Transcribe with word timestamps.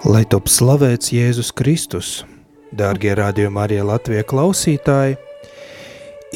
Lai 0.00 0.22
top 0.24 0.46
slavēts 0.48 1.10
Jēzus 1.12 1.50
Kristus, 1.52 2.22
dārgie 2.72 3.10
rādījumā 3.18 3.66
arī 3.66 3.82
Latvija 3.84 4.24
klausītāji, 4.24 5.18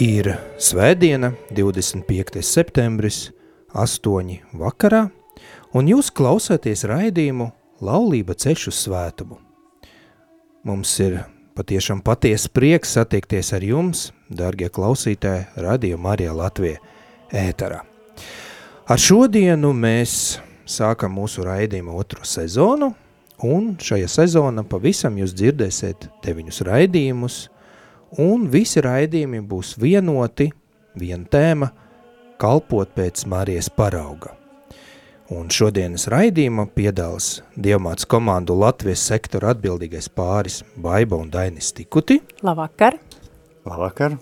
ir 0.05 0.27
svētdiena, 0.61 1.31
25. 1.49 2.43
septembris, 2.45 3.31
8 3.73 4.35
vakarā, 4.61 5.07
un 5.73 5.89
jūs 5.89 6.11
klausāties 6.13 6.85
raidījumu 6.91 7.47
Laulība 7.81 8.37
ceļš 8.37 8.67
uz 8.69 8.81
svētumu. 8.85 9.39
Mums 10.69 10.93
ir 11.01 11.23
patiešām 11.57 12.03
patiesa 12.05 12.51
prieks 12.53 12.93
satiekties 12.99 13.55
ar 13.57 13.65
jums, 13.65 14.11
dārgie 14.29 14.69
klausītāji, 14.69 15.47
radījumā 15.57 16.13
arī 16.19 16.29
Latvija 16.37 16.83
ēterā. 17.33 17.81
Ar 18.93 19.01
šodienu 19.01 19.73
mēs 19.73 20.37
sākam 20.69 21.17
mūsu 21.17 21.49
raidījumu 21.49 21.97
otro 21.97 22.29
sezonu, 22.29 22.93
Un 23.45 23.75
šajā 23.77 24.09
sezonā 24.09 24.63
pavisam 24.65 25.19
jūs 25.21 25.35
dzirdēsiet 25.37 26.07
deviņus 26.25 26.63
raidījumus, 26.65 27.35
un 28.25 28.47
visi 28.49 28.81
raidījumi 28.81 29.43
būs 29.45 29.75
vienoti, 29.83 30.47
viena 30.97 31.29
tēma, 31.29 31.69
kalpot 32.41 32.95
pēc 32.97 33.27
Marijas 33.29 33.69
parauga. 33.69 34.33
Un 35.35 35.51
šodienas 35.53 36.07
raidījuma 36.13 36.67
piedals 36.77 37.43
Dievmāts 37.57 38.09
komandu 38.09 38.57
Latvijas 38.61 39.05
sektora 39.09 39.55
atbildīgais 39.55 40.09
pāris 40.13 40.63
Baiba 40.77 41.17
un 41.21 41.31
Dainis 41.33 41.73
Tikuti. 41.77 42.21
Labvakar. 42.45 42.97
Labvakar. 43.65 44.19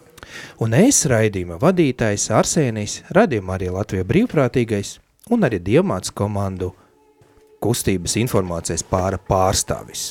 Un 0.62 0.74
es 0.78 1.02
raidījuma 1.10 1.58
vadītājs 1.62 2.28
Arsēnijs, 2.34 3.00
radījuma 3.14 3.54
arī 3.58 3.70
Latvija 3.74 4.06
brīvprātīgais 4.06 4.96
un 5.30 5.46
arī 5.46 5.62
Dievmāts 5.62 6.14
komandu 6.14 6.72
kustības 7.62 8.18
informācijas 8.20 8.84
pāra 8.86 9.20
pārstāvis. 9.30 10.10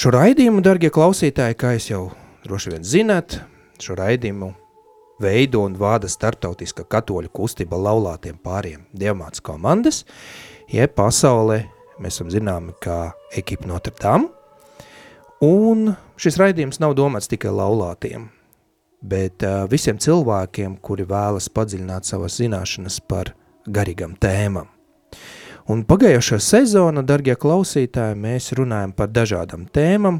Šo 0.00 0.12
raidījumu, 0.14 0.62
dargie 0.64 0.88
klausītāji, 0.94 1.58
kā 1.58 1.74
jau 1.80 2.08
droši 2.44 2.74
vien 2.74 2.84
zināt, 2.86 3.40
šo 3.82 3.96
raidījumu 3.98 4.52
veido 5.20 5.64
un 5.66 5.76
vada 5.76 6.08
startautiska 6.08 6.86
katoļu 6.88 7.28
kustība 7.34 7.76
laulātiem 7.76 8.38
pāriem 8.40 8.86
Dievmāts 8.96 9.42
komandas, 9.44 10.04
jeb 10.72 10.94
pasaulē 10.96 11.64
mēs 12.00 12.16
esam 12.16 12.30
zināmi 12.32 12.74
kā 12.80 13.12
ekipa 13.36 13.68
Notre 13.68 13.92
Dame, 14.00 14.30
un 15.44 15.92
šis 16.20 16.40
raidījums 16.40 16.80
nav 16.80 16.96
domāts 16.96 17.28
tikai 17.28 17.52
laulātiem, 17.52 18.30
bet 19.04 19.44
uh, 19.44 19.66
visiem 19.68 20.00
cilvēkiem, 20.00 20.78
kuri 20.80 21.04
vēlas 21.08 21.52
padziļināt 21.52 22.08
savas 22.08 22.40
zināšanas 22.40 23.00
par 23.08 23.34
garīgam 23.68 24.16
tēmam. 24.20 24.68
Un 25.70 25.84
pagājušā 25.86 26.40
sezona, 26.42 27.02
dargie 27.06 27.36
klausītāji, 27.38 28.16
mēs 28.18 28.48
runājam 28.58 28.90
par 28.96 29.10
dažādām 29.14 29.68
tēmām, 29.70 30.16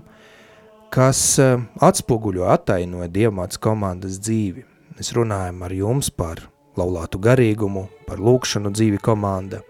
kas 0.95 1.21
uh, 1.43 1.65
atspoguļo 1.83 2.45
attainoja 2.53 3.09
Dievmāts 3.11 3.59
komandas 3.59 4.21
dzīvi. 4.23 4.63
Mēs 4.95 5.11
runājam 5.17 5.65
ar 5.67 5.73
jums 5.75 6.13
par 6.15 6.45
laulātu 6.79 7.19
garīgumu, 7.25 7.89
par 8.07 8.23
lūkšanu 8.23 8.71
dzīvi 8.77 9.01
komanda, 9.03 9.65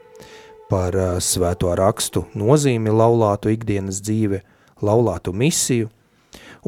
par 0.68 0.98
uh, 0.98 1.14
svēto 1.16 1.72
rakstu 1.80 2.26
nozīmi 2.36 2.92
laulātu 2.92 3.54
ikdienas 3.54 4.02
dzīve, 4.04 4.42
laulātu 4.84 5.32
misiju, 5.32 5.88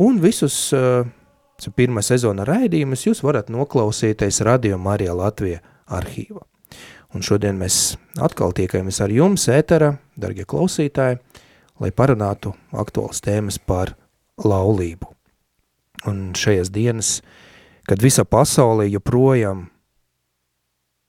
un 0.00 0.22
visus 0.24 0.56
uh, 0.78 1.02
pirmā 1.76 2.00
sezona 2.06 2.48
raidījumus 2.48 3.04
jūs 3.10 3.20
varat 3.26 3.52
noklausīties 3.52 4.40
Radio 4.48 4.80
Marija 4.80 5.18
Latvija 5.20 5.60
arhīva. 5.92 6.46
Un 7.12 7.20
šodien 7.20 7.58
mēs 7.60 7.98
atkal 8.24 8.54
tiekamies 8.56 9.02
ar 9.04 9.12
jums, 9.12 9.44
ētera, 9.52 9.98
dargie 10.16 10.46
klausītāji, 10.48 11.18
lai 11.82 11.90
parunātu 11.92 12.54
aktuālas 12.72 13.20
tēmas 13.20 13.58
par 13.60 13.92
laulību. 14.40 15.10
Un 16.08 16.32
šajās 16.38 16.70
dienas, 16.72 17.10
kad 17.84 18.00
visa 18.02 18.24
pasaulē 18.24 18.88
joprojām 18.88 19.66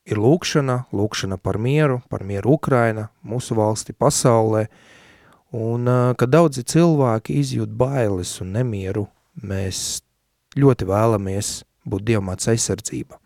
ir 0.03 0.19
lūkšana, 0.19 0.83
lūkšana 0.91 1.39
par 1.39 1.57
mieru, 1.57 2.01
par 2.11 2.25
mieru 2.27 2.57
Ukraina, 2.57 3.07
mūsu 3.23 3.55
valsti 3.55 3.95
pasaulē, 3.95 4.67
un 5.55 5.87
kad 6.19 6.33
daudzi 6.33 6.65
cilvēki 6.67 7.39
izjūt 7.39 7.71
bailes 7.79 8.35
un 8.43 8.51
nemieru, 8.57 9.07
mēs 9.39 10.03
ļoti 10.59 10.89
vēlamies 10.89 11.55
būt 11.87 12.05
Dievmāts 12.11 12.51
aizsardzība. 12.51 13.17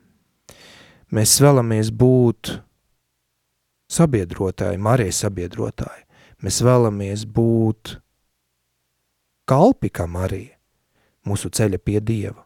Mēs 1.14 1.38
vēlamies 1.42 1.90
būt 1.96 2.58
sabiedrotāji, 3.92 4.80
Marijas 4.82 5.24
sabiedrotāji. 5.24 6.06
Mēs 6.44 6.60
vēlamies 6.62 7.26
būt 7.34 7.98
kalpi 9.50 9.90
kā 9.90 10.06
Marija, 10.08 10.54
mūsu 11.26 11.50
ceļa 11.50 11.80
pie 11.82 12.00
Dieva. 12.04 12.44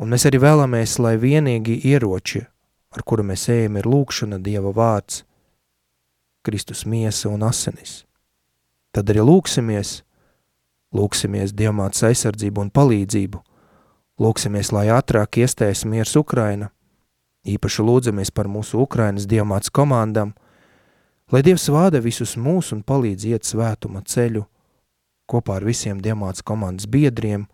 Un 0.00 0.12
mēs 0.12 0.26
arī 0.28 0.40
vēlamies, 0.40 0.98
lai 1.00 1.16
vienīgi 1.20 1.78
ieroči, 1.88 2.42
ar 2.92 3.04
kuru 3.04 3.24
mēs 3.26 3.48
ejam, 3.52 3.78
ir 3.80 3.88
lūkšana 3.88 4.38
Dieva 4.44 4.72
vārds, 4.76 5.24
Kristus 6.46 6.84
miesa 6.86 7.30
un 7.32 7.42
asinis. 7.42 8.04
Tad 8.94 9.10
arī 9.10 9.24
lūksimies, 9.24 10.00
lūksimies 10.94 11.52
Dievmāts 11.56 12.04
aizsardzību 12.06 12.62
un 12.62 12.70
palīdzību, 12.70 13.40
lūksimies, 14.22 14.70
lai 14.72 14.86
ātrāk 14.94 15.40
iestājas 15.42 15.84
miers 15.88 16.14
Ukraina, 16.16 16.70
Īpaši 17.46 17.84
lūdzamies 17.86 18.32
par 18.34 18.48
mūsu 18.50 18.80
Ukrainas 18.82 19.28
dievmāts 19.30 19.70
komandām, 19.70 20.34
lai 21.30 21.42
Dievs 21.46 21.68
vāda 21.70 22.00
visus 22.02 22.34
mūs 22.34 22.72
un 22.74 22.82
palīdz 22.82 23.26
iet 23.30 23.46
svētuma 23.46 24.02
ceļu 24.02 24.44
kopā 25.30 25.60
ar 25.60 25.66
visiem 25.66 26.00
dievmāts 26.02 26.42
komandas 26.46 26.88
biedriem 26.90 27.46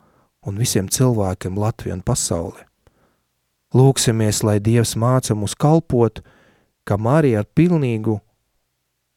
un 0.46 0.60
visiem 0.60 0.88
cilvēkiem 0.88 1.58
Latvijā 1.60 1.96
un 1.96 2.04
pasaulē. 2.04 2.66
Lūksimies, 3.72 4.42
lai 4.44 4.58
Dievs 4.60 4.96
māca 5.00 5.36
mūs 5.36 5.54
kalpot, 5.56 6.20
kā 6.84 6.98
Marija 7.00 7.40
ar 7.40 7.48
pilnīgu 7.48 8.18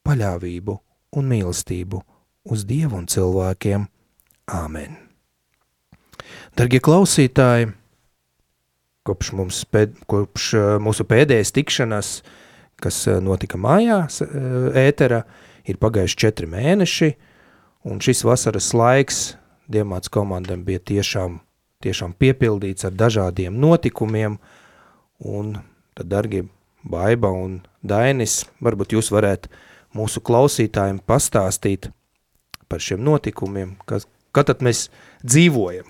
paļāvību 0.08 0.78
un 1.20 1.32
mīlestību 1.32 2.02
uz 2.52 2.64
Dievu 2.68 3.02
un 3.02 3.10
cilvēkiem. 3.12 3.90
Āmen. 4.46 5.00
Dargie 6.56 6.80
klausītāji, 6.80 7.72
kopš, 9.06 9.32
mums 9.38 9.62
pēd, 9.72 9.96
kopš 10.10 10.52
mūsu 10.84 11.06
pēdējais 11.08 11.54
tikšanās, 11.56 12.12
kas 12.82 13.06
notika 13.24 13.60
mājās 13.62 14.22
ētera, 14.26 15.24
ir 15.66 15.80
pagājuši 15.82 16.22
četri 16.26 16.50
mēneši, 16.52 17.12
un 17.90 18.02
šis 18.04 18.26
vasaras 18.28 18.74
laiks 18.76 19.24
Diemāts 19.66 20.12
komandam 20.14 20.62
bija 20.62 20.78
tiešām, 20.78 21.40
tiešām 21.82 22.14
piepildīts 22.22 22.86
ar 22.86 22.94
dažādiem 22.94 23.56
notikumiem, 23.58 24.38
un 25.26 25.56
tad, 25.98 26.10
dargi 26.12 26.44
Baiba 26.86 27.32
un 27.34 27.64
Dainis, 27.82 28.44
varbūt 28.62 28.94
jūs 28.94 29.10
varētu 29.14 29.50
mūsu 29.98 30.22
klausītājiem 30.22 31.00
pastāstīt 31.02 31.90
par 32.70 32.84
šiem 32.84 33.02
notikumiem, 33.06 33.74
kas, 33.90 34.06
kad 34.36 34.52
tad 34.52 34.62
mēs 34.66 34.88
dzīvojam. 35.26 35.90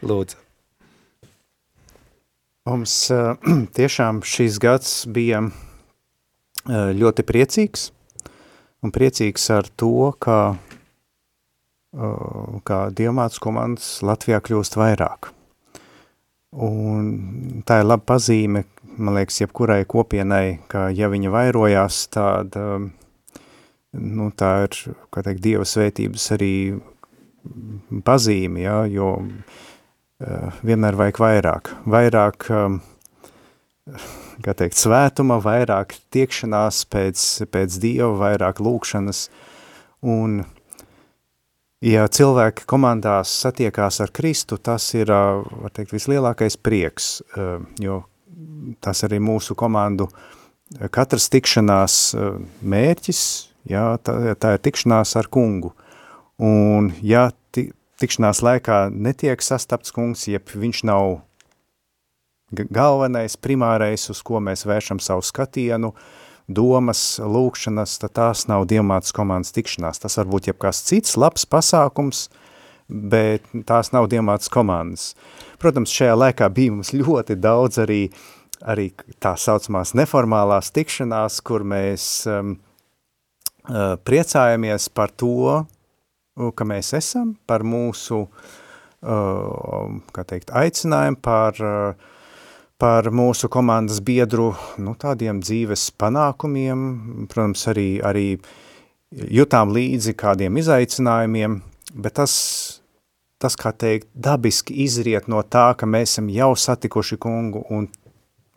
Lūdzu. 0.00 0.41
Mums 2.62 2.92
uh, 3.10 3.34
tiešām 3.76 4.20
šīs 4.22 4.60
gads 4.62 4.90
bija 5.10 5.40
uh, 5.42 6.90
ļoti 6.94 7.24
priecīgs, 7.26 7.88
un 8.86 8.92
priecīgs 8.94 9.48
ar 9.50 9.66
to, 9.66 10.12
ka, 10.22 10.36
uh, 11.98 12.60
ka 12.62 12.78
dievmātas 12.94 13.42
komandas 13.42 13.88
Latvijā 14.06 14.38
kļūst 14.46 14.78
vairāk. 14.78 15.32
Un 16.62 17.64
tā 17.66 17.80
ir 17.80 17.88
laba 17.88 18.06
pazīme, 18.12 18.62
man 18.94 19.18
liekas, 19.18 19.40
jebkurai 19.42 19.80
kopienai, 19.88 20.60
ka 20.70 20.86
ja 20.94 21.10
viņa 21.10 21.34
vairojās, 21.34 21.98
tāda, 22.14 22.78
nu, 23.98 24.30
tā 24.38 24.52
ir, 24.68 24.78
kā 25.10 25.26
teikt, 25.26 25.42
dieva 25.42 25.66
svētības 25.66 26.30
arī 26.38 26.54
pazīme, 28.06 28.62
ja, 28.68 28.82
jo 28.86 29.16
uh, 29.18 29.26
Eh, 29.26 29.71
vienmēr 30.62 30.96
vajag 30.98 31.20
vairāk. 31.22 31.70
Vairāk, 31.88 32.46
ehm, 32.50 32.78
kā 34.44 34.54
teikt, 34.54 34.78
svētuma, 34.78 35.40
vairāk 35.42 35.96
tiekšanās 36.14 36.84
pēc, 36.90 37.26
pēc 37.50 37.78
Dieva, 37.82 38.12
vairāk 38.20 38.62
lūkšanas. 38.62 39.28
Un, 40.02 40.44
ja 41.82 42.06
cilvēki 42.06 42.66
komandās 42.66 43.32
satiekās 43.42 44.00
ar 44.00 44.10
Kristu, 44.14 44.58
tas 44.58 44.94
ir, 44.94 45.10
eh, 45.10 45.42
var 45.62 45.70
teikt, 45.70 45.92
vislielākais 45.92 46.56
prieks, 46.56 47.22
eh, 47.36 47.58
jo 47.78 48.04
tas 48.80 49.02
arī 49.02 49.18
mūsu 49.20 49.54
komandu 49.54 50.08
katras 50.90 51.28
tikšanās 51.28 52.14
mērķis, 52.62 53.48
jā, 53.68 53.98
tā, 53.98 54.34
tā 54.34 54.54
ir 54.54 54.58
tikšanās 54.58 55.16
ar 55.16 55.28
kungu. 55.28 55.72
Un 56.38 56.94
ja 57.02 57.30
tikšanās 58.02 58.42
laikā 58.44 58.86
netiek 58.92 59.42
sastapts 59.42 59.94
kungs, 59.94 60.26
jeb 60.28 60.50
viņš 60.52 60.82
nav 60.90 61.20
galvenais, 62.52 63.36
primārais, 63.40 64.08
uz 64.12 64.20
ko 64.24 64.40
mēs 64.42 64.66
vēršam 64.68 65.00
savu 65.02 65.24
skatienu, 65.24 65.92
domas, 66.52 67.16
lūkšanas, 67.22 67.96
tad 68.02 68.14
tās 68.18 68.46
nav 68.50 68.66
dievmātes 68.70 69.14
komandas 69.14 69.54
tikšanās. 69.56 70.02
Tas 70.02 70.18
var 70.20 70.28
būt 70.28 70.50
jebkās 70.50 70.82
cits 70.88 71.16
labs 71.16 71.46
pasākums, 71.48 72.26
bet 72.88 73.46
tās 73.68 73.92
nav 73.94 74.10
dievmātes 74.12 74.52
komandas. 74.52 75.12
Protams, 75.62 75.94
šajā 75.94 76.16
laikā 76.18 76.48
bija 76.52 76.74
mums 76.74 76.92
ļoti 76.96 77.38
daudz 77.40 77.80
arī, 77.84 78.02
arī 78.60 78.90
tā 79.22 79.36
saucamās 79.38 79.94
neformālās 79.96 80.72
tikšanās, 80.74 81.40
kur 81.46 81.64
mēs 81.64 82.26
um, 82.28 82.56
uh, 83.70 83.94
priecājamies 84.02 84.90
par 84.92 85.14
to, 85.14 85.62
ka 86.56 86.64
mēs 86.68 86.92
esam, 86.96 87.34
par 87.46 87.64
mūsu, 87.66 88.24
teikt, 89.02 90.52
aicinājumu, 90.62 91.20
par 91.22 91.62
par 92.82 93.06
mūsu 93.14 93.46
komandas 93.52 94.00
biedru 94.02 94.48
nu, 94.82 94.96
tādiem 94.98 95.38
dzīves 95.38 95.92
panākumiem, 96.02 96.80
protams, 97.30 97.62
arī, 97.70 97.86
arī 98.02 98.26
jutām 99.12 99.70
līdzi 99.70 100.16
kādiem 100.18 100.58
izaicinājumiem, 100.58 101.60
bet 101.94 102.16
tas, 102.18 102.34
tas, 103.38 103.54
kā 103.60 103.70
teikt, 103.70 104.08
dabiski 104.14 104.74
izriet 104.82 105.28
no 105.30 105.44
tā, 105.46 105.68
ka 105.78 105.86
mēs 105.86 106.16
esam 106.16 106.32
jau 106.34 106.50
satikuši 106.58 107.20
kungu 107.22 107.62
un 107.70 107.86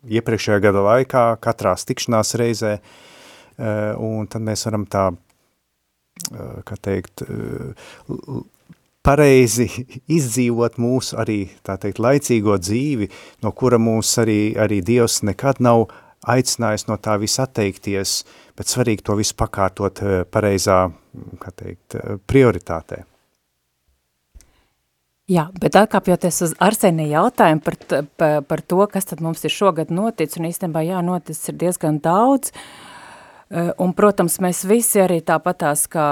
iepriekšējā 0.06 0.58
gada 0.64 0.82
laikā, 0.88 1.24
katrās 1.46 1.86
tikšanās 1.86 2.34
reizē, 2.40 2.76
eh, 2.80 3.92
un 3.94 4.26
tad 4.26 4.42
mēs 4.42 4.66
varam 4.66 4.90
tā, 4.90 5.12
kā 6.66 6.76
teikt, 6.82 7.22
eh, 7.22 7.74
pareizi 9.06 9.68
izdzīvot 10.18 10.80
mūsu 10.82 11.18
arī, 11.20 11.40
tā 11.66 11.78
teikt, 11.80 12.00
laicīgo 12.02 12.58
dzīvi, 12.60 13.10
no 13.44 13.52
kura 13.52 13.78
mūs 13.82 14.16
arī, 14.22 14.40
arī 14.58 14.82
Dievs 14.84 15.22
nekad 15.26 15.62
nav 15.64 15.88
aicinājis 16.26 16.88
no 16.88 16.96
tā 16.98 17.18
viss 17.22 17.38
atteikties, 17.42 18.22
bet 18.58 18.70
svarīgi 18.72 19.04
to 19.06 19.18
visu 19.18 19.36
pakārtot 19.38 20.02
eh, 20.02 20.24
pareizā, 20.24 20.86
kā 21.42 21.52
teikt, 21.54 21.98
eh, 21.98 22.16
prioritātē. 22.26 23.04
Jā, 25.26 25.48
bet 25.58 25.74
atkāpjoties 25.74 26.36
uz 26.46 26.52
Arsenija 26.62 27.18
jautājumu 27.18 27.62
par, 27.66 27.76
par, 28.14 28.42
par 28.46 28.60
to, 28.62 28.84
kas 28.86 29.08
tad 29.10 29.22
mums 29.24 29.42
ir 29.42 29.50
šogad 29.50 29.90
noticis, 29.90 30.38
un 30.38 30.46
īstenībā 30.46 30.84
jā, 30.86 31.00
noticis 31.02 31.50
ir 31.50 31.56
diezgan 31.64 31.98
daudz, 31.98 32.52
uh, 32.52 32.85
Eh, 32.85 32.85
un, 33.54 33.92
protams, 33.94 34.40
mēs 34.42 34.64
visi 34.66 34.98
arī 34.98 35.20
tāpatās, 35.22 35.84
kā, 35.90 36.06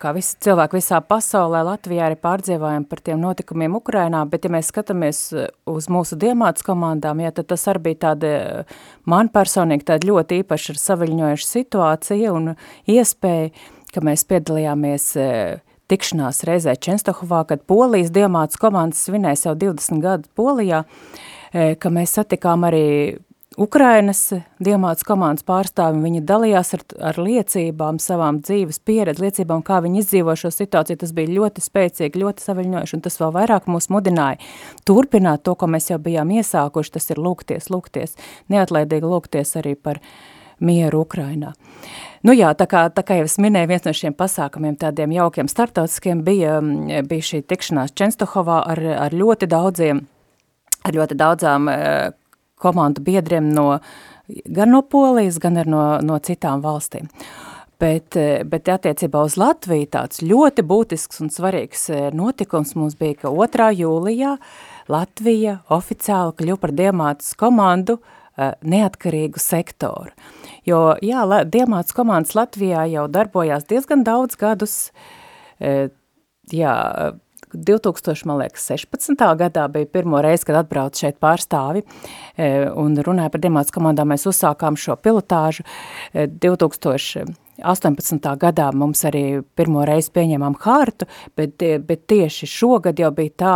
kā 0.00 0.12
visi 0.16 0.38
cilvēki 0.44 0.78
visā 0.78 1.00
pasaulē, 1.04 1.60
Latvijā 1.66 2.06
arī 2.06 2.16
pārdzīvājam 2.16 2.86
par 2.88 3.02
tiem 3.04 3.20
notikumiem 3.20 3.76
Ukrainā, 3.76 4.22
bet 4.30 4.48
ja 4.48 4.52
mēs 4.54 4.70
skatāmies 4.72 5.20
eh, 5.36 5.50
uz 5.68 5.90
mūsu 5.92 6.16
diemātas 6.20 6.64
komandām, 6.64 7.20
ja, 7.20 7.32
tad 7.36 7.50
tas 7.52 7.66
arī 7.68 7.90
bija 7.90 8.00
tāda, 8.08 8.32
man 9.04 9.28
personīgi 9.28 9.84
tāda 9.92 10.08
ļoti 10.08 10.40
īpaša 10.42 10.74
ar 10.74 10.82
saviļņojuša 10.86 11.50
situācija 11.50 12.32
un 12.32 12.54
iespēja, 12.88 13.52
ka 13.92 14.04
mēs 14.08 14.24
piedalījāmies 14.32 15.10
eh, 15.20 15.60
tikšanās 15.92 16.40
reizē 16.48 16.72
Čenstohovā, 16.80 17.44
kad 17.52 17.68
Polijas 17.68 18.12
diemātas 18.16 18.60
komandas 18.60 19.04
svinēja 19.04 19.44
savu 19.44 19.60
20 19.68 20.04
gadu 20.04 20.28
Polijā, 20.36 20.82
ka 21.48 21.88
mēs 21.88 22.12
satikām 22.12 22.66
arī 22.68 22.88
Ukrainas 23.58 24.20
diamāts 24.62 25.02
komandas 25.06 25.42
pārstāvi, 25.46 25.98
viņi 26.04 26.20
dalījās 26.28 26.68
ar, 26.76 26.82
ar 27.10 27.16
liecībām, 27.18 27.96
savām 27.98 28.38
dzīves 28.46 28.78
pieredzi, 28.86 29.24
liecībām, 29.24 29.64
kā 29.66 29.80
viņi 29.82 29.98
izdzīvo 30.04 30.36
šo 30.38 30.52
situāciju, 30.54 31.00
tas 31.00 31.12
bija 31.16 31.32
ļoti 31.32 31.64
spēcīgi, 31.64 32.22
ļoti 32.22 32.44
saviļņojuši, 32.44 32.94
un 32.94 33.02
tas 33.02 33.18
vēl 33.18 33.32
vairāk 33.34 33.66
mūs 33.66 33.90
mudināja 33.90 34.38
turpināt 34.86 35.42
to, 35.42 35.56
ko 35.58 35.66
mēs 35.74 35.90
jau 35.90 35.98
bijām 36.02 36.30
iesākuši, 36.38 36.92
tas 36.94 37.10
ir 37.10 37.18
lūgties, 37.24 37.66
lūgties, 37.74 38.14
neatlaidīgi 38.54 39.10
lūgties 39.10 39.56
arī 39.58 39.74
par 39.74 39.98
mieru 40.62 41.02
Ukrainā. 41.02 41.50
Nu 42.22 42.34
jā, 42.34 42.52
tā 42.58 42.68
kā, 42.70 42.84
tā 42.94 43.02
kā 43.06 43.18
jau 43.18 43.26
es 43.26 43.36
minēju, 43.42 43.70
viens 43.72 43.88
no 43.88 43.94
šiem 43.94 44.14
pasākumiem 44.18 44.78
tādiem 44.78 45.16
jaukiem 45.18 45.50
startautiskiem 45.50 46.22
bija, 46.26 46.60
bija 47.10 47.26
šī 47.32 47.42
tikšanās 47.50 47.94
Čenstohovā 47.98 48.62
ar, 48.70 48.84
ar 49.08 49.18
ļoti 49.18 49.50
daudziem 49.50 50.04
ar 50.86 50.94
ļoti 50.94 51.18
daudzām 51.18 51.68
komandu 52.62 53.04
biedriem 53.06 53.50
no, 53.54 53.78
gan 54.46 54.74
no 54.74 54.82
Polijas, 54.82 55.40
gan 55.42 55.60
no, 55.66 55.84
no 56.04 56.18
citām 56.24 56.64
valstīm. 56.64 57.10
Bet, 57.78 58.16
bet 58.50 58.68
attiecībā 58.74 59.20
uz 59.22 59.36
Latviju 59.38 59.86
tāds 59.92 60.18
ļoti 60.26 60.64
būtisks 60.66 61.20
un 61.22 61.30
svarīgs 61.30 61.84
eh, 61.94 62.08
notikums 62.10 62.74
mums 62.74 62.98
bija, 62.98 63.20
ka 63.22 63.30
2. 63.30 63.68
jūlijā 63.84 64.34
Latvija 64.90 65.60
oficiāli 65.70 66.34
kļuva 66.40 66.62
par 66.64 66.72
Diemātas 66.74 67.36
komandu 67.38 68.00
uh, 68.00 68.16
neatkarīgu 68.62 69.40
sektoru. 69.42 70.12
Jo, 70.66 70.96
jā, 71.02 71.24
Diemātas 71.48 71.94
komandas 71.96 72.36
Latvijā 72.38 72.84
jau 72.92 73.06
darbojās 73.10 73.66
diezgan 73.68 74.04
daudz 74.06 74.38
gadus, 74.38 74.76
jā, 76.52 76.74
2000, 77.54 78.26
man 78.28 78.42
liekas, 78.42 78.68
16. 78.70 79.24
gadā 79.40 79.66
bija 79.72 79.88
pirmo 79.92 80.22
reizi, 80.24 80.46
kad 80.48 80.60
atbrauc 80.62 80.98
šeit 80.98 81.18
pārstāvi 81.22 81.84
e, 81.84 82.48
un 82.70 82.96
runāja 83.04 83.32
par 83.34 83.42
demāts 83.44 83.74
komandām, 83.74 84.12
mēs 84.12 84.28
uzsākām 84.30 84.78
šo 84.78 84.98
pilotāžu 85.02 85.66
2000 86.14 87.24
e, 87.24 87.47
18. 87.62 88.28
gadā 88.38 88.68
mums 88.76 89.02
arī 89.08 89.40
pirmo 89.58 89.82
reizi 89.88 90.12
pieņēmām 90.14 90.56
hārtu, 90.62 91.08
bet, 91.38 91.62
bet 91.86 92.04
tieši 92.10 92.46
šogad 92.48 93.00
jau 93.00 93.10
bija 93.14 93.34
tā, 93.42 93.54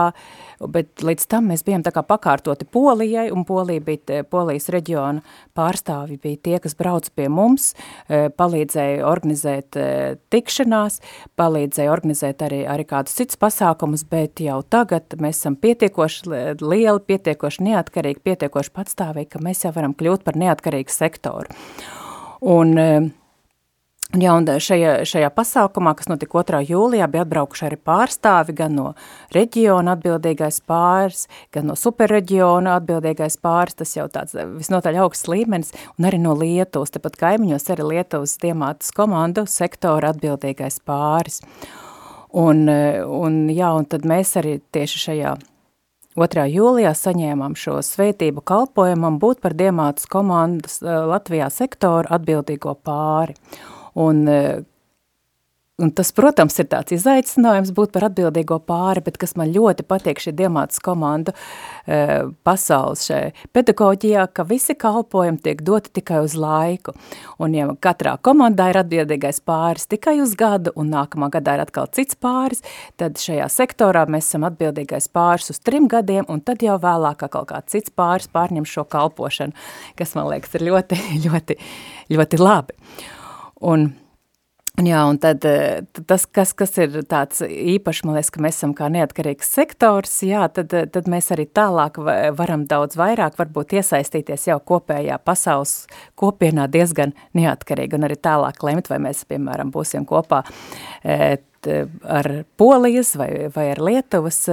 bet 0.73 1.05
līdz 1.05 1.27
tam 1.31 1.51
mēs 1.53 1.65
bijām 1.67 1.85
tā 1.87 1.93
kā 1.95 2.03
pakārtoti 2.07 2.67
Polijai, 2.67 3.29
un 3.35 3.47
Polija 3.47 3.83
bija, 3.85 4.23
Polijas 4.31 4.69
reģiona 4.73 5.23
pārstāvi 5.59 6.19
bija 6.23 6.41
tie, 6.49 6.57
kas 6.63 6.77
brauc 6.79 7.09
pie 7.15 7.29
mums, 7.33 7.73
e, 8.09 8.29
palīdzēja 8.35 9.07
organizēt 9.07 9.79
e, 9.79 9.87
tikšanās, 10.35 11.01
palīdzēja 11.39 11.93
organizēt 11.93 12.45
arī, 12.47 12.63
arī 12.69 12.87
kādus 12.89 13.17
cits 13.19 13.39
pasākumus, 13.41 14.07
bet 14.11 14.43
jau 14.43 14.61
tagad 14.63 15.19
mēs 15.23 15.43
esam 15.43 15.57
pietiekoši 15.63 16.61
lieli, 16.63 17.07
pietiekoši 17.07 17.67
neatkarīgi, 17.71 18.23
pietiekoši 18.27 18.77
patstāvīgi, 18.77 19.33
ka 19.35 19.43
mēs 19.43 19.67
jau 19.67 19.75
varam 19.75 19.97
kļūt 19.99 20.27
par 20.27 20.39
neatkarīgu 20.43 20.95
sektoru. 20.95 21.63
Un, 22.43 22.73
uh, 22.75 23.11
Jā, 24.13 24.35
un 24.37 24.45
šajā, 24.45 25.07
šajā 25.09 25.31
pasākumā, 25.33 25.95
kas 25.97 26.11
notika 26.11 26.43
2. 26.45 26.59
jūlijā, 26.69 27.07
bija 27.09 27.23
atbraukuši 27.25 27.63
arī 27.65 27.79
pārstāvi 27.81 28.53
gan 28.59 28.75
no 28.77 28.91
reģiona 29.33 29.95
atbildīgais 29.97 30.59
pāris, 30.69 31.23
gan 31.55 31.71
no 31.71 31.77
superreģiona 31.81 32.75
atbildīgais 32.77 33.39
pāris, 33.41 33.79
tas 33.81 33.97
jau 33.97 34.05
tāds 34.13 34.37
visnotaļ 34.37 35.01
augsts 35.07 35.33
līmenis, 35.33 35.73
un 35.97 36.11
arī 36.11 36.21
no 36.21 36.37
Lietuvas, 36.37 36.93
tepat 36.93 37.17
kaimiņos 37.25 37.73
arī 37.73 37.89
Lietuvas 37.95 38.37
diemātas 38.45 38.93
komandu 38.93 39.47
sektora 39.49 40.13
atbildīgais 40.13 40.83
pāris. 40.85 41.41
Un, 42.37 42.67
un, 42.69 43.43
jā, 43.49 43.73
un 43.73 43.89
tad 43.89 44.05
mēs 44.05 44.37
arī 44.37 44.59
tieši 44.77 45.05
šajā 45.09 45.37
2. 46.21 46.49
jūlijā 46.53 46.93
saņēmām 46.93 47.57
šo 47.57 47.81
svētību 47.81 48.45
kalpojumam 48.45 49.17
būt 49.17 49.41
par 49.41 49.57
diemātas 49.57 50.05
komandas 50.05 50.83
Latvijā 50.85 51.49
sektoru 51.49 52.13
atbildīgo 52.13 52.77
pāri. 52.85 53.41
Un, 53.95 54.29
eh, 54.29 54.63
un 55.83 55.91
tas, 55.91 56.13
protams, 56.15 56.55
ir 56.61 56.69
tāds 56.71 56.95
izaicinājums 56.95 57.73
būt 57.75 57.93
par 57.95 58.07
atbildīgo 58.07 58.59
pāri, 58.69 59.03
bet 59.05 59.17
kas 59.21 59.35
man 59.39 59.51
ļoti 59.55 59.85
patīk 59.89 60.21
šī 60.23 60.35
diemātas 60.39 60.79
komandu 60.85 61.33
e, 61.87 61.97
pasaules 62.47 63.07
šai 63.09 63.33
pedagoģijā, 63.57 64.27
ka 64.37 64.45
visi 64.47 64.77
kalpojumi 64.79 65.41
tiek 65.43 65.63
doti 65.67 65.91
tikai 65.99 66.21
uz 66.23 66.37
laiku. 66.39 66.95
Un 67.43 67.57
ja 67.57 67.67
katrā 67.83 68.15
komandā 68.23 68.69
ir 68.71 68.79
atbildīgais 68.83 69.41
pāris 69.49 69.89
tikai 69.91 70.19
uz 70.23 70.37
gadu, 70.39 70.75
un 70.79 70.93
nākamā 70.93 71.33
gadā 71.35 71.57
ir 71.57 71.65
atkal 71.65 71.89
cits 71.97 72.21
pāris, 72.21 72.63
tad 73.01 73.19
šajā 73.23 73.49
sektorā 73.53 74.05
mēs 74.13 74.29
esam 74.29 74.47
atbildīgais 74.49 75.09
pāris 75.13 75.51
uz 75.55 75.59
trim 75.65 75.89
gadiem, 75.91 76.29
un 76.31 76.45
tad 76.45 76.63
jau 76.63 76.77
vēlāk 76.83 77.25
kaut 77.27 77.49
kāds 77.51 77.75
cits 77.75 77.91
pāris 77.91 78.31
pārņem 78.31 78.69
šo 78.69 78.87
kalpošanu, 78.93 79.57
kas 79.99 80.15
man 80.19 80.31
liekas 80.31 80.55
ir 80.61 80.69
ļoti, 80.69 81.01
ļoti, 81.27 81.59
ļoti 82.13 82.43
labi. 82.45 82.79
Un, 83.63 83.93
Un 84.81 84.87
jā, 84.89 85.03
un 85.05 85.19
tad 85.21 85.45
tas, 86.09 86.23
kas, 86.33 86.55
kas 86.57 86.71
ir 86.81 86.95
tāds 87.05 87.43
īpaši, 87.45 88.07
man 88.09 88.17
liekas, 88.17 88.31
ka 88.33 88.41
mēs 88.41 88.57
esam 88.57 88.73
kā 88.77 88.87
neatkarīgs 88.89 89.51
sektors, 89.59 90.15
jā, 90.25 90.47
tad, 90.57 90.73
tad 90.95 91.11
mēs 91.13 91.29
arī 91.35 91.45
tālāk 91.45 91.99
varam 92.39 92.65
daudz 92.71 92.97
vairāk 92.97 93.37
varbūt 93.37 93.75
iesaistīties 93.77 94.49
jau 94.49 94.57
kopējā 94.73 95.21
pasaules 95.21 95.75
kopienā 96.17 96.71
diezgan 96.73 97.13
neatkarīgi 97.37 98.01
un 98.01 98.09
arī 98.09 98.17
tālāk 98.17 98.65
lemt, 98.65 98.89
vai 98.89 99.03
mēs, 99.11 99.27
piemēram, 99.29 99.75
būsim 99.77 100.09
kopā 100.09 100.41
et, 101.05 101.69
ar 102.09 102.33
Polijas 102.57 103.13
vai, 103.21 103.29
vai 103.53 103.69
ar 103.77 103.85
Lietuvas 103.91 104.47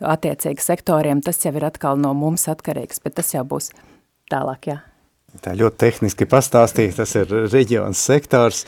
attiecīgi 0.00 0.64
sektoriem, 0.64 1.20
tas 1.20 1.44
jau 1.44 1.52
ir 1.52 1.68
atkal 1.68 2.00
no 2.00 2.16
mums 2.16 2.48
atkarīgs, 2.48 3.04
bet 3.04 3.20
tas 3.20 3.36
jau 3.36 3.44
būs 3.44 3.74
tālāk, 4.32 4.72
jā. 4.72 4.80
Tā 5.42 5.52
ļoti 5.58 5.76
tehniski 5.82 6.28
pastāstīja, 6.30 6.94
tas 7.02 7.16
ir 7.18 7.32
reģions 7.52 8.00
sektors, 8.08 8.64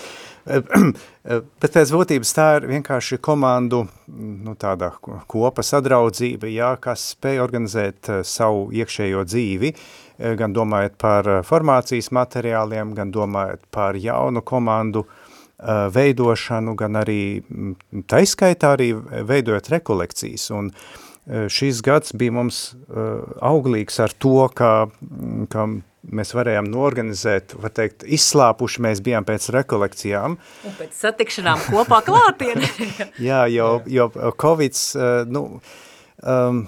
Bet 1.60 1.74
pēc 1.74 1.90
būtības 1.92 2.30
tā 2.32 2.46
ir 2.56 2.66
vienkārši 2.70 3.18
komandu 3.24 3.82
nu, 4.08 4.54
tāda 4.60 4.90
kopa 5.28 5.64
sadraudzība, 5.66 6.48
jā, 6.48 6.70
kas 6.80 7.10
spēj 7.14 7.42
organizēt 7.44 8.10
savu 8.24 8.68
iekšējo 8.76 9.24
dzīvi, 9.28 9.72
gan 10.40 10.54
domājot 10.56 10.96
par 11.00 11.28
formācijas 11.46 12.10
materiāliem, 12.16 12.94
gan 12.96 13.12
domājot 13.14 13.66
par 13.74 13.98
jaunu 14.00 14.42
komandu 14.46 15.04
veidošanu, 15.58 16.74
gan 16.78 16.96
arī 17.02 17.20
taiskaitā 18.08 18.72
arī 18.78 18.92
veidojot 19.28 19.68
rekolekcijas. 19.74 20.48
Un 20.56 20.72
šis 21.52 21.82
gads 21.84 22.14
bija 22.16 22.38
mums 22.38 22.62
auglīgs 23.44 24.00
ar 24.00 24.16
to, 24.16 24.38
ka, 24.56 24.72
ka 25.52 25.68
mēs 26.14 26.34
varējām 26.36 26.68
norganizēt, 26.72 27.54
var 27.60 27.72
teikt, 27.76 28.04
izslāpuši 28.04 28.84
mēs 28.84 29.02
bijām 29.04 29.26
pēc 29.28 29.48
rekolekcijām. 29.56 30.36
Un 30.68 30.76
pēc 30.78 30.96
satikšanām 31.02 31.62
kopā 31.68 32.00
klātien. 32.06 32.64
Jā, 33.28 33.44
jo, 33.52 33.70
jo 33.90 34.08
Covids, 34.40 34.90
eh, 34.96 35.22
nu, 35.28 35.44
um, 36.22 36.64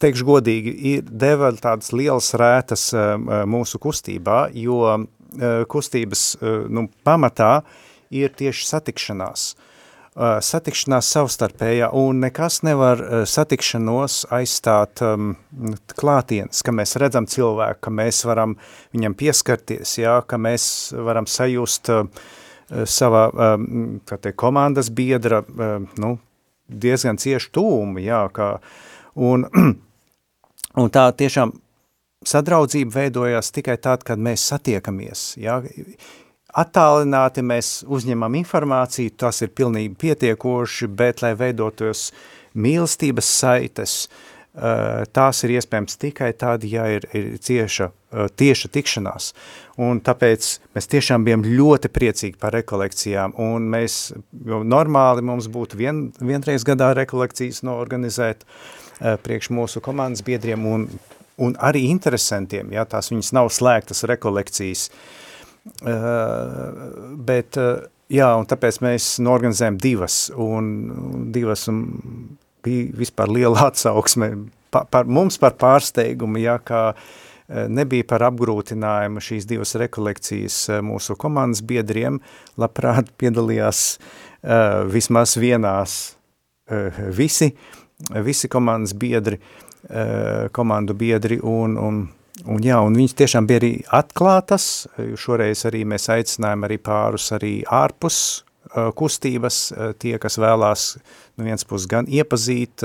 teikšu 0.00 0.28
godīgi, 0.28 0.74
ir 0.94 1.10
deva 1.10 1.52
tādas 1.58 1.92
lielas 1.92 2.30
rētas 2.40 2.88
um, 2.96 3.28
mūsu 3.50 3.80
kustībā, 3.82 4.46
jo 4.56 4.80
kustības 5.68 6.20
nu, 6.70 6.84
pamatā 7.02 7.58
ir 8.14 8.30
tieši 8.38 8.68
satikšanās. 8.68 9.48
Uh, 9.50 9.70
satikšanās 10.14 11.08
savstarpējā, 11.10 11.88
un 11.98 12.20
nekas 12.22 12.60
nevar 12.62 13.00
uh, 13.02 13.14
satikšanos 13.26 14.20
aizstāt 14.34 15.02
um, 15.02 15.32
klātienes, 15.98 16.62
ka 16.62 16.74
mēs 16.74 16.94
redzam 17.02 17.26
cilvēku, 17.26 17.80
ka 17.82 17.90
mēs 17.90 18.22
varam 18.28 18.54
viņam 18.94 19.16
pieskarties, 19.18 19.96
jā, 19.98 20.20
ka 20.26 20.38
mēs 20.38 20.66
varam 20.94 21.26
sajust 21.26 21.90
uh, 21.90 22.06
savā, 22.86 23.26
um, 23.34 23.98
te, 24.06 24.32
komandas 24.38 24.92
biedra, 24.94 25.42
uh, 25.42 25.82
nu, 25.98 26.14
diezgan 26.70 27.18
cieši 27.18 27.50
tūmu, 27.58 27.98
jā, 28.06 28.22
kā, 28.34 28.52
un, 29.18 29.48
un 30.80 30.94
tā 30.94 31.08
tiešām 31.10 31.56
sadraudzība 32.24 33.00
veidojās 33.02 33.50
tikai 33.50 33.80
tad, 33.82 34.06
kad 34.06 34.22
mēs 34.22 34.46
satiekamies, 34.46 35.32
jā, 35.42 35.58
attālināti 36.54 37.42
mēs 37.44 37.80
uzņemam 37.90 38.36
informāciju, 38.38 39.14
tas 39.18 39.42
ir 39.42 39.52
pilnīgi 39.56 39.94
pietiekoši, 40.00 40.88
bet, 40.94 41.22
lai 41.24 41.34
veidotos 41.38 42.10
mīlestības 42.54 43.30
saites, 43.40 43.94
eh, 44.54 45.02
tās 45.12 45.42
ir 45.44 45.56
iespējams 45.56 45.98
tikai 45.98 46.32
tad, 46.38 46.64
ja 46.64 46.86
ir, 46.86 47.08
ir 47.12 47.38
cieša, 47.38 47.90
eh, 48.12 48.28
tieša 48.28 48.70
tikšanās. 48.70 49.32
Un 49.78 50.00
tāpēc 50.00 50.58
mēs 50.76 50.86
tiešām 50.86 51.24
bijām 51.26 51.42
ļoti 51.42 51.90
priecīgi 51.90 52.38
par 52.38 52.52
rekolekcijām, 52.52 53.34
un 53.38 53.68
mēs, 53.70 54.14
jo 54.46 54.62
normāli 54.62 55.22
mums 55.22 55.48
būtu 55.48 55.74
vien, 55.74 56.12
vienreiz 56.20 56.64
gadā 56.64 56.94
rekolekcijas 56.94 57.62
noorganizēt 57.62 58.44
eh, 59.00 59.16
priekš 59.16 59.50
mūsu 59.50 59.82
komandas 59.82 60.22
biedriem 60.22 60.66
un, 60.66 60.88
un 61.36 61.54
arī 61.58 61.88
interesantiem, 61.90 62.70
ja 62.72 62.84
tās 62.84 63.10
viņas 63.10 63.32
nav 63.32 63.50
slēgtas 63.50 64.04
rekolekcijas, 64.06 64.88
uh, 64.88 65.23
bet, 65.64 67.56
uh, 67.56 67.84
jā, 68.12 68.28
un 68.36 68.48
tāpēc 68.48 68.80
mēs 68.84 69.14
norganizējam 69.24 69.78
divas, 69.80 70.26
un 70.36 71.30
divas 71.32 71.66
un 71.72 71.84
bija 72.64 72.92
vispār 73.00 73.32
liela 73.32 73.64
atsauksme 73.70 74.30
pa, 74.74 74.84
par, 74.84 75.08
mums 75.08 75.38
par 75.40 75.56
pārsteigumu, 75.60 76.42
jā, 76.42 76.58
kā 76.64 76.82
uh, 76.92 77.06
nebija 77.68 78.06
par 78.08 78.26
apgrūtinājumu 78.28 79.22
šīs 79.24 79.48
divas 79.48 79.74
rekolekcijas 79.80 80.58
mūsu 80.84 81.16
komandas 81.20 81.64
biedriem, 81.64 82.20
labprāt 82.60 83.12
piedalījās 83.20 83.84
uh, 83.96 84.84
vismaz 84.90 85.38
vienās 85.40 85.98
uh, 86.70 87.04
visi, 87.16 87.54
visi 88.24 88.52
komandas 88.52 88.92
biedri, 88.96 89.40
uh, 89.40 90.52
komandu 90.52 90.96
biedri 90.98 91.40
un, 91.40 91.78
un 91.80 92.04
Un, 92.42 92.58
jā, 92.66 92.80
un 92.82 92.96
viņas 92.98 93.14
tiešām 93.14 93.46
bija 93.46 93.60
arī 93.60 93.70
atklātas, 93.94 94.88
šoreiz 95.22 95.62
arī 95.68 95.84
mēs 95.86 96.08
aicinājām 96.10 96.66
arī 96.66 96.80
pārus 96.82 97.28
arī 97.36 97.52
ārpus 97.70 98.42
kustības, 98.98 99.58
tie, 100.02 100.16
kas 100.18 100.40
vēlās 100.42 100.86
no 101.38 101.46
viens 101.46 101.62
puses 101.68 101.86
gan 101.90 102.08
iepazīt 102.10 102.82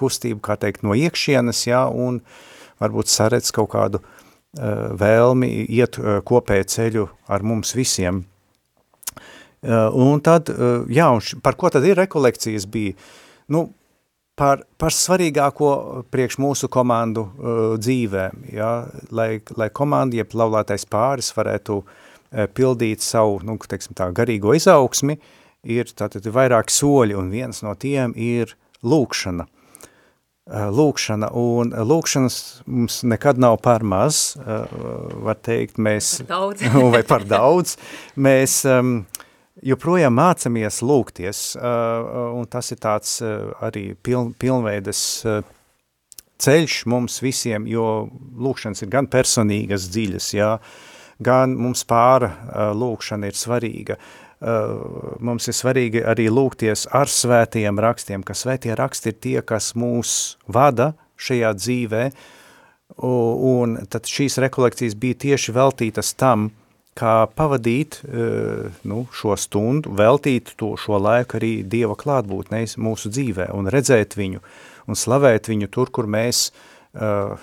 kustību, 0.00 0.40
kā 0.40 0.56
teikt, 0.56 0.80
no 0.86 0.96
iekšienes, 0.96 1.66
jā, 1.68 1.82
un 1.92 2.22
varbūt 2.80 3.12
saredz 3.12 3.52
kaut 3.52 3.68
kādu 3.74 4.00
vēlmi 4.56 5.50
iet 5.68 6.00
kopēju 6.26 6.68
ceļu 6.72 7.06
ar 7.28 7.44
mums 7.44 7.74
visiem. 7.76 8.24
Un 9.60 10.24
tad, 10.24 10.48
jā, 10.88 11.10
un 11.12 11.42
par 11.44 11.58
ko 11.60 11.68
tad 11.68 11.84
ir 11.84 12.00
rekolekcijas 12.00 12.64
bija? 12.70 12.96
Nu, 13.52 13.66
par, 14.40 14.62
par 14.80 14.94
svarīgāko 14.94 15.70
priekš 16.12 16.38
mūsu 16.40 16.70
komandu 16.72 17.26
uh, 17.26 17.60
dzīvēm, 17.80 18.46
ja? 18.54 18.72
lai, 19.14 19.34
lai 19.60 19.68
komanda, 19.76 20.16
jeb 20.20 20.34
laulātais 20.38 20.86
pāris 20.88 21.30
varētu 21.36 21.80
uh, 21.82 22.46
pildīt 22.56 23.04
savu, 23.04 23.40
nu, 23.46 23.58
teiksim 23.60 23.96
tā, 23.98 24.10
garīgo 24.16 24.54
izaugsmi, 24.56 25.18
ir 25.68 25.92
tātad 25.92 26.26
vairāki 26.32 26.72
soļi, 26.72 27.16
un 27.20 27.32
viens 27.32 27.64
no 27.66 27.76
tiem 27.78 28.16
ir 28.16 28.56
lūkšana. 28.80 29.46
Uh, 30.50 30.66
lūkšana, 30.74 31.30
un 31.36 31.74
lūkšanas 31.92 32.40
mums 32.66 33.02
nekad 33.06 33.38
nav 33.38 33.60
par 33.62 33.84
maz, 33.86 34.32
uh, 34.40 34.64
var 35.26 35.38
teikt, 35.38 35.78
mēs... 35.78 36.16
Par 36.24 36.32
daudz. 36.32 36.64
vai 36.96 37.04
par 37.06 37.28
daudz. 37.28 37.76
Mēs... 38.16 38.62
Um, 38.66 39.02
joprojām 39.66 40.14
mācamies 40.16 40.80
lūgties, 40.82 41.40
un 41.60 42.46
tas 42.50 42.72
ir 42.72 42.80
tāds 42.80 43.18
arī 43.60 43.90
piln, 44.02 44.32
pilnveidas 44.40 45.00
uh, 45.28 45.40
ceļš 46.40 46.84
mums 46.90 47.20
visiem, 47.22 47.68
jo 47.68 48.08
lūkšanas 48.40 48.84
ir 48.84 48.90
gan 48.92 49.08
personīgas 49.10 49.88
dziļas, 49.92 50.32
jā, 50.36 50.50
gan 51.22 51.54
mums 51.58 51.84
pāra 51.88 52.72
lūkšana 52.76 53.30
ir 53.30 53.38
svarīga. 53.38 53.98
Mums 54.40 55.50
ir 55.52 55.56
svarīgi 55.56 56.04
arī 56.08 56.30
lūgties 56.32 56.86
ar 56.96 57.10
svētajiem 57.12 57.80
rakstiem, 57.84 58.24
ka 58.24 58.36
svētie 58.36 58.72
raksti 58.78 59.12
ir 59.12 59.18
tie, 59.20 59.38
kas 59.44 59.74
mūs 59.76 60.38
vada 60.48 60.94
šajā 61.20 61.50
dzīvē, 61.58 62.04
un 63.04 63.76
tad 63.92 64.08
šīs 64.08 64.40
rekolekcijas 64.40 64.96
bija 64.96 65.18
tieši 65.26 65.52
veltītas 65.56 66.14
tam, 66.16 66.48
kā 67.00 67.14
pavadīt 67.36 68.00
eh, 68.04 68.68
nu, 68.88 69.04
šo 69.14 69.36
stundu, 69.40 69.92
veltīt 69.96 70.54
to, 70.60 70.74
šo 70.80 71.00
laiku 71.00 71.38
arī 71.40 71.52
Dieva 71.64 71.96
klātbūtnei 71.98 72.66
mūsu 72.80 73.12
dzīvē 73.12 73.50
un 73.56 73.70
redzēt 73.72 74.18
viņu 74.18 74.42
un 74.90 74.98
slavēt 74.98 75.48
viņu 75.50 75.70
tur, 75.70 75.90
kur 75.94 76.08
mēs 76.10 76.48
uh, 76.98 77.38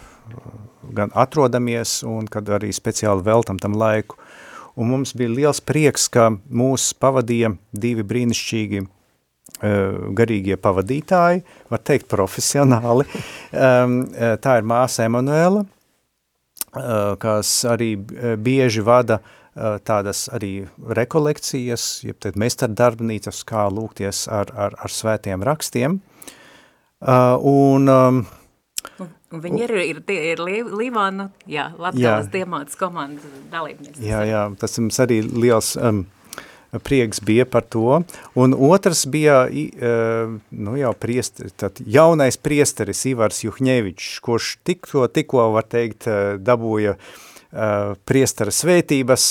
gan 0.97 1.13
atrodamies 1.15 2.01
un 2.07 2.27
kad 2.27 2.49
arī 2.57 2.73
speciāli 2.75 3.23
veltam 3.23 3.59
tam 3.61 3.77
laiku. 3.79 4.17
Un 4.77 4.91
mums 4.91 5.13
bija 5.17 5.31
liels 5.31 5.61
prieks, 5.63 6.09
ka 6.11 6.27
mūs 6.33 6.91
pavadīja 6.99 7.53
divi 7.71 8.03
brīnišķīgi 8.05 8.83
uh, 8.83 8.91
garīgie 10.17 10.59
pavadītāji, 10.59 11.45
var 11.71 11.81
teikt 11.87 12.11
profesionāli. 12.11 13.07
Tā 14.43 14.59
ir 14.59 14.67
māsa 14.67 15.07
Emanuela, 15.07 15.63
kas 17.23 17.53
arī 17.65 17.93
bieži 18.43 18.83
vada 18.85 19.21
Eh, 19.21 19.46
tādas 19.57 20.27
arī 20.33 20.67
rekolekcijas, 20.77 21.85
jeb 22.05 22.19
tad 22.21 22.37
mestardarbnīcas, 22.39 23.43
kā 23.47 23.67
lūgties 23.73 24.27
ar, 24.29 24.51
ar, 24.53 24.77
ar 24.83 24.93
svētiem 24.93 25.45
rakstiem. 25.45 25.99
Uh, 26.97 27.37
un, 27.45 27.89
um, 27.89 28.19
un 28.97 29.41
viņi 29.43 29.63
ir, 29.67 29.73
ir, 29.83 30.01
ir 30.13 30.41
Līvāna, 30.41 31.29
jā, 31.49 31.69
Latgales 31.77 32.29
diemātas 32.33 32.77
komandas 32.79 33.25
dalībnieks. 33.51 34.01
Jā, 34.01 34.23
jā, 34.25 34.43
tas 34.57 34.77
mums 34.81 34.97
arī 35.03 35.19
liels 35.21 35.75
um, 35.77 36.07
prieks 36.85 37.21
bija 37.21 37.45
par 37.45 37.67
to. 37.69 37.99
Un 38.37 38.57
otrs 38.69 39.05
bija, 39.13 39.43
uh, 39.45 40.33
nu 40.49 40.75
jau 40.81 40.93
priester, 40.97 41.53
tad 41.53 41.81
jaunais 41.85 42.41
priesteris 42.41 43.05
Ivars 43.09 43.43
Juhņevičs, 43.45 44.17
kurš 44.25 44.55
tikko, 44.65 45.05
tikko, 45.13 45.51
var 45.53 45.69
teikt, 45.69 46.09
dabūja 46.41 46.97
uh, 46.97 47.15
priestara 48.07 48.51
svētības, 48.53 49.27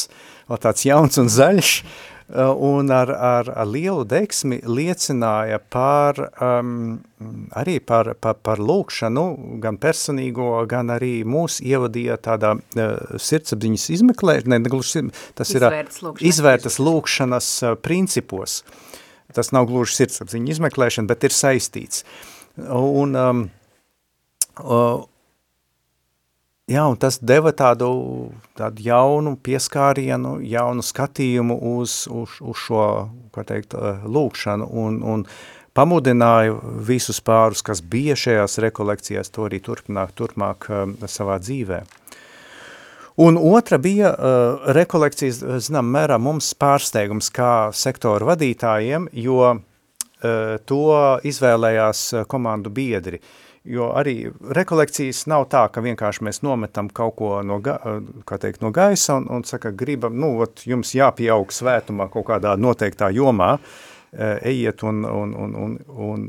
tāds 0.63 0.87
jauns 0.87 1.19
un 1.21 1.29
zaļš, 1.33 1.73
uh, 1.83 2.17
un 2.59 2.91
ar, 2.91 3.11
ar, 3.11 3.51
ar 3.55 3.69
lielu 3.71 4.05
deksmi 4.09 4.59
liecināja 4.67 5.61
par, 5.71 6.19
um, 6.43 6.99
arī 7.55 7.79
par, 7.79 8.15
par, 8.21 8.39
par 8.43 8.59
lūkšanu, 8.59 9.25
gan 9.63 9.79
personīgo, 9.79 10.51
gan 10.69 10.91
arī 10.91 11.21
mūs 11.25 11.61
ievadīja 11.63 12.19
tādā 12.23 12.57
uh, 12.59 13.19
sirdsapziņas 13.23 13.89
izmeklēšanā, 13.99 14.59
ne, 14.59 14.71
gluži, 14.71 15.07
tas 15.39 15.55
izvērtas 15.55 16.01
ir 16.01 16.09
lūkšanas, 16.09 16.31
izvērtas 16.33 16.81
lūkšanas 16.83 17.51
principos. 17.85 18.63
Tas 19.35 19.53
nav 19.53 19.67
gluži 19.69 20.01
sirdsapziņa 20.01 20.55
izmeklēšana, 20.55 21.11
bet 21.11 21.27
ir 21.27 21.35
saistīts. 21.35 22.05
Un, 22.57 23.15
um, 23.15 23.47
uh, 24.63 25.05
Jā, 26.67 26.83
un 26.91 26.97
tas 26.99 27.21
deva 27.23 27.53
tādu, 27.55 27.89
tādu 28.59 28.83
jaunu 28.83 29.37
pieskārienu, 29.39 30.41
jaunu 30.43 30.83
skatījumu 30.83 31.55
uz, 31.77 31.93
uz, 32.11 32.33
uz 32.43 32.59
šo, 32.59 32.87
kā 33.31 33.45
teikt, 33.47 33.77
lūkšanu 34.03 34.67
un, 34.83 34.97
un 35.07 35.23
pamudināju 35.79 36.59
visus 36.89 37.23
pārus, 37.23 37.63
kas 37.63 37.85
bija 37.87 38.17
šajās 38.19 38.59
rekolekcijās, 38.67 39.31
to 39.31 39.47
arī 39.47 39.63
turpināt, 39.63 40.17
turpmāk 40.19 40.67
savā 41.07 41.39
dzīvē. 41.39 41.85
Un 43.23 43.39
otra 43.39 43.79
bija 43.79 44.11
uh, 44.11 44.67
rekolekcijas, 44.75 45.39
zinām, 45.69 45.87
mērā 45.95 46.19
mums 46.19 46.51
pārsteigums 46.59 47.31
kā 47.31 47.71
sektoru 47.79 48.27
vadītājiem, 48.33 49.07
jo 49.15 49.39
uh, 49.55 49.63
to 50.67 50.85
izvēlējās 51.31 52.09
komandu 52.27 52.75
biedri. 52.75 53.23
Jo 53.67 53.91
arī 53.99 54.29
rekolekcijas 54.55 55.25
nav 55.31 55.49
tā, 55.51 55.65
ka 55.75 55.83
vienkārši 55.83 56.25
mēs 56.27 56.43
nometam 56.47 56.89
kaut 56.95 57.17
ko 57.19 57.31
no, 57.43 57.59
ga, 57.65 57.77
teikt, 58.39 58.63
no 58.63 58.71
gaisa 58.75 59.19
un, 59.19 59.27
un 59.33 59.45
saka, 59.49 59.73
gribam, 59.75 60.15
nu, 60.23 60.37
ot, 60.45 60.63
jums 60.69 60.95
jāpieaug 60.95 61.51
svētumā 61.55 62.07
kaut 62.13 62.29
kādā 62.31 62.55
noteiktā 62.61 63.11
jomā, 63.15 63.57
uh, 63.59 64.37
ejiet 64.47 64.87
un, 64.87 65.03
un, 65.05 65.35
un, 65.35 65.59
un, 65.67 65.77
un, 66.09 66.27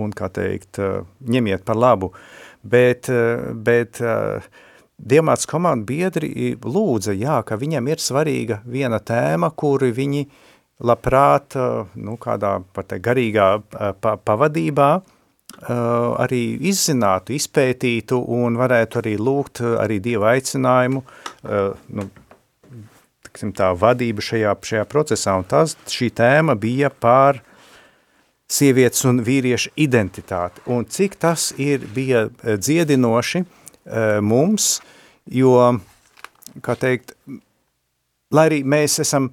un, 0.00 0.14
kā 0.16 0.28
teikt, 0.28 0.80
uh, 0.82 1.04
ņemiet 1.24 1.64
par 1.64 1.80
labu. 1.80 2.12
Bet, 2.62 3.08
uh, 3.12 3.50
bet 3.54 4.02
Diemāts 4.98 5.46
komandu 5.46 5.86
biedri 5.86 6.56
lūdza, 6.58 7.12
jā, 7.14 7.36
ka 7.46 7.54
viņam 7.54 7.86
ir 7.86 8.00
svarīga 8.02 8.56
viena 8.66 8.98
tēma, 8.98 9.52
kuru 9.54 9.92
viņi 9.94 10.24
labprāt, 10.82 11.54
nu, 11.94 12.16
kādā 12.18 12.56
pat 12.74 12.96
garīgā 13.02 13.46
pa, 14.02 14.16
pavadībā 14.18 14.88
arī 15.68 16.42
izzinātu, 16.70 17.34
izpētītu 17.34 18.20
un 18.36 18.56
varētu 18.60 19.00
arī 19.00 19.16
lūgt 19.18 19.62
arī 19.64 19.98
Dieva 20.04 20.34
aicinājumu, 20.36 21.02
nu, 21.98 22.06
tiksim 23.26 23.52
tā, 23.56 23.72
vadību 23.74 24.22
šajā, 24.22 24.54
šajā 24.70 24.84
procesā. 24.92 25.34
Un 25.40 25.48
tas, 25.48 25.74
šī 25.88 26.10
tēma 26.20 26.54
bija 26.60 26.92
par 26.92 27.40
sievietes 28.48 29.02
un 29.08 29.22
vīriešu 29.24 29.72
identitāti. 29.80 30.62
Un 30.72 30.86
cik 30.88 31.18
tas 31.20 31.50
ir, 31.58 31.88
bija 31.96 32.28
dziedinoši, 32.44 33.44
Eh, 33.88 34.20
mums, 34.20 34.82
jo, 35.32 35.54
kā 36.60 36.74
teikt, 36.76 37.14
lai 38.34 38.44
arī 38.50 38.58
mēs 38.68 38.98
esam 39.00 39.30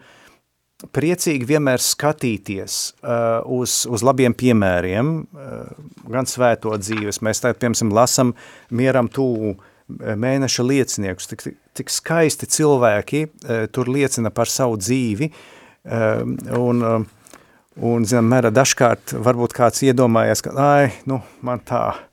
priecīgi 0.93 1.47
vienmēr 1.49 1.81
skatīties 1.81 2.77
uh, 3.01 3.41
uz, 3.57 3.83
uz 3.89 4.03
labiem 4.05 4.35
piemēriem, 4.37 5.11
uh, 5.23 5.85
gan 6.11 6.29
svēto 6.29 6.75
dzīves, 6.77 7.21
mēs 7.25 7.43
tā, 7.43 7.53
piemēram, 7.57 7.93
lasam 7.95 8.35
mieram 8.69 9.09
tūvu 9.11 9.55
mēneša 9.95 10.65
lieciniekus, 10.65 11.29
tik, 11.29 11.45
tik 11.77 11.93
skaisti 11.93 12.49
cilvēki 12.49 13.25
uh, 13.25 13.67
tur 13.73 13.91
liecina 13.91 14.33
par 14.33 14.51
savu 14.51 14.79
dzīvi, 14.81 15.29
uh, 15.31 16.25
un, 16.59 16.81
uh, 16.81 17.37
un, 17.81 18.09
zinām, 18.09 18.33
mēra 18.33 18.53
dažkārt 18.53 19.17
varbūt 19.25 19.55
kāds 19.57 19.85
iedomājies, 19.85 20.45
ka, 20.45 20.57
ai, 20.59 20.91
nu, 21.09 21.21
man 21.45 21.61
tā, 21.65 21.85
uh, 21.93 22.03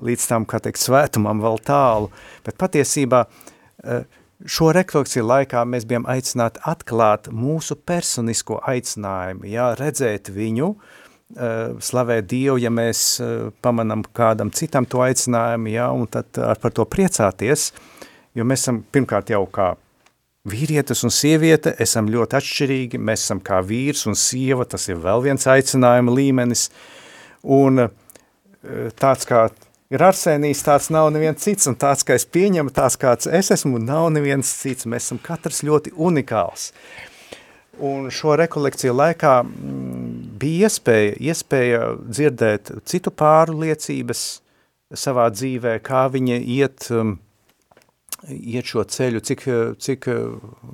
līdz 0.00 0.26
tam, 0.28 0.46
kā 0.48 0.60
teikt, 0.62 0.80
svētumam 0.80 1.42
vēl 1.42 1.58
tālu, 1.66 2.10
bet 2.46 2.56
patiesībā 2.60 3.24
eh, 3.26 4.04
šo 4.48 4.72
refleksiju 4.74 5.24
laikā 5.26 5.62
mēs 5.68 5.86
bijām 5.88 6.06
aicināti 6.10 6.62
atklāt 6.68 7.28
mūsu 7.32 7.76
personisko 7.76 8.60
aicinājumu, 8.68 9.46
jā, 9.50 9.72
redzēt 9.78 10.30
viņu, 10.34 10.72
eh, 11.36 11.74
slavēt 11.78 12.28
Dievu, 12.30 12.58
ja 12.62 12.70
mēs 12.70 13.20
eh, 13.20 13.50
pamanam 13.62 14.02
kādam 14.02 14.52
citam 14.52 14.86
to 14.86 15.04
aicinājumu, 15.04 15.72
jā, 15.72 15.88
un 15.92 16.06
tad 16.06 16.38
ar 16.38 16.58
par 16.62 16.72
to 16.72 16.84
priecāties, 16.84 17.72
jo 18.34 18.44
mēs 18.44 18.66
esam 18.66 18.82
pirmkārt 18.92 19.30
jau 19.30 19.46
kā 19.46 19.74
vīrietis 20.48 21.04
un 21.06 21.10
sieviete, 21.14 21.76
esam 21.78 22.08
ļoti 22.10 22.38
atšķirīgi, 22.38 22.98
mēs 22.98 23.22
esam 23.22 23.40
kā 23.40 23.60
vīrs 23.62 24.06
un 24.10 24.18
sieva, 24.18 24.66
tas 24.66 24.88
ir 24.88 24.98
vēl 24.98 25.22
viens 25.22 25.46
aicinājuma 25.46 26.14
līmenis, 26.16 26.70
un 27.42 27.88
tāds 28.98 29.26
kā 29.26 29.46
ir 29.92 30.04
arsēnijs, 30.06 30.64
tāds 30.64 30.90
nav 30.92 31.10
neviens 31.12 31.42
cits, 31.42 31.68
un 31.70 31.76
tāds, 31.78 32.04
kā 32.06 32.16
es 32.16 32.26
pieņemu, 32.28 32.72
tāds 32.74 32.98
kāds 33.00 33.28
es 33.28 33.52
esmu, 33.54 33.80
nav 33.82 34.08
neviens 34.14 34.50
cits. 34.62 34.88
Mēs 34.88 35.08
esam 35.08 35.20
katrs 35.22 35.62
ļoti 35.66 35.94
unikāls. 35.96 36.70
Un 37.82 38.10
šo 38.12 38.36
rekolekciju 38.36 38.92
laikā 38.94 39.34
mm, 39.42 40.32
bija 40.40 40.68
iespēja, 40.68 41.14
iespēja 41.32 41.82
dzirdēt 42.04 42.72
citu 42.88 43.12
pāru 43.16 43.56
liecības 43.62 44.24
savā 44.92 45.30
dzīvē, 45.32 45.78
kā 45.84 46.04
viņa 46.12 46.36
iet, 46.52 46.88
um, 46.92 47.14
iet 48.28 48.68
šo 48.68 48.84
ceļu, 48.84 49.22
cik, 49.24 49.46
cik 49.80 50.10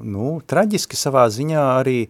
nu, 0.02 0.32
traģiski 0.42 0.98
savā 0.98 1.28
ziņā 1.30 1.68
arī 1.78 2.00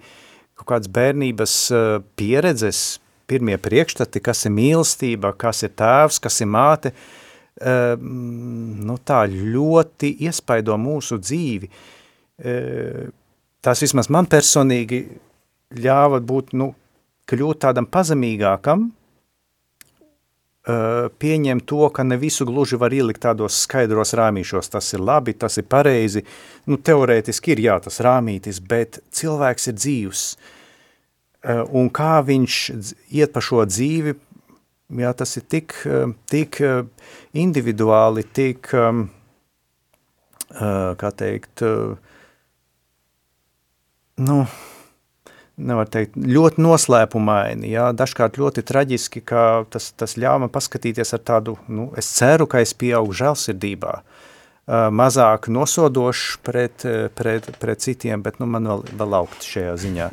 kaut 0.58 0.72
kādas 0.72 0.90
bērnības 0.90 1.58
uh, 1.70 1.84
pieredzes, 2.18 2.98
pirmie 3.28 3.58
priekšstati, 3.60 4.22
kas 4.24 4.46
ir 4.48 4.54
mīlestība, 4.56 5.34
kas 5.38 5.62
ir 5.66 5.74
tēvs, 5.78 6.20
kas 6.24 6.40
ir 6.42 6.50
māte, 6.50 6.92
ehm, 7.60 8.82
nu 8.88 8.98
tā 9.04 9.24
ļoti 9.30 10.14
iespaido 10.26 10.78
mūsu 10.80 11.20
dzīvi. 11.20 11.70
Ehm, 12.44 13.10
tās 13.62 13.82
vismaz 13.84 14.08
man 14.08 14.26
personīgi 14.26 15.04
ļāva 15.76 16.22
būt, 16.24 16.54
nu, 16.56 16.72
kļūt 17.28 17.60
tādam 17.66 17.86
pazemīgākam, 17.86 18.88
ehm, 18.88 18.92
pieņemt 21.20 21.66
to, 21.66 21.88
ka 21.90 22.02
ne 22.02 22.16
visu 22.16 22.46
gluži 22.48 22.76
var 22.80 22.92
ielikt 22.92 23.22
tādos 23.28 23.62
skaidros 23.64 24.14
rāmīšos, 24.16 24.70
tas 24.72 24.94
ir 24.94 25.00
labi, 25.00 25.32
tas 25.34 25.58
ir 25.58 25.64
pareizi, 25.68 26.24
nu, 26.66 26.76
teorētiski 26.76 27.52
ir 27.52 27.66
jā, 27.68 27.80
tas 27.80 28.00
rāmītis, 28.00 28.60
bet 28.60 29.02
cilvēks 29.12 29.68
ir 29.68 29.74
dzīvs, 29.74 30.22
uh, 30.36 30.54
un 31.46 31.90
kā 31.94 32.18
viņš 32.26 32.54
iet 33.14 33.34
pa 33.34 33.42
šo 33.44 33.62
dzīvi, 33.68 34.16
jā, 34.96 35.12
tas 35.14 35.36
ir 35.36 35.44
tik, 35.48 35.74
eh, 35.86 36.06
tik 36.30 36.60
eh, 36.60 36.82
individuāli, 37.34 38.24
tik, 38.24 38.72
kā 40.98 41.08
teikt, 41.12 41.60
nu, 44.16 44.36
nevar 45.60 45.90
teikt, 45.92 46.16
ļoti 46.16 46.62
noslēpumaini, 46.64 47.68
jā, 47.68 47.90
dažkārt 47.92 48.40
ļoti 48.40 48.64
traģiski, 48.64 49.20
ka 49.28 49.42
tas, 49.70 49.90
tas 49.92 50.16
ļāva 50.16 50.46
man 50.46 50.50
paskatīties 50.54 51.12
ar 51.14 51.20
tādu, 51.20 51.58
nu, 51.68 51.90
es 52.00 52.08
ceru, 52.16 52.48
ka 52.48 52.62
es 52.64 52.72
pieaugu 52.72 53.12
žēlsirdībā, 53.20 53.92
mazāk 54.88 55.50
nosodošs 55.52 56.40
pret, 56.42 56.88
pret, 57.14 57.52
pret 57.60 57.84
citiem, 57.84 58.24
bet, 58.24 58.40
nu, 58.40 58.48
man 58.48 58.72
vēl, 58.72 58.86
vēl 59.04 59.18
augt 59.20 59.44
šajā 59.44 59.76
ziņā. 59.84 60.08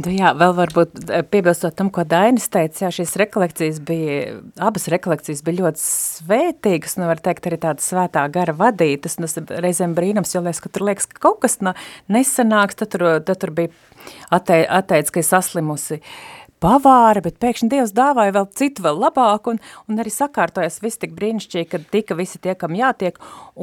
Nu 0.00 0.08
jā, 0.08 0.30
vēl 0.32 0.54
varbūt 0.56 1.02
eh, 1.12 1.20
piebilstot 1.28 1.74
tam, 1.76 1.90
ko 1.92 2.06
Dainis 2.08 2.46
teica, 2.48 2.86
jā, 2.86 2.88
šīs 2.96 3.10
rekolekcijas 3.20 3.80
bija, 3.84 4.38
abas 4.64 4.88
rekolekcijas 4.88 5.42
bija 5.44 5.58
ļoti 5.58 5.82
svētīgas, 5.82 6.96
nu 6.96 7.10
var 7.10 7.20
teikt 7.20 7.50
arī 7.50 7.58
tāda 7.60 7.84
svētā 7.84 8.22
gara 8.32 8.54
vadītas, 8.56 9.18
un 9.20 9.28
tas 9.28 9.36
reizēm 9.60 9.92
brīnums, 9.98 10.32
jo 10.32 10.40
liekas, 10.40 10.62
ka 10.64 10.72
tur 10.72 10.86
liekas, 10.88 11.10
ka 11.12 11.20
kaut 11.28 11.42
kas 11.44 11.58
no 11.60 11.74
nesanāks, 12.08 12.80
tad 12.80 12.94
tur, 12.94 13.04
tad 13.20 13.42
tur 13.44 13.52
bija 13.52 13.74
attei, 14.32 14.62
atteicis, 14.64 15.12
ka 15.12 15.20
ir 15.20 15.28
saslimusi 15.28 16.00
uh, 16.00 16.41
pavāri, 16.62 17.22
bet 17.24 17.40
pēkšņi 17.42 17.68
Dievs 17.72 17.94
dāvāja 17.96 18.36
vēl 18.36 18.46
citu 18.58 18.84
vēl 18.84 19.00
labāku 19.02 19.54
un, 19.54 19.60
un 19.90 20.02
arī 20.02 20.12
sakārtojas 20.14 20.80
viss 20.84 21.00
tik 21.02 21.16
brīnišķīgi, 21.18 21.68
kad 21.72 21.88
tika 21.94 22.16
visi 22.18 22.40
tie, 22.42 22.54
kam 22.58 22.76
jātiek. 22.78 23.18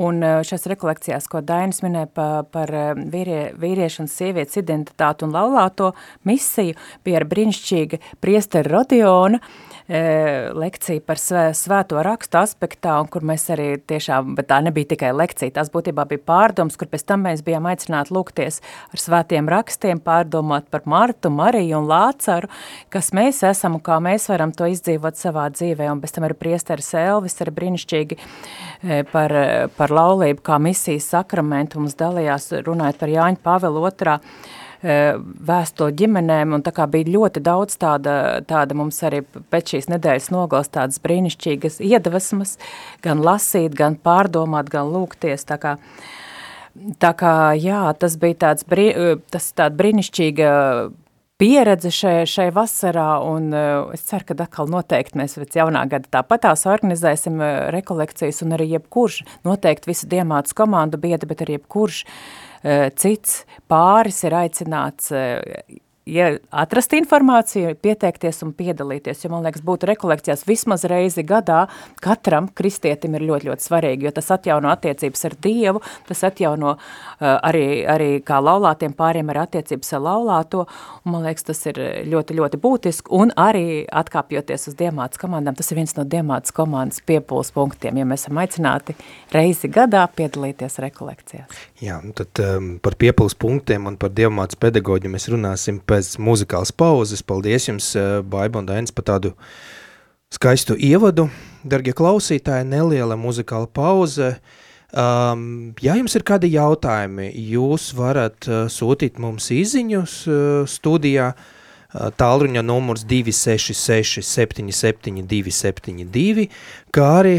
Un 0.06 0.22
eh, 0.26 0.42
šās 0.48 0.68
rekolekcijās, 0.72 1.30
ko 1.32 1.42
Dainis 1.46 1.84
minēja 1.86 2.12
pa, 2.14 2.28
par 2.44 2.76
eh, 2.76 2.92
vīrie, 3.14 3.42
vīriešu 3.60 4.06
un 4.06 4.12
sievietes 4.12 4.60
identitātu 4.62 5.28
un 5.28 5.36
laulāto 5.36 5.94
misiju, 6.30 6.78
bija 7.08 7.24
ar 7.24 7.28
brīnišķīga 7.32 8.04
priesteri 8.22 8.72
Rodiona, 8.74 9.40
uh, 9.40 9.69
E, 9.69 9.69
lekcija 9.90 11.02
par 11.02 11.18
svēto 11.18 12.02
rakstu 12.06 12.38
aspektā, 12.38 13.00
un 13.02 13.08
kur 13.10 13.24
mēs 13.26 13.48
arī 13.50 13.72
tiešām, 13.90 14.36
bet 14.38 14.50
tā 14.52 14.60
nebija 14.62 14.92
tikai 14.92 15.10
lekcija, 15.18 15.56
tās 15.56 15.72
būtībā 15.74 16.06
bija 16.12 16.22
pārdoms, 16.30 16.78
kur 16.78 16.92
pēc 16.92 17.08
tam 17.10 17.26
mēs 17.26 17.42
bijām 17.46 17.66
aicināti 17.72 18.14
lūgties 18.14 18.62
ar 18.94 19.02
svētiem 19.02 19.50
rakstiem, 19.50 20.02
pārdomāt 20.06 20.70
par 20.70 20.86
Martu, 20.86 21.34
Mariju 21.34 21.82
un 21.82 21.90
Lācaru, 21.90 22.52
kas 22.94 23.10
mēs 23.18 23.42
esam 23.50 23.80
un 23.80 23.84
kā 23.86 23.98
mēs 24.04 24.30
varam 24.30 24.54
to 24.54 24.70
izdzīvot 24.70 25.18
savā 25.18 25.48
dzīvē, 25.58 25.90
un 25.90 26.04
pēc 26.04 26.16
tam 26.20 26.30
arī 26.30 26.38
priesteris 26.38 26.94
Elvis 26.94 27.40
arī 27.42 27.58
brīnišķīgi 27.58 28.20
e, 28.20 29.04
par, 29.10 29.34
par 29.78 29.98
laulību 29.98 30.46
kā 30.46 30.62
misijas 30.62 31.10
sakramentu 31.16 31.82
mums 31.82 31.98
dalījās 31.98 32.52
runājot 32.62 33.02
par 33.02 33.18
Jāņa 33.18 33.46
Pāvela 33.46 33.88
otrā 33.90 34.20
E, 34.20 34.69
vēsto 34.82 35.90
ģimenēm, 35.92 36.54
un 36.56 36.64
tā 36.64 36.72
kā 36.76 36.86
bija 36.88 37.12
ļoti 37.12 37.44
daudz 37.44 37.76
tāda, 37.82 38.14
tāda 38.48 38.78
mums 38.78 39.02
arī 39.04 39.22
pēc 39.52 39.76
šīs 39.76 39.90
nedēļas 39.92 40.30
nogals 40.32 40.72
tādas 40.72 41.02
brīnišķīgas 41.04 41.82
iedvesmas, 41.84 42.56
gan 43.04 43.20
lasīt, 43.20 43.76
gan 43.76 44.00
pārdomāt, 44.00 44.72
gan 44.72 44.88
lūgties, 44.94 45.44
tā 45.50 45.60
kā, 45.60 45.76
tā 47.04 47.12
kā 47.20 47.36
jā, 47.60 47.84
tas 48.00 48.16
bija 48.22 48.46
tāds 48.48 48.64
brī, 48.64 48.90
tas 49.32 49.52
tāda 49.52 49.76
brīnišķīga 49.76 50.50
pieredze 51.40 51.92
šai, 51.96 52.18
šai 52.28 52.50
vasarā, 52.52 53.22
un 53.24 53.54
uh, 53.56 53.94
es 53.96 54.04
ceru, 54.08 54.26
ka 54.28 54.36
atkal 54.44 54.68
noteikti 54.72 55.20
mēs 55.20 55.38
pēc 55.40 55.56
jaunā 55.62 55.86
gada 55.92 56.08
tāpatās 56.20 56.66
organizēsim 56.68 57.40
rekolekcijas, 57.76 58.44
un 58.44 58.56
arī 58.58 58.74
jebkurš, 58.74 59.22
noteikti 59.48 59.92
visu 59.92 60.08
diemāts 60.12 60.56
komandu 60.56 61.00
biedri, 61.00 61.30
bet 61.32 61.46
arī 61.46 61.56
jebkurš 61.56 62.04
uh, 62.04 62.49
cits 63.00 63.44
pāris 63.72 64.24
ir 64.28 64.36
aicināts 64.36 65.14
uh, 65.16 65.40
ja 66.06 66.30
atrast 66.50 66.94
informāciju, 66.98 67.74
pieteikties 67.82 68.42
un 68.46 68.54
piedalīties, 68.58 69.24
jo, 69.24 69.32
man 69.34 69.44
liekas, 69.46 69.64
būtu 69.66 69.90
rekolekcijās 69.90 70.46
vismaz 70.48 70.86
reizi 70.90 71.24
gadā, 71.28 71.66
katram 72.04 72.50
kristietim 72.56 73.18
ir 73.18 73.26
ļoti, 73.30 73.50
ļoti 73.50 73.66
svarīgi, 73.66 74.08
jo 74.08 74.14
tas 74.16 74.32
atjauno 74.36 74.72
attiecības 74.74 75.26
ar 75.30 75.36
Dievu, 75.44 75.82
tas 76.08 76.24
atjauno 76.28 76.76
uh, 76.76 77.28
arī, 77.36 77.84
arī 77.90 78.10
kā 78.26 78.40
laulātiem 78.44 78.96
pāriem 78.98 79.30
ar 79.34 79.44
attiecības 79.46 79.94
ar 79.98 80.04
laulāto, 80.06 80.66
un 81.04 81.16
man 81.16 81.28
liekas, 81.28 81.48
tas 81.52 81.64
ir 81.72 81.82
ļoti, 82.10 82.38
ļoti 82.40 82.62
būtiski, 82.64 83.14
un 83.20 83.34
arī 83.40 83.84
atkāpjoties 83.86 84.70
uz 84.72 84.80
Diemātas 84.80 85.22
komandām, 85.22 85.58
tas 85.58 85.72
ir 85.72 85.82
viens 85.82 85.96
no 85.98 86.08
Diemātas 86.10 86.56
komandas 86.56 87.04
piepūles 87.06 87.54
punktiem, 87.56 88.02
ja 88.02 88.08
mēs 88.08 88.26
esam 88.26 88.42
aicināti 88.42 88.96
reizi 89.34 89.70
gadā 89.72 90.06
piedalīties 90.16 90.80
rekolekcijās. 90.84 91.64
Jā, 91.84 92.00
tad 92.18 92.42
um, 92.44 92.74
par 92.84 92.98
piepūles 93.00 93.38
punktiem 93.40 93.88
un 93.90 94.00
par 94.00 94.14
Diemātas 94.16 94.60
pedagoģu 94.60 95.12
mēs 95.14 95.30
runāsim 95.32 95.80
pēc 95.80 95.99
pēc 96.00 96.16
muzikālas 96.24 96.72
pauzes. 96.72 97.24
Paldies 97.24 97.68
jums, 97.68 97.96
eh, 97.96 98.22
Baiba 98.24 98.60
un 98.60 98.66
Dainis, 98.66 98.92
par 98.92 99.06
tādu 99.06 99.34
skaistu 100.32 100.78
ievadu. 100.78 101.30
Dargie 101.64 101.94
klausītāji, 101.94 102.68
neliela 102.68 103.18
muzikāla 103.18 103.68
pauze. 103.68 104.40
Um, 104.90 105.76
ja 105.82 105.94
jums 105.94 106.16
ir 106.16 106.24
kādi 106.24 106.50
jautājumi, 106.56 107.30
jūs 107.52 107.94
varat 107.94 108.48
uh, 108.48 108.66
sūtīt 108.66 109.20
mums 109.20 109.52
izziņus 109.54 110.14
uh, 110.28 110.66
studijā. 110.66 111.36
Uh, 111.94 112.10
tālruņa 112.18 112.64
numurs 112.66 113.04
266 113.06 114.24
77 114.26 115.22
272, 115.30 116.48
kā 116.90 117.06
arī 117.20 117.36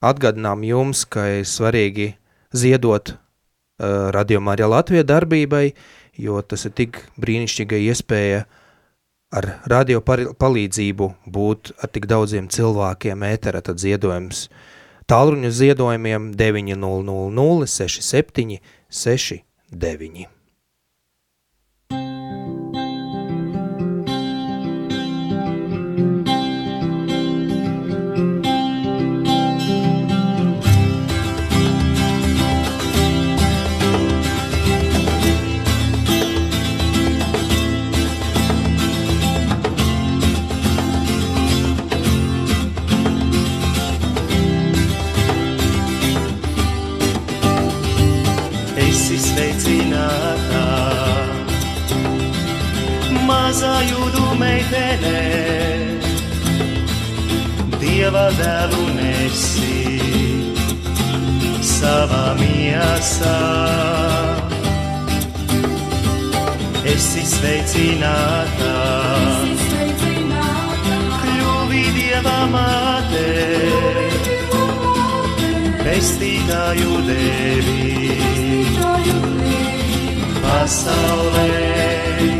atgādinām 0.00 0.64
jums, 0.64 1.04
ka 1.04 1.26
ir 1.40 1.44
svarīgi 1.44 2.14
ziedot 2.52 3.12
uh, 3.12 4.08
Radio 4.16 4.40
Marija 4.40 4.68
Latvija 4.68 5.04
darbībai, 5.04 5.74
jo 6.18 6.40
tas 6.42 6.66
ir 6.68 6.74
tik 6.78 7.00
brīnišķīga 7.20 7.80
iespēja 7.88 8.44
ar 9.34 9.48
radio 9.70 10.02
palīdzību 10.04 11.10
būt 11.26 11.74
ar 11.82 11.90
tik 11.90 12.06
daudziem 12.10 12.48
cilvēkiem 12.52 13.26
ētera, 13.26 13.62
tad 13.64 13.82
ziedojums 13.82 14.46
tālruņu 15.10 15.50
ziedojumiem 15.50 16.30
900 16.38 17.66
67 17.74 18.60
69. 18.88 20.43
Dēlu 58.32 58.84
nesi. 58.96 59.98
Savā 61.60 62.32
miesā. 62.38 63.34
Esi 66.88 67.24
sveicināta, 67.28 68.72
kļuvi 71.20 71.82
Dieva 71.96 72.38
māte, 72.52 73.26
pestītāju 75.84 77.02
devi. 77.08 78.16
Pasaulē. 80.44 82.33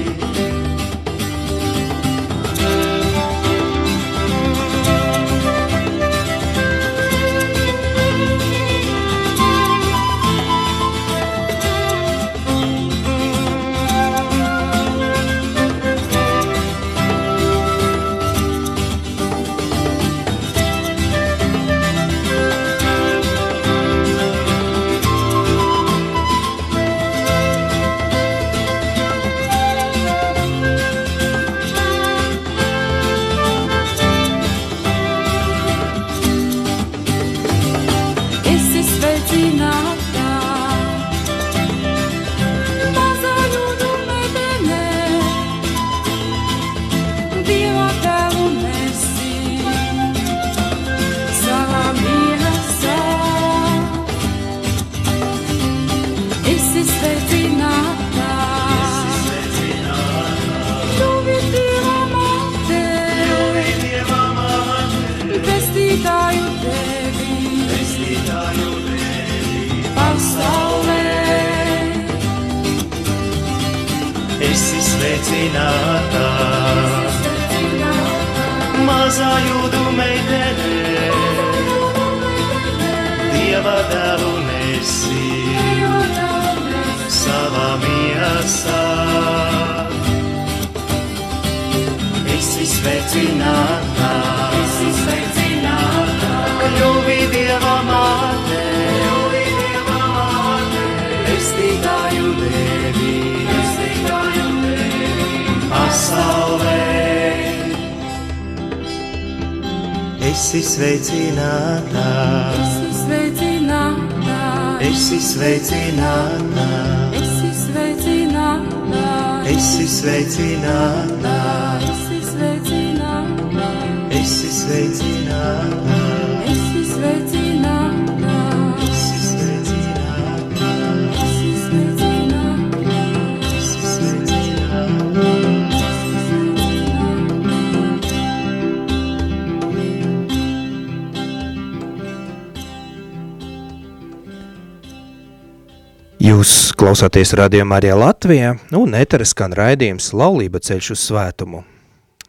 Jūs 146.34 146.72
klausāties 146.74 147.30
radījumā 147.38 147.76
arī 147.78 147.92
Latvijā, 147.94 148.48
un 148.74 148.96
etera 148.98 149.22
skan 149.28 149.52
raidījums 149.54 150.08
Laulība 150.18 150.58
ceļš 150.58 150.88
uz 150.90 151.02
svētumu. 151.06 151.60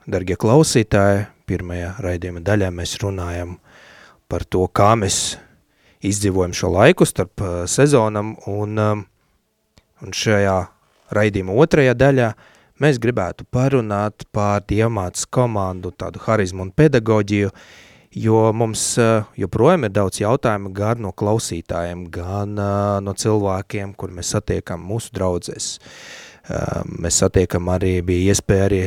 Dargie 0.06 0.36
klausītāji, 0.38 1.24
pirmajā 1.50 1.88
raidījuma 2.06 2.44
daļā 2.46 2.68
mēs 2.76 2.94
runājam 3.02 3.56
par 4.30 4.46
to, 4.46 4.68
kā 4.70 4.92
mēs 5.02 5.40
izdzīvojam 6.06 6.54
šo 6.54 6.70
laiku 6.76 7.08
starp 7.10 7.42
uh, 7.42 7.56
sezonam, 7.66 8.36
un, 8.46 8.78
um, 8.78 9.02
un 10.06 10.14
šajā 10.14 10.60
raidījuma 11.18 11.58
otrajā 11.66 11.98
daļā 11.98 12.30
mēs 12.86 13.02
gribētu 13.02 13.50
parunāt 13.50 14.28
par 14.30 14.68
diamātas 14.70 15.26
komandu, 15.26 15.96
tādu 15.98 16.22
harizmu 16.28 16.68
un 16.68 16.76
pedagoģiju, 16.78 17.56
jo 18.16 18.50
mums 18.56 18.84
uh, 19.02 19.26
joprojām 19.40 19.88
ir 19.88 19.94
daudz 19.96 20.22
jautājumu 20.24 20.72
gan 20.76 21.02
no 21.04 21.12
klausītājiem, 21.16 22.08
gan 22.14 22.56
uh, 22.56 23.00
no 23.04 23.14
cilvēkiem, 23.18 23.94
kur 24.00 24.14
mēs 24.16 24.32
satiekam 24.36 24.86
mūsu 24.88 25.12
draudzēs. 25.16 25.72
Uh, 25.76 26.84
mēs 27.02 27.20
satiekam 27.24 27.68
arī, 27.74 27.98
bija 28.06 28.34
iespēja 28.34 28.68
arī 28.68 28.82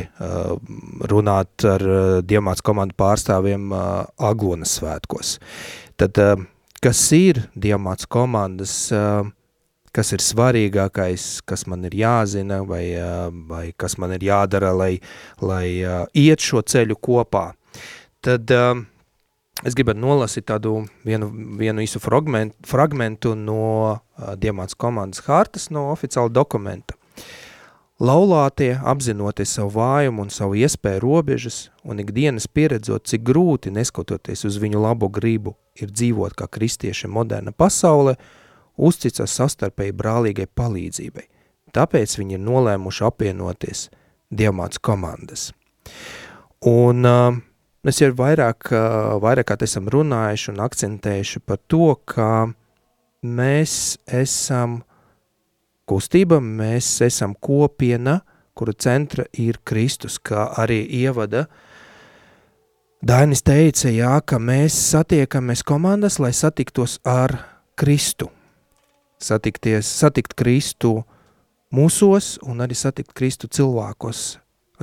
runāt 1.11 1.65
ar 1.67 1.83
Diemāts 2.23 2.63
komandu 2.63 2.95
pārstāvjiem 2.99 3.73
Aglonas 3.73 4.77
svētkos. 4.79 5.33
Tad, 5.99 6.21
kas 6.79 7.01
ir 7.17 7.41
Diemāts 7.59 8.07
komandas, 8.07 8.77
kas 9.91 10.13
ir 10.15 10.23
svarīgākais, 10.23 11.25
kas 11.43 11.65
man 11.67 11.83
ir 11.89 11.97
jāzina 11.99 12.61
vai, 12.63 12.85
vai 13.51 13.65
kas 13.75 13.97
man 13.99 14.15
ir 14.15 14.23
jādara, 14.29 14.71
lai, 14.71 14.93
lai 15.43 15.65
iet 16.15 16.39
šo 16.39 16.63
ceļu 16.63 16.95
kopā, 17.03 17.49
tad 18.23 18.55
uh, 18.55 18.79
es 19.67 19.75
gribētu 19.77 20.01
nolasīt 20.01 20.47
tādu 20.49 20.83
vienu, 21.07 21.29
vienu 21.59 21.83
īsu 21.83 22.01
fragmentu, 22.03 22.55
fragmentu 22.67 23.35
no 23.35 23.61
uh, 23.91 24.33
Diemāts 24.39 24.77
komandas 24.79 25.23
hartas, 25.27 25.69
no 25.73 25.89
oficiāla 25.93 26.31
dokumenta. 26.33 26.95
Laulātie, 27.99 28.77
apzinoties 28.87 29.57
savu 29.57 29.73
vājumu 29.75 30.23
un 30.23 30.29
savu 30.31 30.55
iespēju 30.55 31.01
robežas, 31.03 31.57
un 31.83 31.99
ikdienas 31.99 32.47
pieredzot, 32.47 33.09
cik 33.11 33.25
grūti, 33.27 33.73
neskatoties 33.75 34.45
uz 34.47 34.59
viņu 34.61 34.79
labo 34.79 35.09
gribu, 35.11 35.57
ir 35.75 35.91
dzīvot 35.91 36.37
kā 36.39 36.47
kristieši 36.47 37.11
moderna 37.11 37.51
pasaule, 37.51 38.15
uzticas 38.79 39.35
sastarpēji 39.35 39.97
brālīgai 39.99 40.47
palīdzībai. 40.55 41.25
Tāpēc 41.75 42.15
viņi 42.21 42.37
ir 42.37 42.45
nolēmuši 42.45 43.03
apvienoties 43.09 43.89
Diemāts 44.31 44.79
komandas. 44.79 45.49
Un 46.69 47.03
uh, 47.03 47.35
Mēs 47.79 48.01
jau 48.01 48.09
vairāk, 48.11 48.73
vairāk 49.23 49.53
esam 49.63 49.85
runājuši 49.87 50.49
un 50.51 50.57
akcentējuši 50.65 51.39
par 51.47 51.61
to, 51.71 51.93
ka 52.11 52.49
mēs 53.23 53.73
esam 54.03 54.81
kustība, 55.87 56.41
mēs 56.43 56.89
esam 57.05 57.37
kopiena, 57.39 58.17
kura 58.51 58.73
centra 58.75 59.23
ir 59.31 59.61
Kristus, 59.63 60.17
kā 60.19 60.49
arī 60.59 60.81
ievada 60.99 61.45
Dainis 62.99 63.45
teica, 63.47 63.87
jā, 63.95 64.17
ka 64.27 64.41
mēs 64.43 64.75
satiekamies 64.89 65.63
komandas, 65.63 66.17
lai 66.19 66.33
satiktos 66.35 66.97
ar 67.07 67.31
Kristu. 67.79 68.27
Satikties, 69.23 69.87
satikt 69.87 70.35
Kristu 70.35 70.97
mūsos 71.71 72.33
un 72.43 72.59
arī 72.59 72.75
satikt 72.75 73.15
Kristu 73.15 73.47
cilvēkos, 73.47 74.25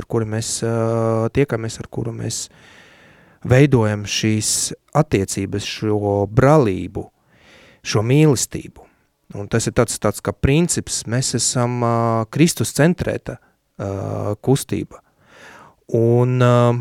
ar 0.01 0.09
kuri 0.09 0.31
mēs 0.33 0.55
uh, 0.65 1.29
tiekamies, 1.29 1.77
ar 1.85 1.93
kuru 1.93 2.17
mēs 2.17 2.47
uh, 2.49 2.73
veidojam 3.47 4.05
šīs 4.09 4.73
attiecības, 4.97 5.67
šo 5.67 6.27
bralību, 6.33 7.07
šo 7.87 8.03
mīlestību. 8.07 8.85
Un 9.37 9.49
tas 9.51 9.67
ir 9.67 9.75
tāds, 9.75 9.99
tāds 10.03 10.23
kā 10.23 10.33
princips, 10.33 11.03
mēs 11.11 11.35
esam 11.39 11.81
uh, 11.83 12.27
Kristus 12.31 12.73
centrēta 12.77 13.39
uh, 13.39 14.35
kustība. 14.43 15.03
Un 15.99 16.39
uh, 16.43 16.79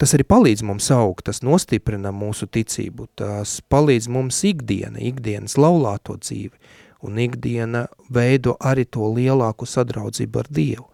tas 0.00 0.14
arī 0.16 0.24
palīdz 0.28 0.64
mums 0.64 0.88
augt, 0.94 1.26
tas 1.28 1.42
nostiprina 1.44 2.12
mūsu 2.14 2.48
ticību, 2.48 3.10
tas 3.20 3.58
palīdz 3.68 4.08
mums 4.12 4.40
ikdiena, 4.48 5.00
ikdienas 5.10 5.58
laulāto 5.60 6.16
dzīvi, 6.16 6.56
un 7.04 7.20
ikdiena 7.22 7.86
veido 8.10 8.56
arī 8.64 8.88
to 8.88 9.12
lielāku 9.12 9.68
sadraudzību 9.68 10.42
ar 10.42 10.50
Dievu. 10.50 10.88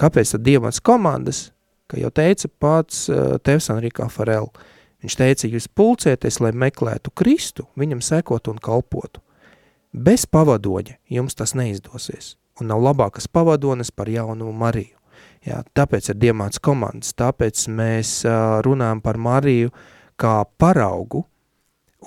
Kāpēc 0.00 0.34
tad 0.34 0.44
Dievans 0.44 0.82
komandas? 0.82 1.50
Ka 1.90 1.98
jau 1.98 2.10
teica 2.14 2.50
pats 2.62 3.08
uh, 3.10 3.34
Tevs 3.42 3.70
Enrikā 3.72 4.06
Farel. 4.12 4.50
Viņš 5.00 5.16
teica, 5.16 5.48
jūs 5.48 5.66
pulcieties, 5.72 6.38
lai 6.44 6.52
meklētu 6.52 7.12
Kristu, 7.16 7.66
viņam 7.80 8.02
sekot 8.04 8.50
un 8.52 8.60
kalpotu. 8.60 9.22
Bez 9.90 10.26
pavadoņa 10.30 10.98
jums 11.10 11.34
tas 11.34 11.56
neizdosies, 11.58 12.36
un 12.60 12.70
nav 12.70 12.84
labākas 12.84 13.26
pavadones 13.26 13.90
par 13.90 14.10
jaunu 14.12 14.52
Mariju. 14.52 14.96
Jā, 15.44 15.62
tāpēc 15.74 16.12
ir 16.12 16.18
Diemāts 16.20 16.60
komandas, 16.60 17.14
tāpēc 17.16 17.64
mēs 17.72 18.20
uh, 18.28 18.60
runājam 18.64 19.00
par 19.00 19.16
Mariju 19.16 19.72
kā 20.20 20.42
paraugu, 20.60 21.24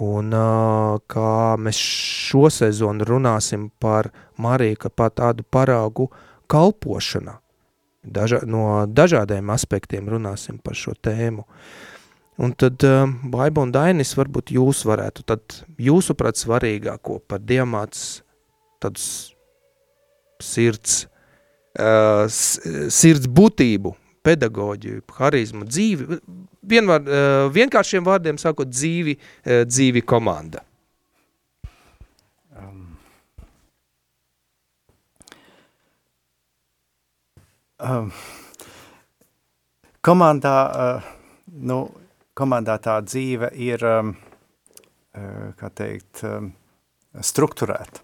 un 0.06 0.30
uh, 0.38 1.02
kā 1.10 1.58
mēs 1.58 1.82
šo 2.30 2.46
sezonu 2.54 3.10
runāsim 3.10 3.72
par 3.82 4.14
Mariju, 4.38 4.86
kā 4.86 4.94
pat 4.94 5.18
tādu 5.18 5.46
paraugu 5.50 6.12
kalpošanā 6.46 7.40
daža, 8.04 8.44
no 8.46 8.86
dažādiem 8.88 9.50
aspektiem 9.54 10.10
runāsim 10.12 10.60
par 10.64 10.78
šo 10.78 10.94
tēmu. 10.94 11.46
Un 12.44 12.54
tad, 12.58 12.82
uh, 12.88 13.06
Baiba 13.30 13.62
un 13.62 13.72
Dainis, 13.74 14.16
varbūt 14.18 14.56
jūs 14.56 14.84
varētu, 14.90 15.26
tad 15.30 15.60
jūsuprāt 15.78 16.40
svarīgāko 16.42 17.20
par 17.30 17.44
diamāts 17.46 18.24
tādus 18.82 19.36
sirds, 20.44 21.04
uh, 21.78 22.26
sirds 22.28 23.30
būtību, 23.30 23.94
pedagoģiju, 24.26 25.04
harizmu, 25.20 25.68
dzīvi, 25.70 26.20
vienvar, 26.74 27.06
uh, 27.06 27.48
vienkāršiem 27.54 28.06
vārdiem 28.08 28.40
sakot, 28.42 28.72
dzīvi, 28.72 29.18
uh, 29.20 29.64
dzīvi 29.70 30.02
komanda. 30.08 30.64
Um, 32.58 32.93
komandā, 40.04 40.58
uh, 40.68 41.12
nu, 41.68 41.80
komandā 42.38 42.78
tā 42.82 42.98
dzīve 43.06 43.52
ir, 43.60 43.84
um, 43.86 44.14
kā 45.60 45.70
teikt, 45.76 46.24
um, 46.28 46.52
strukturēta. 47.22 48.02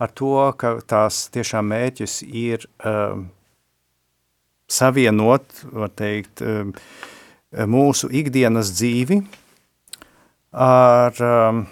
Ar 0.00 0.12
to, 0.16 0.32
ka 0.56 0.78
tās 0.88 1.26
tiešām 1.34 1.68
mēķis 1.74 2.22
ir 2.24 2.64
um, 2.88 3.26
savienot, 4.70 5.64
var 5.76 5.92
teikt, 5.92 6.40
um, 6.40 6.72
mūsu 7.68 8.08
ikdienas 8.14 8.70
dzīvi 8.72 9.20
ar 10.56 11.20
um, 11.26 11.64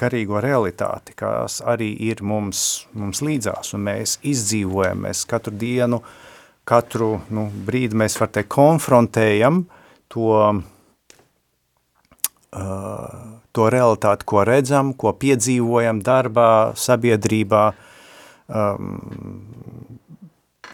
garīgo 0.00 0.40
realitāti, 0.42 1.14
kas 1.16 1.60
arī 1.64 1.92
ir 2.08 2.24
mums, 2.26 2.88
mums 2.98 3.22
līdzās, 3.24 3.76
un 3.76 3.86
mēs 3.86 4.18
izdzīvojam, 4.26 5.06
mēs 5.06 5.22
katru 5.28 5.54
dienu 5.60 6.02
uh, 6.02 6.16
katru 6.68 7.20
nu, 7.34 7.48
brīdi 7.66 7.96
mēs 7.98 8.18
var 8.20 8.28
teikt 8.34 8.50
konfrontējam 8.52 9.62
to, 10.12 10.32
uh, 12.52 13.06
to 13.56 13.68
realitāti, 13.72 14.28
ko 14.28 14.44
redzam, 14.48 14.92
ko 14.92 15.12
piedzīvojam 15.16 16.02
darbā, 16.04 16.50
sabiedrībā, 16.76 17.64
um, 18.52 18.92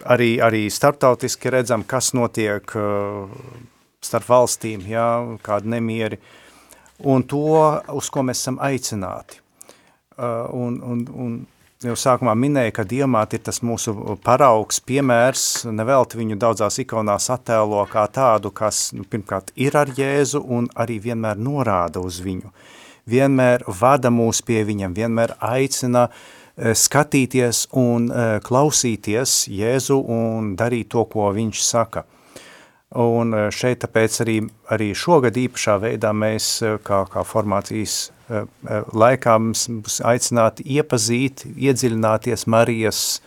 arī, 0.03 0.35
arī 0.43 0.65
starptautiski 0.71 1.53
redzam, 1.53 1.83
kas 1.87 2.11
notiek 2.17 2.75
uh, 2.79 3.31
starp 4.03 4.29
valstīm, 4.29 4.85
jā, 4.91 5.09
kādi 5.45 5.71
nemieri, 5.73 6.19
un 7.07 7.23
to, 7.27 7.81
uz 7.95 8.11
ko 8.13 8.23
mēs 8.27 8.43
esam 8.43 8.59
aicināti. 8.63 9.41
Uh, 10.15 10.47
un, 10.55 10.79
un, 10.79 10.99
un 11.11 11.31
jau 11.83 11.95
sākumā 11.99 12.33
minēja, 12.39 12.73
ka 12.77 12.85
diamāti 12.87 13.39
ir 13.39 13.43
tas 13.47 13.59
mūsu 13.65 14.15
paraugs, 14.23 14.79
piemērs, 14.87 15.65
nevelti 15.75 16.19
viņu 16.21 16.37
daudzās 16.39 16.79
ikonās 16.83 17.27
attēlo 17.33 17.83
kā 17.91 18.05
tādu, 18.15 18.51
kas 18.55 18.89
nu, 18.95 19.03
pirmkārt 19.09 19.51
ir 19.59 19.75
ar 19.77 19.91
Jēzu 19.97 20.41
un 20.55 20.69
arī 20.75 21.01
vienmēr 21.03 21.39
norāda 21.41 22.03
uz 22.03 22.21
viņu. 22.23 22.53
Vienmēr 23.11 23.67
vada 23.81 24.09
mūs 24.09 24.41
pie 24.45 24.63
viņam, 24.65 24.95
vienmēr 24.95 25.35
aicina 25.43 26.07
eh, 26.07 26.73
skatīties 26.73 27.67
un 27.77 28.09
eh, 28.09 28.37
klausīties 28.45 29.45
Jēzu 29.51 29.99
un 29.99 30.55
darīt 30.57 30.93
to, 30.95 31.05
ko 31.11 31.29
viņš 31.35 31.63
saka. 31.65 32.05
Un 32.95 33.33
eh, 33.35 33.47
šeit 33.51 33.83
tāpēc 33.83 34.19
arī, 34.23 34.39
arī 34.71 34.93
šogad 34.95 35.35
īpašā 35.35 35.79
veidā 35.83 36.13
mēs 36.15 36.59
kā, 36.87 37.05
kā 37.11 37.23
formācijas 37.27 38.05
Eh, 38.25 38.41
eh, 38.41 38.85
laikā 38.89 39.35
mums 39.37 39.67
būs 39.69 39.99
aicināti 40.01 40.63
iepazīt, 40.79 41.43
iedziļināties 41.45 42.47
Marijas, 42.49 43.21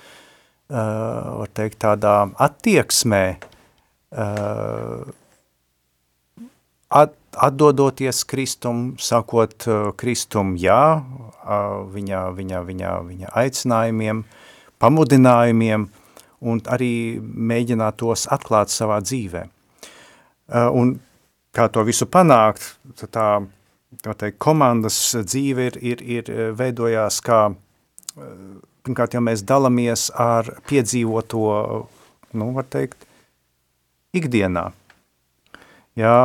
eh, 0.71 0.75
var 0.75 1.51
teikt, 1.55 1.79
tādā 1.79 2.33
attieksmē, 2.35 3.39
at, 6.91 7.15
atdodoties 7.37 8.25
Kristum, 8.25 8.97
sakot 8.97 9.67
Kristum 10.01 10.57
jā, 10.57 11.05
viņa, 11.95 12.23
viņa, 12.35 12.63
viņa, 12.65 12.93
viņa 13.05 13.33
aicinājumiem, 13.37 14.25
pamudinājumiem 14.81 15.91
un 16.41 16.61
arī 16.65 17.21
mēģināt 17.21 18.01
tos 18.01 18.27
atklāt 18.33 18.73
savā 18.73 19.03
dzīvē. 19.05 19.45
Un 20.49 20.95
kā 21.53 21.69
to 21.73 21.85
visu 21.85 22.07
panākt, 22.09 22.65
tā, 23.13 23.29
tā 24.05 24.15
teikt, 24.17 24.39
komandas 24.41 24.99
dzīve 25.21 25.69
ir, 25.71 25.79
ir, 25.83 26.05
ir 26.05 26.31
veidojās 26.57 27.21
kā, 27.25 27.41
pirmkārt, 28.15 29.17
ja 29.17 29.25
mēs 29.25 29.45
dalamies 29.45 30.09
ar 30.17 30.49
piedzīvoto, 30.71 31.43
nu, 32.33 32.51
var 32.57 32.69
teikt, 32.73 33.05
ikdienā. 34.17 34.71
Jā, 35.99 36.17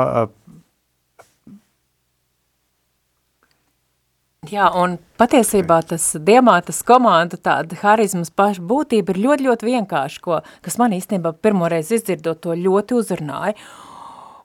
Jā, 4.51 4.65
un 4.75 4.97
patiesībā 5.15 5.77
tas 5.87 6.03
diamātas 6.19 6.81
komanda, 6.83 7.37
tāda 7.39 7.77
harizmas 7.79 8.27
paša 8.27 8.59
būtība 8.67 9.13
ir 9.13 9.21
ļoti, 9.23 9.45
ļoti 9.47 9.67
vienkārši, 9.69 10.19
ko, 10.25 10.41
kas 10.65 10.75
man 10.81 10.91
īstenībā 10.97 11.31
pirmoreiz 11.39 11.93
izdzirdot 11.95 12.41
to 12.43 12.57
ļoti 12.59 12.97
uzrunāja. 12.97 13.55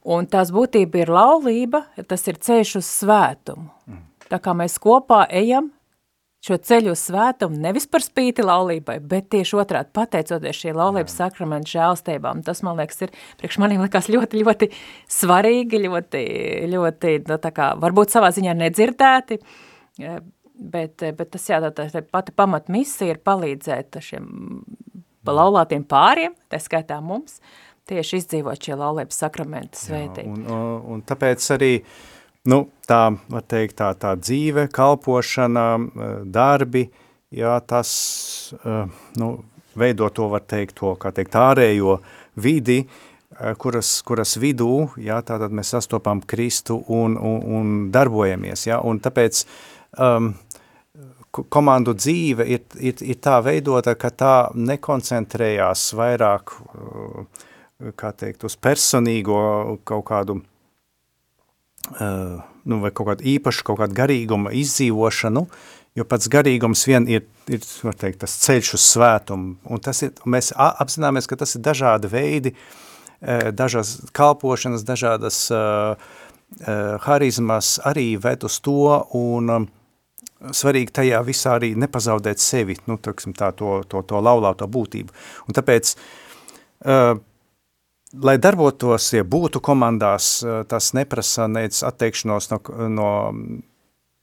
Un 0.08 0.28
tās 0.30 0.52
būtība 0.54 1.02
ir 1.02 1.12
laulība, 1.12 1.84
tas 2.08 2.22
ir 2.30 2.38
ceļš 2.40 2.78
uz 2.80 2.92
svētumu. 3.02 3.68
Mm. 3.88 4.06
Tā 4.28 4.38
kā 4.44 4.54
mēs 4.56 4.78
kopā 4.80 5.26
ejam 5.28 5.70
šo 6.44 6.56
ceļu 6.62 6.92
uz 6.94 7.02
svētumu 7.08 7.58
nevis 7.60 7.88
par 7.90 8.04
spīti 8.04 8.44
laulībai, 8.46 9.00
bet 9.04 9.26
tieši 9.34 9.58
otrādi 9.58 9.90
pateicoties 9.96 10.60
šī 10.62 10.72
laulības 10.76 11.16
Jā. 11.16 11.26
sakramenta 11.26 11.72
žēlstībām. 11.72 12.44
Tas, 12.46 12.62
man 12.64 12.78
liekas, 12.78 13.02
ir 13.04 13.12
priekš 13.40 13.58
maniem 13.60 13.82
likās 13.84 14.08
ļoti, 14.12 14.44
ļoti 14.44 14.70
svarīgi, 15.12 15.82
ļoti, 15.88 16.22
ļoti, 16.72 17.14
nu, 17.28 17.40
tā 17.42 17.52
kā, 17.56 17.72
varbūt 17.82 18.14
savā 18.14 18.30
ziņā 18.36 18.54
nedzirdēti, 18.62 19.40
uh, 19.42 20.20
Bet, 20.58 21.04
bet 21.14 21.28
tas 21.30 21.44
jā, 21.46 21.60
tā, 21.70 21.84
tā 21.86 22.00
pati 22.02 22.32
pamat 22.34 22.66
misija 22.72 23.14
ir 23.14 23.20
palīdzēt 23.22 24.00
šiem 24.02 24.24
laulātiem 25.28 25.84
pāriem, 25.86 26.32
tā 26.50 26.58
skaitā 26.62 26.96
mums, 27.04 27.36
tieši 27.88 28.22
izdzīvot 28.22 28.68
šie 28.68 28.76
laulības 28.78 29.20
sakramenta 29.24 29.80
svētību. 29.80 30.36
Un, 30.36 30.46
un, 30.46 30.78
un 30.94 31.02
tāpēc 31.08 31.44
arī, 31.56 31.72
nu, 32.52 32.62
tā, 32.88 33.02
var 33.32 33.44
teikt, 33.48 33.78
tā, 33.80 33.92
tā 33.98 34.14
dzīve, 34.20 34.68
kalpošana, 34.74 35.66
darbi, 36.28 36.86
jā, 37.34 37.58
tas, 37.68 37.90
nu, 39.20 39.30
veido 39.78 40.08
to, 40.14 40.28
var 40.32 40.44
teikt, 40.48 40.78
to, 40.80 40.94
kā 41.00 41.12
teikt, 41.14 41.38
ārējo 41.38 41.98
vidi, 42.40 42.82
kuras, 43.60 43.98
kuras 44.06 44.36
vidū, 44.40 44.88
jā, 45.00 45.20
tātad 45.26 45.54
mēs 45.54 45.72
sastopam 45.76 46.22
Kristu 46.26 46.80
un, 46.88 47.16
un, 47.16 47.40
un 47.58 47.74
darbojamies, 47.94 48.66
jā, 48.70 48.80
un 48.84 49.00
tāpēc, 49.04 49.44
um, 50.02 50.32
komandu 51.30 51.92
dzīve 51.94 52.46
ir, 52.48 52.64
ir, 52.80 53.02
ir 53.04 53.18
tā 53.22 53.36
veidota, 53.44 53.94
ka 54.00 54.10
tā 54.10 54.34
nekoncentrējās 54.56 55.92
vairāk, 55.98 56.56
uh, 56.56 57.46
kā 57.78 58.10
teikt, 58.10 58.42
uz 58.42 58.56
personīgo 58.58 59.38
kaut 59.86 60.04
kādu, 60.08 60.40
uh, 61.94 62.38
nu, 62.66 62.78
vai 62.82 62.90
kaut 62.90 63.12
kādu 63.12 63.26
īpašu, 63.36 63.62
kaut 63.68 63.78
kādu 63.82 63.94
garīguma 64.00 64.50
izdzīvošanu, 64.58 65.44
jo 65.98 66.06
pats 66.10 66.30
garīgums 66.30 66.82
vien 66.90 67.06
ir, 67.10 67.28
ir 67.46 67.62
var 67.86 67.94
teikt, 67.98 68.20
tas 68.24 68.34
ceļš 68.42 68.72
uz 68.74 68.86
svētumu, 68.96 69.54
un 69.70 69.82
tas 69.82 70.02
ir, 70.02 70.10
mēs 70.26 70.50
apzināmies, 70.58 71.30
ka 71.30 71.38
tas 71.38 71.54
ir 71.54 71.62
dažādi 71.68 72.10
veidi, 72.10 72.54
uh, 72.54 73.52
dažas 73.54 74.00
kalpošanas, 74.10 74.86
dažādas 74.88 75.44
uh, 75.54 75.94
harizmas 77.04 77.76
arī 77.86 78.14
ved 78.18 78.42
uz 78.48 78.58
to, 78.64 79.04
un 79.14 79.68
svarīgi 80.50 80.94
tajā 80.98 81.22
visā 81.26 81.54
arī 81.58 81.74
nepazaudēt 81.78 82.42
sevi, 82.42 82.78
nu, 82.90 82.98
taksim, 82.98 83.34
tā, 83.38 83.52
to, 83.54 83.82
to, 83.86 84.02
to 84.02 84.18
laulāto 84.22 84.66
būtību. 84.66 85.14
Un 85.46 85.58
tāpēc, 85.58 85.94
uh, 86.88 87.20
lai 88.12 88.36
darbotos, 88.40 89.10
ja 89.12 89.24
būtu 89.24 89.62
komandās, 89.64 90.38
uh, 90.44 90.62
tas 90.68 90.92
neprasa 90.96 91.48
nec 91.50 91.82
atteikšanos 91.86 92.50
no, 92.52 92.60
no, 92.88 93.10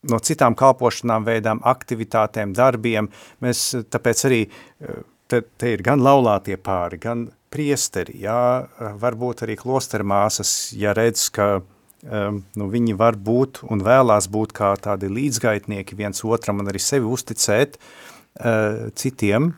no 0.09 0.21
citām 0.25 0.57
kalpošanām 0.57 1.27
veidām, 1.27 1.61
aktivitātēm, 1.63 2.55
darbiem. 2.57 3.11
Mēs 3.45 3.67
tāpēc 3.93 4.25
arī, 4.29 4.41
uh, 4.47 5.03
te, 5.27 5.43
te 5.57 5.75
ir 5.75 5.85
gan 5.85 6.03
laulātie 6.03 6.57
pāri, 6.61 7.01
gan 7.01 7.29
priesteri, 7.55 8.17
jā, 8.25 8.67
varbūt 8.99 9.45
arī 9.45 9.55
klostermāsas, 9.59 10.73
ja 10.75 10.91
redz, 10.95 11.29
ka 11.33 11.47
um, 11.59 12.41
nu, 12.59 12.69
viņi 12.71 12.95
var 12.99 13.15
būt 13.15 13.61
un 13.71 13.83
vēlās 13.85 14.27
būt 14.31 14.55
kā 14.55 14.73
tādi 14.81 15.09
līdzgaitnieki 15.11 15.97
viens 15.97 16.23
otram 16.27 16.59
un 16.63 16.71
arī 16.71 16.81
sevi 16.83 17.07
uzticēt 17.07 17.77
uh, 17.79 18.89
citiem, 18.99 19.53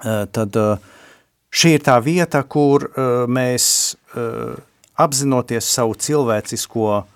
uh, 0.00 0.24
tad 0.32 0.56
uh, 0.60 0.94
šī 1.50 1.76
ir 1.76 1.84
tā 1.86 1.98
vieta, 2.04 2.42
kur 2.44 2.88
uh, 2.88 3.24
mēs 3.30 3.96
uh, 4.14 4.56
apzinoties 4.98 5.68
savu 5.68 5.96
cilvēcisko 5.98 6.90
uh, 6.96 7.06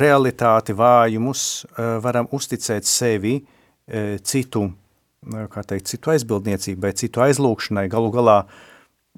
realitāti, 0.00 0.72
vājumus, 0.72 1.66
varam 1.76 2.28
uzticēt 2.32 2.86
sevi 2.88 3.40
citu, 4.22 4.62
kā 5.50 5.62
teikt, 5.66 5.88
citu 5.90 6.12
aizbildniecībai, 6.14 6.92
citu 6.96 7.20
aizlūkšanai, 7.24 7.88
galu 7.90 8.12
galā, 8.14 8.36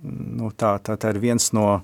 nu, 0.03 0.49
tā, 0.57 0.79
tā, 0.83 0.97
tā 0.97 1.13
ir 1.13 1.21
viens 1.23 1.51
no 1.53 1.83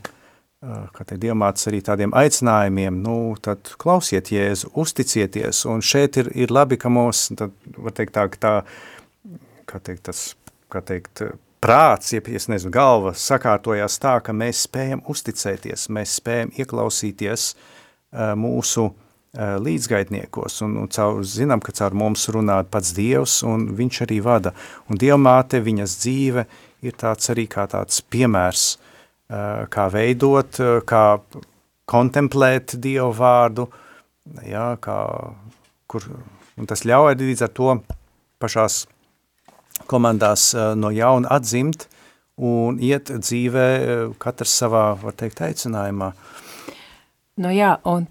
diamāts 0.58 1.68
arī 1.68 1.82
tādiem 1.84 2.14
aicinājumiem, 2.16 3.02
nu, 3.04 3.36
tad 3.40 3.76
klausiet 3.78 4.32
Jēzu, 4.32 4.72
uzticieties, 4.74 5.64
un 5.66 5.84
šeit 5.84 6.16
ir, 6.16 6.32
ir 6.34 6.50
labi, 6.50 6.76
ka 6.80 6.88
mūs, 6.88 7.28
tad, 7.36 7.52
var 7.76 7.92
teikt 7.92 8.16
tā, 8.16 8.26
tā, 8.40 8.54
kā 9.68 9.78
teikt, 9.78 10.08
tas, 10.08 10.34
kā 10.72 10.82
teikt, 10.82 11.22
prāts, 11.64 12.12
ja, 12.14 12.22
es 12.22 12.48
nezinu, 12.50 12.72
galva 12.74 13.14
sakārtojās 13.18 13.98
tā, 14.02 14.18
ka 14.24 14.34
mēs 14.36 14.64
spējam 14.68 15.02
uzticēties, 15.10 15.88
mēs 15.94 16.18
spējam 16.20 16.54
ieklausīties 16.58 17.52
mūsu 18.38 18.88
līdzgaitniekos, 19.38 20.62
un, 20.64 20.76
un 20.82 20.88
caur, 20.92 21.20
zinām, 21.26 21.60
ka 21.62 21.74
caur 21.76 21.94
mums 21.98 22.24
runā 22.32 22.62
pats 22.70 22.94
Dievs, 22.96 23.42
un 23.46 23.68
viņš 23.76 24.00
arī 24.06 24.22
vada, 24.24 24.54
un 24.88 24.98
Dievmāte, 24.98 25.60
viņas 25.62 25.96
dzīve 26.00 26.46
ir 26.86 26.96
tāds 26.98 27.28
arī 27.34 27.44
kā 27.50 27.66
tāds 27.70 28.00
piemērs, 28.00 28.64
kā 29.68 29.86
veidot, 29.92 30.60
kā 30.88 31.04
kontemplēt 31.88 32.78
Dievu 32.80 33.12
vārdu, 33.18 33.68
jā, 34.48 34.70
kā, 34.80 34.98
kur, 35.86 36.08
un 36.56 36.68
tas 36.68 36.86
ļauj 36.88 37.18
līdz 37.20 37.44
ar 37.44 37.52
to 37.54 37.76
pašās 38.40 38.86
komandās 39.86 40.50
eh, 40.54 40.74
no 40.74 40.90
jauna 40.94 41.30
atzimt 41.38 41.88
un 42.38 42.78
iet 42.78 43.10
dzīvē 43.10 43.66
katrs 44.22 44.52
savā, 44.60 44.92
var 45.02 45.16
teikt, 45.18 45.40
aicinājumā. 45.42 46.12
Nu 47.42 47.50
jā, 47.50 47.72
un 47.82 48.06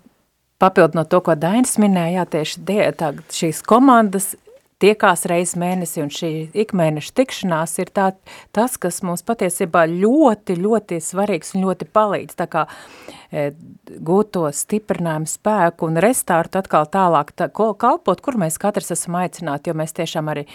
papildu 0.60 1.00
no 1.00 1.06
to, 1.08 1.22
ko 1.24 1.36
Dainis 1.40 1.78
minēja, 1.80 2.22
jā, 2.22 2.26
tieši 2.36 2.66
die, 2.68 2.82
tā, 3.00 3.14
šīs 3.32 3.62
komandas 3.68 4.34
tiekās 4.82 5.26
reizes 5.30 5.56
mēnesi, 5.58 6.02
un 6.04 6.12
šī 6.14 6.32
ikmēneša 6.66 7.14
tikšanās 7.18 7.78
ir 7.82 7.92
tā, 7.96 8.12
tas, 8.56 8.78
kas 8.82 9.02
mums 9.06 9.26
patiesībā 9.26 9.88
ļoti, 9.90 10.58
ļoti 10.62 11.00
svarīgs 11.02 11.56
un 11.56 11.66
ļoti 11.66 11.88
palīdz, 11.98 12.38
tā 12.38 12.48
kā 12.52 12.66
e, 13.32 13.50
gūt 13.88 14.32
to 14.38 14.46
stiprinājumu 14.54 15.30
spēku 15.30 15.90
un 15.90 16.02
restārt 16.04 16.60
atkal 16.60 16.86
tālāk 16.94 17.34
tā, 17.38 17.50
kalpot, 17.50 18.22
kur 18.22 18.38
mēs 18.38 18.60
katrs 18.62 18.94
esam 18.94 19.18
aicināti, 19.24 19.72
jo 19.72 19.78
mēs 19.78 19.98
tiešām 19.98 20.30
arī 20.34 20.46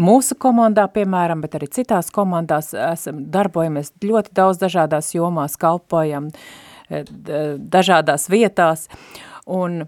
mūsu 0.00 0.36
komandā, 0.40 0.86
piemēram, 0.92 1.42
bet 1.44 1.56
arī 1.58 1.68
citās 1.72 2.10
komandās 2.14 2.72
esam 2.74 3.24
darbojamies 3.32 3.92
ļoti 4.02 4.34
daudz 4.36 4.62
dažādās 4.62 5.12
jomās, 5.14 5.58
kalpojam 5.60 6.30
e, 6.88 7.04
dažādās 7.58 8.30
vietās, 8.32 8.88
un 9.46 9.84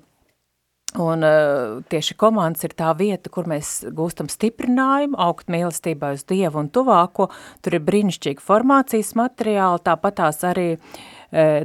Un 0.95 1.27
uh, 1.27 1.81
tieši 1.91 2.15
komandas 2.15 2.63
ir 2.63 2.71
tā 2.79 2.93
vieta, 2.95 3.27
kur 3.27 3.49
mēs 3.51 3.81
gūstam 3.99 4.29
stiprinājumu, 4.31 5.19
augt 5.19 5.49
mīlestībā 5.51 6.13
uz 6.15 6.23
Dievu 6.31 6.61
un 6.61 6.69
tuvāko. 6.71 7.33
Tur 7.67 7.75
ir 7.75 7.83
brīnišķīgi 7.83 8.39
formācijas 8.39 9.11
materiāli, 9.19 9.83
tāpatās 9.89 10.39
arī, 10.47 10.69
uh, 10.77 11.14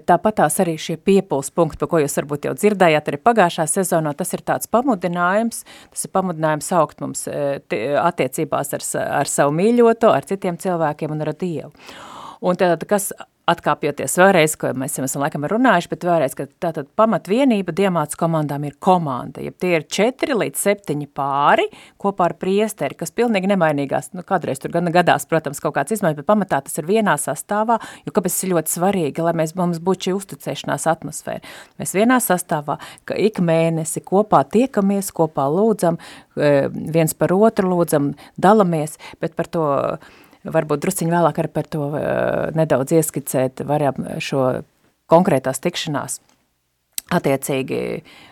tāpatās 0.09 0.59
arī 0.63 0.75
šie 0.81 0.95
piepuls 0.97 1.51
punkti, 1.53 1.79
par 1.81 1.91
ko 1.91 2.01
jūs 2.01 2.17
varbūt 2.17 2.47
jau 2.49 2.55
dzirdējāt 2.57 3.11
arī 3.11 3.21
pagājušā 3.21 3.67
sezonā. 3.69 4.15
Tas 4.17 4.33
ir 4.33 4.43
tāds 4.47 4.69
pamudinājums, 4.71 5.63
tas 5.93 6.05
ir 6.07 6.13
pamudinājums 6.15 6.71
augt 6.79 7.03
mums 7.03 7.25
uh, 7.29 7.59
attiecībās 8.03 8.73
ar, 8.77 8.85
ar 9.21 9.29
savu 9.29 9.53
mīļoto, 9.59 10.09
ar 10.13 10.25
citiem 10.29 10.57
cilvēkiem 10.61 11.13
un 11.13 11.25
ar 11.25 11.35
Dievu. 11.39 11.73
Un 12.49 12.57
tad, 12.59 12.85
kas 12.89 13.11
atkāpjoties 13.49 14.17
vēlreiz, 14.19 14.55
ko 14.59 14.71
mēs 14.77 14.97
jau 14.97 15.05
esam 15.07 15.23
laikam 15.23 15.45
runājuši, 15.49 15.89
bet 15.91 16.05
vēlreiz, 16.07 16.35
ka 16.37 16.45
tātad 16.61 16.89
pamatvienība 16.99 17.73
diemāts 17.75 18.17
komandām 18.19 18.65
ir 18.67 18.75
komanda, 18.83 19.41
ja 19.43 19.51
tie 19.51 19.75
ir 19.79 19.85
četri 19.89 20.37
līdz 20.37 20.61
septiņi 20.61 21.09
pāri 21.17 21.65
kopā 22.01 22.29
ar 22.29 22.35
priesteri, 22.41 22.97
kas 22.99 23.13
pilnīgi 23.15 23.49
nemainīgās, 23.51 24.11
nu 24.17 24.25
kādreiz 24.27 24.61
tur 24.61 24.73
gan 24.75 24.91
gadās, 24.93 25.27
protams, 25.29 25.61
kaut 25.63 25.75
kāds 25.77 25.95
izmaiņas, 25.97 26.19
bet 26.21 26.29
pamatā 26.29 26.61
tas 26.65 26.79
ir 26.81 26.89
vienā 26.89 27.15
sastāvā, 27.21 27.79
jo 28.05 28.15
kāpēc 28.15 28.37
ir 28.43 28.53
ļoti 28.53 28.75
svarīgi, 28.75 29.25
lai 29.25 29.35
mēs, 29.41 29.55
mums 29.59 29.81
būtu 29.83 30.09
šī 30.09 30.15
uzticēšanās 30.19 30.87
atmosfēra. 30.93 31.43
Mēs 31.81 31.95
vienā 31.97 32.19
sastāvā, 32.23 32.79
ka 33.09 33.17
ik 33.17 33.41
mēnesi 33.43 34.03
kopā 34.05 34.43
tiekamies, 34.53 35.11
kopā 35.15 35.49
lūdzam, 35.51 35.99
eh, 36.37 36.69
viens 36.69 37.13
par 37.13 37.33
otru 37.35 37.73
lūdzam, 37.73 38.13
dalamies, 38.37 38.97
bet 39.21 39.35
par 39.35 39.47
to 39.47 39.67
varbūt 40.47 40.85
drusciņi 40.85 41.13
vēlāk 41.13 41.41
arī 41.41 41.51
par 41.53 41.67
to 41.67 41.89
uh, 41.89 41.99
nedaudz 42.55 42.95
ieskicēt, 42.99 43.65
varam 43.67 43.99
šo 44.23 44.63
konkrētās 45.09 45.61
tikšanās, 45.63 46.19
attiecīgi 47.09 47.83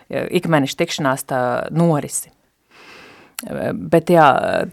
ikmēneša 0.08 0.76
tikšanās 0.78 1.26
tā 1.28 1.40
norisi. 1.74 2.30
Bet 3.38 4.10
jā, 4.10 4.24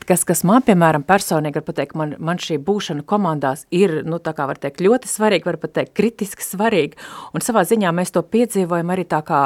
kas, 0.10 0.24
kas 0.26 0.40
man, 0.48 0.64
piemēram, 0.66 1.04
personīgi 1.06 1.60
var 1.60 1.66
pateikt, 1.68 1.94
man, 2.00 2.16
man 2.18 2.40
šī 2.42 2.56
būšana 2.66 3.04
komandās 3.06 3.68
ir, 3.70 4.00
nu, 4.10 4.18
tā 4.18 4.34
kā 4.34 4.48
var 4.50 4.58
teikt, 4.58 4.82
ļoti 4.82 5.10
svarīga, 5.10 5.52
var 5.52 5.60
pateikt, 5.62 5.94
kritiski 5.94 6.42
svarīga, 6.42 6.98
un 7.38 7.46
savā 7.46 7.62
ziņā 7.70 7.92
mēs 7.94 8.16
to 8.16 8.24
piedzīvojam 8.26 8.90
arī 8.96 9.06
tā 9.12 9.22
kā 9.28 9.42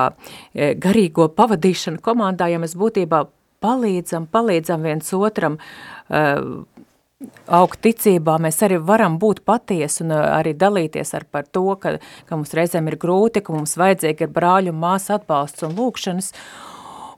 garīgo 0.56 1.28
pavadīšanu 1.36 2.00
komandā, 2.06 2.48
ja 2.48 2.62
mēs 2.64 2.78
būtībā 2.80 3.26
palīdzam, 3.60 4.30
palīdzam 4.32 4.88
viens 4.88 5.12
otram, 5.18 5.60
uh, 5.60 6.64
augt 7.52 7.82
ticībā, 7.84 8.38
mēs 8.40 8.62
arī 8.64 8.78
varam 8.80 9.18
būt 9.20 9.42
patiesi 9.48 10.06
un 10.06 10.14
uh, 10.16 10.22
arī 10.38 10.54
dalīties 10.56 11.12
ar 11.18 11.26
par 11.28 11.50
to, 11.52 11.66
ka, 11.82 11.98
ka 12.30 12.38
mums 12.38 12.54
reizēm 12.56 12.88
ir 12.88 12.96
grūti, 13.02 13.44
ka 13.44 13.56
mums 13.56 13.76
vajadzīgi 13.80 14.24
ir 14.24 14.32
brāļu 14.36 14.72
un 14.72 14.80
māsu 14.80 15.18
atbalsts 15.18 15.66
un 15.68 15.76
lūkšanas, 15.76 16.32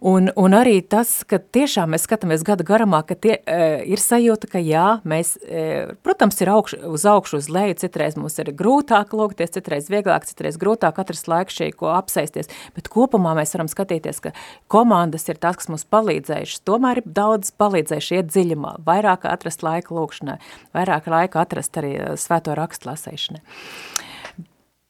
Un, 0.02 0.32
un 0.34 0.56
arī 0.58 0.80
tas, 0.82 1.12
ka 1.30 1.38
tiešām 1.38 1.92
mēs 1.94 2.08
skatāmies 2.08 2.42
gada 2.42 2.66
garumā, 2.66 3.04
ka 3.06 3.14
tie, 3.14 3.36
e, 3.38 3.66
ir 3.86 4.02
sajūta, 4.02 4.48
ka 4.50 4.58
jā, 4.58 4.86
mēs, 5.06 5.36
e, 5.46 5.92
protams, 6.02 6.40
ir 6.42 6.50
augš, 6.50 6.74
uz 6.90 7.04
augšu, 7.06 7.38
uz 7.38 7.50
leju, 7.54 7.76
citreiz 7.84 8.16
mums 8.18 8.40
ir 8.42 8.50
grūtāk 8.58 9.14
lūgties, 9.14 9.52
citreiz 9.54 9.92
vieglāk, 9.94 10.26
citreiz 10.26 10.56
grūtāk 10.58 10.98
atrast 11.04 11.30
laiku 11.30 11.54
šī, 11.54 11.68
ko 11.78 11.92
apsēsties, 11.94 12.50
bet 12.74 12.90
kopumā 12.90 13.36
mēs 13.38 13.54
varam 13.54 13.70
skatīties, 13.70 14.24
ka 14.26 14.32
komandas 14.74 15.30
ir 15.30 15.38
tās, 15.38 15.60
kas 15.60 15.70
mums 15.70 15.86
palīdzējušas, 15.94 16.64
tomēr 16.66 17.04
ir 17.04 17.12
daudz 17.22 17.54
palīdzējuši 17.62 18.18
iet 18.18 18.32
dziļumā, 18.34 18.80
vairāk 18.88 19.28
atrast 19.30 19.62
laiku 19.62 20.00
lūkšanai, 20.00 20.40
vairāk 20.74 21.12
laika 21.14 21.44
atrast 21.46 21.78
arī 21.78 21.94
e, 22.00 22.08
svēto 22.18 22.58
rakstu 22.58 22.90
lasēšanai. 22.90 23.44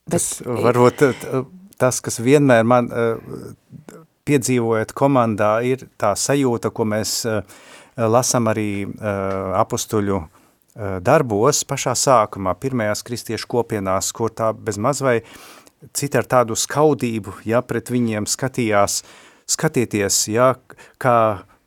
Tas 0.07 0.37
varbūt 0.47 1.03
tas, 1.75 1.99
kas 1.99 2.21
vienmēr 2.23 2.63
man 2.63 2.87
piedzīvojat 4.27 4.93
komandā, 4.97 5.59
ir 5.65 5.87
tā 6.01 6.13
sajūta, 6.17 6.71
ko 6.73 6.85
mēs 6.89 7.21
uh, 7.29 7.41
lasam 7.97 8.49
arī 8.51 8.85
uh, 8.85 9.57
apustuļu 9.61 10.17
uh, 10.19 10.27
darbos 11.03 11.63
pašā 11.67 11.95
sākumā, 11.97 12.55
pirmajās 12.61 13.03
kristiešu 13.07 13.49
kopienās, 13.51 14.11
kur 14.15 14.33
tā 14.33 14.51
bez 14.53 14.79
maz 14.81 15.03
vai 15.05 15.19
citi 15.97 16.19
ar 16.19 16.27
tādu 16.29 16.57
skaudību, 16.57 17.41
ja 17.49 17.63
pret 17.65 17.89
viņiem 17.89 18.29
skatījās, 18.29 19.01
skatieties, 19.49 20.27
ja, 20.31 20.53
kā, 21.01 21.17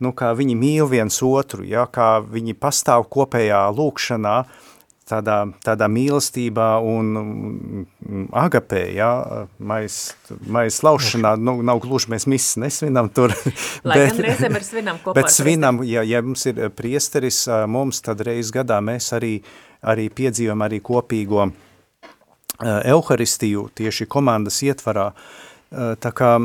nu, 0.01 0.15
kā 0.17 0.31
viņi 0.39 0.55
mīl 0.59 0.87
viens 0.89 1.19
otru, 1.27 1.67
ja, 1.67 1.89
kā 1.91 2.19
viņi 2.23 2.55
pastāv 2.57 3.09
kopējā 3.13 3.67
lūkšanā, 3.75 4.39
uh, 4.45 4.71
tādā, 5.09 5.39
tādā 5.65 5.89
mīlestībā 5.91 6.69
un 6.85 7.85
agapē, 8.33 8.83
ja, 8.97 9.11
mais, 9.59 9.99
mais 10.47 10.81
laušanā, 10.85 11.35
nu, 11.41 11.59
nav 11.67 11.83
gluži 11.85 12.13
mēs 12.15 12.29
misas 12.31 12.59
nesvinam 12.61 13.11
tur. 13.15 13.35
Lai 13.89 14.01
bet, 14.01 14.15
gan 14.15 14.25
reizēm 14.29 14.59
ir 14.59 14.67
svinam 14.67 15.01
kopā. 15.03 15.17
Bet 15.21 15.35
svinam, 15.35 15.83
ja, 15.89 16.05
ja 16.07 16.23
mums 16.25 16.47
ir 16.51 16.63
priesteris 16.77 17.45
mums, 17.71 18.01
tad 18.05 18.25
reiz 18.27 18.53
gadā 18.55 18.81
mēs 18.85 19.13
arī, 19.17 19.37
arī 19.85 20.09
piedzīvam 20.13 20.65
arī 20.67 20.81
kopīgo 20.85 21.49
Euharistiju 22.65 23.69
tieši 23.75 24.07
komandas 24.07 24.61
ietvarā. 24.65 25.09
Tā 25.75 26.13
kā, 26.15 26.37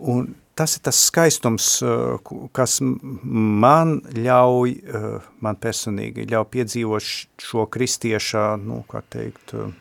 un 0.00 0.26
tas 0.54 0.76
ir 0.76 0.82
tas 0.86 0.98
skaistums, 1.08 1.82
eh, 1.82 2.32
kas 2.52 2.78
man 2.82 4.00
ļauj, 4.14 4.70
eh, 4.70 5.20
man 5.40 5.56
personīgi 5.56 6.28
ļauj 6.30 6.48
piedzīvot 6.54 7.02
šo 7.42 7.66
kristieša, 7.66 8.44
nu, 8.62 8.84
kā 8.88 9.02
teikt, 9.10 9.54
eh, 9.54 9.72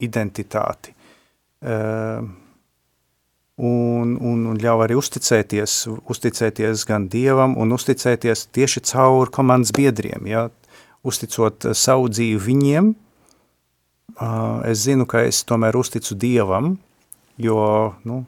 identitāti. 0.00 0.92
Un, 3.58 4.08
un, 4.20 4.40
un 4.46 4.58
ļauj 4.60 4.82
arī 4.84 4.94
uzticēties, 5.00 5.88
uzticēties 6.12 6.84
gan 6.86 7.08
Dievam 7.08 7.56
un 7.56 7.72
uzticēties 7.72 8.50
tieši 8.52 8.82
caur 8.92 9.30
komandas 9.32 9.72
biedriem, 9.72 10.26
ja, 10.28 10.50
uzticot 11.02 11.72
savu 11.72 12.10
dzīvi 12.12 12.38
viņiem, 12.44 12.94
es 14.68 14.84
zinu, 14.84 15.06
ka 15.08 15.24
es 15.24 15.42
tomēr 15.48 15.80
uzticu 15.80 16.14
Dievam, 16.14 16.76
jo, 17.40 17.94
nu, 18.04 18.26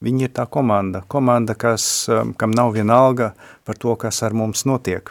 Viņi 0.00 0.24
ir 0.24 0.30
tā 0.32 0.46
komanda, 0.48 1.02
komanda, 1.12 1.52
kas, 1.60 1.84
um, 2.08 2.30
kam 2.32 2.54
nav 2.56 2.70
viena 2.72 2.96
alga 3.04 3.34
par 3.68 3.76
to, 3.76 3.92
kas 4.00 4.22
ar 4.24 4.32
mums 4.32 4.64
notiek. 4.64 5.10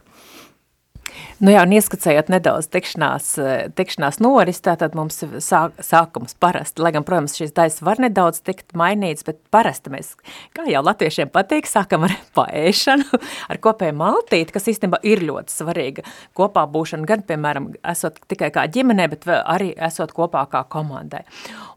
Nu 1.39 1.53
jā, 1.53 1.61
un 1.63 1.71
ieskacējot 1.71 2.27
nedaudz 2.33 2.67
tikšanās, 2.67 3.27
eh, 3.39 3.69
tikšanās 3.71 4.17
noris, 4.19 4.59
tātad 4.59 4.95
mums 4.97 5.21
sāk, 5.39 5.77
sākums 5.79 6.35
parasti, 6.35 6.83
lai 6.83 6.91
gan, 6.91 7.05
protams, 7.07 7.37
šīs 7.39 7.53
daļas 7.55 7.79
var 7.87 8.01
nedaudz 8.03 8.41
tikt 8.43 8.75
mainīts, 8.75 9.23
bet 9.23 9.39
parasti 9.49 9.93
mēs, 9.93 10.17
kā 10.57 10.67
jau 10.67 10.81
latviešiem 10.83 11.31
patīk, 11.31 11.69
sākam 11.69 12.03
ar 12.09 12.15
paēšanu, 12.37 13.21
ar 13.49 13.61
kopēju 13.63 13.95
maltīti, 14.01 14.51
kas 14.51 14.67
īstenībā 14.67 14.99
ir 15.07 15.23
ļoti 15.29 15.55
svarīga 15.55 16.03
kopā 16.35 16.65
būšana, 16.67 17.07
gan, 17.07 17.23
piemēram, 17.23 17.71
esot 17.87 18.19
tikai 18.27 18.51
kā 18.51 18.67
ģimenē, 18.67 19.07
bet 19.15 19.23
arī 19.31 19.71
esot 19.87 20.11
kopā 20.11 20.43
kā 20.51 20.65
komandai. 20.67 21.23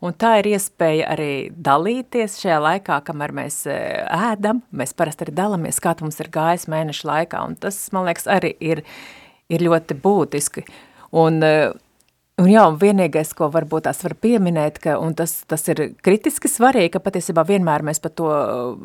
Un 0.02 0.18
tā 0.18 0.40
ir 0.42 0.50
iespēja 0.56 1.14
arī 1.14 1.32
dalīties 1.54 2.40
šajā 2.42 2.58
laikā, 2.66 2.98
kamēr 3.06 3.38
mēs 3.38 3.62
eh, 3.70 4.02
ēdam, 4.32 4.66
mēs 4.74 4.98
parasti 4.98 5.28
arī 5.28 5.38
dalamies, 5.38 5.78
kā 5.78 5.94
mums 6.02 6.18
ir 6.18 6.34
gājis 6.34 6.66
mēnešu 6.66 7.06
laikā, 7.06 7.46
un 7.46 7.60
tas, 7.62 7.84
man 7.94 8.10
liekas, 8.10 8.26
arī 8.26 8.56
ir 8.58 8.82
ir 9.52 9.66
ļoti 9.68 9.98
būtiski. 10.02 10.64
Un, 11.20 11.42
uh, 11.44 11.72
Un 12.40 12.46
jā, 12.48 12.62
un 12.64 12.78
vienīgais, 12.80 13.34
ko 13.36 13.50
varbūt 13.52 13.84
tās 13.84 13.98
var 14.06 14.14
pieminēt, 14.16 14.78
ka, 14.80 14.94
un 15.04 15.12
tas, 15.12 15.34
tas 15.44 15.66
ir 15.68 15.82
kritiski 16.00 16.48
svarīgi, 16.48 16.94
ka 16.94 17.00
patiesībā 17.04 17.42
vienmēr 17.44 17.82
mēs 17.84 17.98
par 18.00 18.14
to 18.16 18.28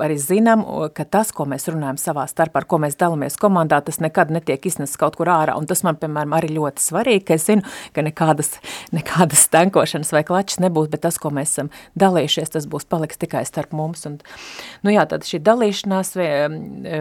arī 0.04 0.18
zinām, 0.20 0.66
ka 0.92 1.06
tas, 1.08 1.30
ko 1.32 1.46
mēs 1.48 1.70
runājam 1.72 1.96
savā 2.02 2.26
starpā, 2.28 2.60
ar 2.60 2.68
ko 2.68 2.82
mēs 2.84 3.00
dalamies 3.00 3.40
komandā, 3.40 3.80
tas 3.88 4.02
nekad 4.04 4.34
netiek 4.36 4.68
iznests 4.68 5.00
kaut 5.00 5.16
kur 5.16 5.32
ārā, 5.32 5.56
un 5.56 5.64
tas 5.70 5.80
man, 5.88 5.96
piemēram, 5.96 6.36
arī 6.36 6.50
ļoti 6.58 6.84
svarīgi, 6.90 7.22
ka 7.30 7.38
es 7.38 7.46
zinu, 7.48 7.64
ka 7.96 8.04
nekādas, 8.04 8.58
nekādas 8.98 9.46
stankošanas 9.48 10.12
vai 10.12 10.26
klačas 10.28 10.60
nebūs, 10.66 10.92
bet 10.92 11.06
tas, 11.08 11.16
ko 11.16 11.32
mēs 11.32 11.56
esam 11.56 11.72
dalījušies, 11.96 12.52
tas 12.58 12.68
būs 12.68 12.84
paliks 12.92 13.24
tikai 13.24 13.46
starp 13.48 13.72
mums, 13.72 14.04
un, 14.12 14.20
nu 14.84 14.92
jā, 14.92 15.08
tad 15.08 15.24
šī 15.24 15.40
dalīšanās 15.48 16.14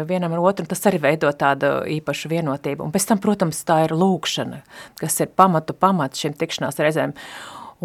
vienam 0.07 0.39
ar 0.39 0.47
otru, 0.53 0.71
tas 0.71 0.87
arī 0.87 1.03
veido 1.09 1.35
tādu 1.35 1.75
īpašu 1.99 2.31
vienotību, 2.37 2.87
un 2.87 2.95
pēc 2.95 3.11
tam, 3.11 3.25
protams, 3.27 3.67
tā 3.67 3.83
ir 3.89 3.99
lūkšana, 3.99 4.63
kas 5.03 5.21
ir 5.27 5.35
pamatu 5.35 5.75
pamats 5.75 6.23
šim 6.23 6.36
tikšanās 6.41 6.81
reizēm, 6.83 7.15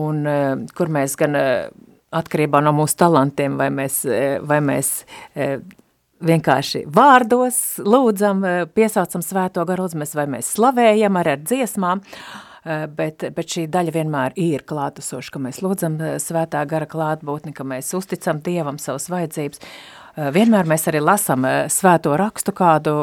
un 0.01 0.21
uh, 0.27 0.53
kur 0.77 0.91
mēs 0.93 1.17
gan 1.19 1.37
uh, 1.37 1.71
atkarībā 2.15 2.61
no 2.63 2.73
mūsu 2.75 2.97
talantiem, 3.01 3.57
vai 3.59 3.69
mēs, 3.73 4.03
uh, 4.07 4.37
vai 4.47 4.59
mēs 4.63 4.99
vienkārši 6.21 6.83
vārdos 6.93 7.57
lūdzam, 7.81 8.43
piesaucam 8.75 9.23
svēto 9.25 9.63
garu 9.65 9.87
lūdzamies, 9.87 10.15
vai 10.19 10.27
mēs 10.35 10.51
slavējam 10.53 11.17
ar, 11.17 11.31
ar 11.33 11.39
dziesmām, 11.41 12.03
bet, 12.93 13.25
bet 13.33 13.55
šī 13.55 13.63
daļa 13.73 13.95
vienmēr 13.95 14.35
ir 14.37 14.61
klātesoša, 14.69 15.33
ka 15.33 15.41
mēs 15.41 15.63
lūdzam 15.65 15.97
svētā 16.21 16.61
gara 16.69 16.85
klātbūtni, 16.85 17.55
ka 17.57 17.65
mēs 17.65 17.89
uzticam 17.97 18.37
Dievam 18.45 18.77
savas 18.77 19.09
vajadzības. 19.09 19.65
Vienmēr 20.37 20.69
mēs 20.69 20.85
arī 20.91 21.01
lasam 21.01 21.47
svēto 21.73 22.13
rakstu 22.21 22.53
kādu 22.53 22.93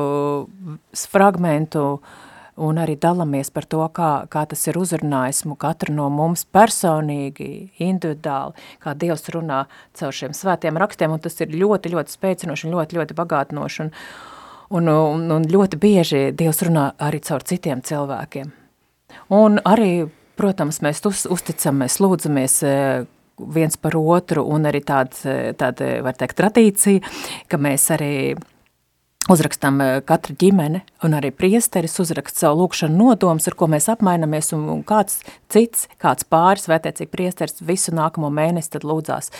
fragmentu, 1.10 1.88
uh, 1.98 2.27
un 2.58 2.78
arī 2.82 2.96
dalamies 3.00 3.50
par 3.54 3.66
to, 3.70 3.80
kā, 3.94 4.10
kā 4.30 4.44
tas 4.50 4.66
ir 4.68 4.78
uzrunājis 4.80 5.44
katru 5.58 5.94
no 5.94 6.08
mums 6.10 6.44
personīgi, 6.44 7.70
individuāli, 7.78 8.54
kā 8.82 8.94
Dievs 8.98 9.28
runā 9.34 9.64
caur 9.98 10.12
šiem 10.14 10.34
svētiem 10.34 10.78
rakstiem, 10.78 11.12
un 11.14 11.22
tas 11.22 11.38
ir 11.40 11.54
ļoti, 11.54 11.94
ļoti 11.94 12.14
spēcinoši 12.14 12.68
un 12.68 12.74
ļoti, 12.76 12.98
ļoti 12.98 13.18
bagātinoši, 13.18 13.82
un, 13.82 13.92
un, 14.70 14.88
un, 14.94 15.28
un 15.38 15.48
ļoti 15.48 15.80
bieži 15.80 16.24
Dievs 16.36 16.62
runā 16.66 16.90
arī 16.98 17.22
caur 17.24 17.46
citiem 17.46 17.82
cilvēkiem. 17.82 18.52
Un 19.34 19.60
arī, 19.64 20.08
protams, 20.38 20.82
mēs 20.84 21.02
uz, 21.08 21.24
uzticam, 21.30 21.80
mēs 21.82 21.98
lūdzamies 22.02 22.60
e, 22.66 22.76
viens 23.38 23.78
par 23.80 23.96
otru, 23.98 24.44
un 24.44 24.68
arī 24.68 24.82
tāda, 24.84 25.52
tāda 25.58 25.98
var 26.04 26.18
teikt, 26.18 26.38
tradīcija, 26.40 27.16
ka 27.48 27.60
mēs 27.60 27.88
arī 27.96 28.12
uzrakstam 29.32 29.80
eh, 29.80 29.94
katra 30.06 30.34
ģimene 30.38 30.82
un 31.04 31.14
arī 31.18 31.30
priesteris 31.34 31.98
uzrakst 32.02 32.40
savu 32.40 32.62
lūkšanu 32.62 32.96
nodomus, 32.96 33.48
ar 33.50 33.56
ko 33.58 33.68
mēs 33.70 33.88
apmainamies, 33.92 34.50
un, 34.56 34.82
kāds 34.88 35.20
cits, 35.52 35.86
kāds 36.02 36.26
pāris, 36.28 36.68
vai 36.70 36.80
tiecīgi 36.84 37.10
priesteris 37.12 37.62
visu 37.64 37.94
nākamo 37.96 38.30
mēnesi 38.34 38.74
tad 38.74 38.86
lūdzās 38.88 39.32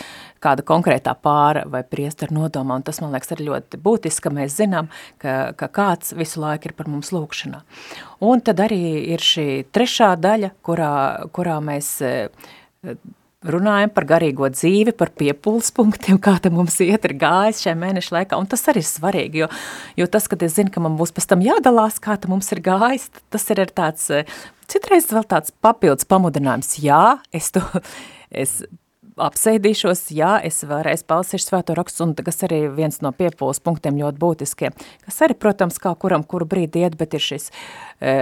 kāda 0.43 0.63
konkrētā 0.67 1.15
pāra 1.19 1.65
vai 1.69 1.83
priestera 1.83 2.35
nodomā, 2.35 2.79
un 2.79 2.85
tas, 2.87 3.01
man 3.03 3.13
liekas, 3.15 3.33
ir 3.35 3.45
ļoti 3.49 3.81
būtiski, 3.83 4.25
ka 4.27 4.33
mēs 4.35 4.57
zinām, 4.61 4.89
ka, 5.21 5.51
ka 5.59 5.71
kāds 5.73 6.15
visu 6.17 6.43
laiku 6.43 6.69
ir 6.69 6.77
par 6.77 6.89
mums 6.91 7.11
lūkšanā. 7.15 7.63
Un 8.25 8.43
tad 8.45 8.61
arī 8.63 8.81
ir 9.13 9.23
šī 9.23 9.47
trešā 9.73 10.13
daļa, 10.21 10.53
kurā, 10.65 10.93
kurā 11.35 11.59
mēs 11.63 11.95
eh, 12.05 12.29
runājam 13.47 13.91
par 13.95 14.05
garīgo 14.07 14.49
dzīvi, 14.51 14.93
par 14.99 15.13
piepūles 15.15 15.71
punktiem, 15.75 16.19
kā 16.25 16.35
tam 16.43 16.57
mums 16.59 16.79
iet 16.83 17.07
ir 17.07 17.15
gājis 17.19 17.63
šajā 17.63 17.77
mēneša 17.79 18.15
laikā, 18.17 18.39
un 18.39 18.49
tas 18.51 18.65
arī 18.71 18.83
ir 18.83 18.89
svarīgi, 18.89 19.43
jo, 19.43 19.49
jo 20.01 20.09
tas, 20.11 20.27
kad 20.31 20.43
es 20.45 20.57
zinu, 20.57 20.73
ka 20.73 20.83
man 20.83 20.97
būs 20.99 21.13
pēc 21.15 21.29
tam 21.31 21.45
jādalās, 21.45 22.01
kā 22.03 22.17
tam 22.19 22.35
mums 22.35 22.51
ir 22.55 22.63
gājis, 22.65 23.09
tas 23.31 23.47
ir 23.53 23.63
tāds, 23.71 24.09
citreiz 24.69 25.09
vēl 25.13 25.27
tāds 25.29 25.55
papildus 25.63 26.07
pamudinājums, 26.09 26.75
jā, 26.83 27.19
es 27.35 27.51
to, 27.55 27.63
es 28.43 28.59
apsēdīšos, 29.23 30.07
jā, 30.15 30.35
es 30.45 30.61
vēlreiz 30.67 31.03
palasīšu 31.07 31.49
svēto 31.49 31.75
rakstu, 31.77 32.07
un 32.07 32.15
tas 32.17 32.43
arī 32.47 32.61
viens 32.73 32.99
no 33.05 33.11
piepūles 33.15 33.61
punktiem 33.63 33.99
ļoti 33.99 34.21
būtiskiem, 34.21 34.75
kas 35.05 35.21
arī, 35.25 35.37
protams, 35.39 35.79
kā 35.81 35.93
kuram 35.99 36.23
kuru 36.27 36.47
brīdi 36.49 36.83
iet, 36.83 36.97
bet 36.99 37.15
ir 37.17 37.23
šis 37.23 37.49
e, 37.51 38.13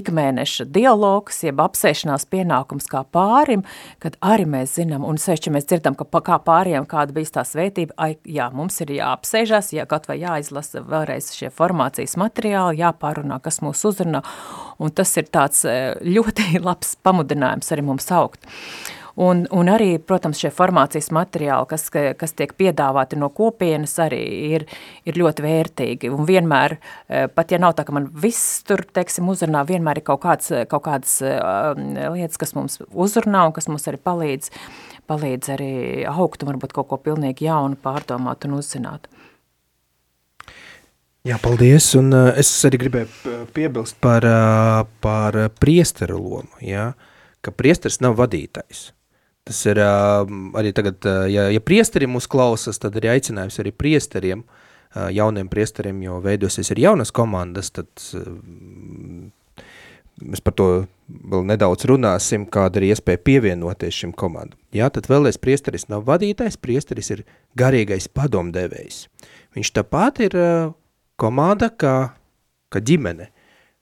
ikmēneša 0.00 0.66
dialogs, 0.72 1.42
jeb 1.46 1.62
apsēšanās 1.64 2.26
pienākums 2.30 2.88
kā 2.90 3.02
pārim, 3.12 3.64
kad 4.02 4.18
arī 4.24 4.46
mēs 4.50 4.76
zinām, 4.78 5.06
un 5.08 5.20
sevišķi 5.20 5.54
mēs 5.54 5.68
dzirdam, 5.70 5.98
ka 5.98 6.08
kā 6.24 6.40
pāriem 6.44 6.88
kāda 6.90 7.16
bijis 7.16 7.34
tā 7.36 7.44
svētība, 7.46 7.96
ai, 8.00 8.14
jā, 8.24 8.50
mums 8.54 8.80
ir 8.84 8.94
jāapsēžās, 8.98 9.72
jā, 9.76 9.88
kaut 9.90 10.08
vai 10.10 10.20
jāizlasa 10.22 10.84
vēlreiz 10.86 11.32
šie 11.36 11.52
formācijas 11.54 12.16
materiāli, 12.20 12.82
jāpārunā, 12.84 13.40
kas 13.44 13.60
mūs 13.64 13.84
uzrunā, 13.88 14.22
un 14.80 14.94
tas 14.94 15.16
ir 15.20 15.28
tāds 15.32 15.64
e, 15.68 15.76
ļoti 16.06 16.56
labs 16.68 16.96
pamudinājums 17.04 17.74
arī 17.74 17.86
mums 17.90 18.10
augt. 18.14 18.48
Un, 19.18 19.42
un 19.50 19.70
arī, 19.70 19.96
protams, 19.98 20.38
šie 20.38 20.52
formācijas 20.54 21.10
materiāli, 21.14 21.66
kas, 21.70 21.88
kas 21.90 22.34
tiek 22.38 22.52
piedāvāti 22.58 23.18
no 23.18 23.30
kopienas, 23.34 23.96
arī 24.02 24.20
ir, 24.54 24.66
ir 25.08 25.18
ļoti 25.18 25.44
vērtīgi. 25.44 26.10
Un 26.14 26.28
vienmēr, 26.28 26.76
eh, 27.08 27.26
pat 27.34 27.50
ja 27.50 27.58
nav 27.62 27.74
tā, 27.78 27.84
ka 27.86 27.94
man 27.96 28.10
viss 28.22 28.62
tur, 28.68 28.84
teiksim, 28.86 29.28
uzrunā, 29.32 29.64
vienmēr 29.66 30.00
ir 30.00 30.06
kaut, 30.06 30.22
kāds, 30.22 30.52
kaut 30.70 30.84
kādas 30.86 31.16
uh, 31.24 31.74
lietas, 32.14 32.38
kas 32.40 32.54
mums 32.54 32.78
uzrunā 32.90 33.46
un 33.48 33.56
kas 33.56 33.68
mums 33.70 33.88
arī 33.90 33.98
palīdz, 33.98 34.52
palīdz 35.10 35.54
arī 35.56 35.72
augt 36.10 36.44
un 36.44 36.52
varbūt 36.52 36.76
kaut 36.76 36.90
ko 36.92 37.00
pilnīgi 37.02 37.48
jaunu 37.48 37.78
pārdomāt 37.80 38.46
un 38.46 38.58
uzzināt. 38.60 39.10
Jā, 41.26 41.36
paldies, 41.42 41.90
un 41.98 42.14
uh, 42.16 42.30
es 42.40 42.48
arī 42.64 42.78
gribēju 42.86 43.34
piebilst 43.52 43.98
par, 44.00 44.24
uh, 44.24 44.86
par 45.04 45.36
priesteru 45.60 46.16
lomu, 46.22 46.62
ja? 46.64 46.92
ka 47.44 47.52
priesteris 47.56 48.00
nav 48.04 48.18
vadītājs. 48.20 48.90
Tas 49.48 49.60
ir 49.66 49.80
arī 49.80 50.72
tagad, 50.76 51.06
ja, 51.32 51.48
ja 51.48 51.60
priesteri 51.64 52.08
mūs 52.10 52.28
klausas, 52.30 52.78
tad 52.80 52.98
ir 53.00 53.08
aicinājums 53.14 53.56
arī 53.62 53.72
priesteriem, 53.72 54.44
jauniem 55.16 55.48
priesteriem, 55.50 56.02
jo 56.04 56.18
veidosies 56.22 56.70
ir 56.74 56.82
jaunas 56.84 57.12
komandas, 57.14 57.72
tad 57.72 57.88
mēs 60.20 60.44
par 60.44 60.54
to 60.58 60.68
vēl 61.08 61.46
nedaudz 61.48 61.86
runāsim, 61.88 62.44
kāda 62.52 62.82
ir 62.82 62.90
iespēja 62.90 63.22
pievienoties 63.24 64.02
šim 64.02 64.12
komandam. 64.12 64.58
Jā, 64.76 64.90
tad 64.92 65.08
vēlreiz 65.10 65.40
priesteris 65.40 65.88
nav 65.88 66.04
vadītājs, 66.10 66.60
priesteris 66.60 67.10
ir 67.14 67.24
garīgais 67.58 68.10
padomdevējs. 68.12 69.06
Viņš 69.56 69.72
tāpat 69.80 70.20
ir 70.28 70.36
komanda 71.18 71.70
kā, 71.72 72.12
kā 72.70 72.84
ģimene, 72.84 73.30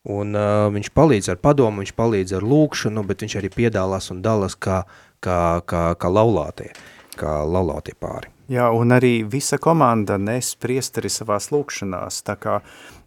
un 0.09 0.39
viņš 0.79 0.95
palīdz 0.95 1.35
ar 1.35 1.43
padomu, 1.43 1.83
viņš 1.83 1.93
palīdz 1.99 2.39
ar 2.39 2.47
lūkšanu, 2.47 3.05
bet 3.11 3.27
viņš 3.27 3.37
arī 3.43 3.53
piedalās 3.53 4.09
un 4.15 4.23
dalās 4.25 4.55
kā 4.57 4.85
uh, 4.87 5.05
kā, 5.25 5.61
kā, 5.69 5.85
kā 5.99 6.11
laulātie, 6.12 6.73
kā 7.19 7.41
laulātie 7.45 7.97
pāri. 7.99 8.33
Jā, 8.49 8.71
un 8.73 8.95
arī 8.97 9.27
visa 9.29 9.59
komanda 9.61 10.16
nes 10.16 10.55
priesteri 10.57 11.11
savās 11.12 11.51
lūkšanās, 11.53 12.23
tā 12.25 12.39
kā 12.41 12.61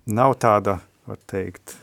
nav 0.05 0.35
tāda, 0.41 0.77
var 1.09 1.17
teikt, 1.29 1.73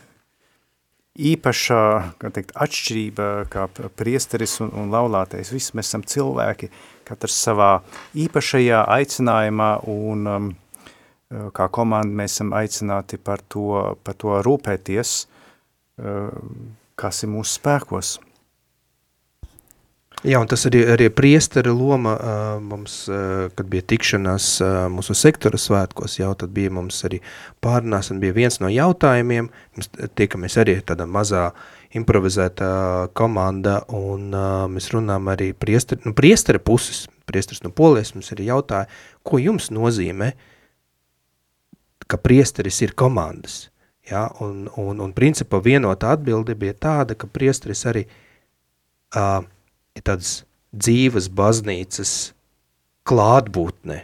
īpašā, 1.19 1.83
kā 2.21 2.31
teikt, 2.31 2.53
atšķirība 2.55 3.27
kā 3.51 3.65
priesteris 3.99 4.59
un, 4.63 4.71
un 4.79 4.93
laulātais. 4.93 5.51
Visi 5.51 5.75
mēs 5.75 5.91
esam 5.91 6.05
cilvēki, 6.07 6.69
katrs 7.07 7.35
savā 7.43 7.71
īpašajā 8.17 8.85
aicinājumā 8.95 9.69
un 9.91 10.31
um, 10.31 10.49
kā 11.27 11.67
komanda 11.75 12.21
mēs 12.21 12.37
esam 12.37 12.55
aicināti 12.57 13.19
par 13.19 13.43
to, 13.51 13.97
par 14.03 14.17
to 14.21 14.39
rūpēties, 14.45 15.15
uh, 15.99 16.31
kas 16.99 17.23
ir 17.25 17.33
mūsu 17.35 17.59
spēkos. 17.59 18.15
Jā, 20.19 20.35
un 20.41 20.49
tas 20.51 20.65
arī, 20.67 20.81
arī 20.91 21.05
priestera 21.15 21.71
loma 21.71 22.11
mums, 22.59 23.05
kad 23.55 23.67
bija 23.71 23.85
tikšanās 23.87 24.47
mūsu 24.91 25.13
sektora 25.15 25.55
svētkos, 25.55 26.17
jau 26.19 26.33
tad 26.35 26.51
bija 26.51 26.73
mums 26.75 26.97
arī 27.07 27.21
pārnās 27.63 28.11
un 28.11 28.17
bija 28.19 28.35
viens 28.35 28.57
no 28.59 28.67
jautājumiem, 28.67 29.47
mums 29.47 29.87
tiekamies 30.19 30.57
arī 30.59 30.73
tādā 30.83 31.05
mazā 31.07 31.45
improvizētā 31.95 32.71
komanda 33.15 33.77
un 33.95 34.33
mēs 34.73 34.89
runām 34.91 35.29
arī 35.31 35.53
priestera, 35.55 36.03
nu, 36.03 36.11
priestera 36.17 36.59
puses, 36.59 37.05
priesteris 37.23 37.63
no 37.63 37.71
polies 37.71 38.11
mums 38.11 38.33
arī 38.35 38.49
jautāja, 38.49 38.89
ko 39.23 39.39
jums 39.39 39.69
nozīmē, 39.71 40.33
ka 42.11 42.19
priesteris 42.19 42.81
ir 42.83 42.91
komandas, 42.91 43.69
ja? 44.11 44.25
un, 44.43 44.67
un, 44.75 44.99
un 44.99 45.15
principā 45.15 45.61
vienota 45.63 46.11
atbilde 46.11 46.57
bija 46.59 46.75
tāda, 46.75 47.15
ka 47.15 47.31
priesteris 47.31 47.85
arī 47.87 48.03
uh, 48.03 49.47
ir 49.99 50.05
tādas 50.07 50.39
dzīves 50.71 51.29
baznīcas 51.35 52.13
klātbūtne 53.09 54.03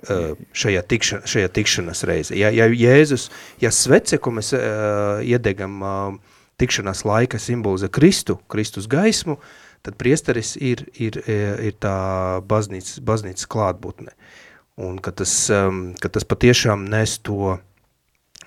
šajā, 0.00 0.82
tikša, 0.88 1.20
šajā 1.28 1.48
tikšanas 1.52 2.04
reize. 2.08 2.36
Ja, 2.38 2.50
ja 2.50 2.68
Jēzus, 2.68 3.28
ja 3.60 3.70
svece, 3.70 4.18
ko 4.18 4.32
mēs 4.36 4.52
uh, 4.56 5.20
iedegam 5.24 5.80
uh, 5.82 6.36
tikšanās 6.60 7.04
laika 7.04 7.40
simbolizē 7.40 7.90
Kristu, 7.92 8.38
Kristus 8.48 8.88
gaismu, 8.90 9.38
tad 9.84 9.96
priesteris 10.00 10.56
ir, 10.56 10.86
ir, 11.00 11.20
ir 11.28 11.76
tā 11.80 12.40
baznīcas, 12.48 13.00
baznīcas 13.04 13.48
klātbūtne. 13.50 14.14
Un 14.80 14.96
ka 15.02 15.12
tas, 15.12 15.32
um, 15.52 15.90
ka 16.00 16.08
tas 16.12 16.24
patiešām 16.24 16.86
nes 16.88 17.18
to, 17.24 17.58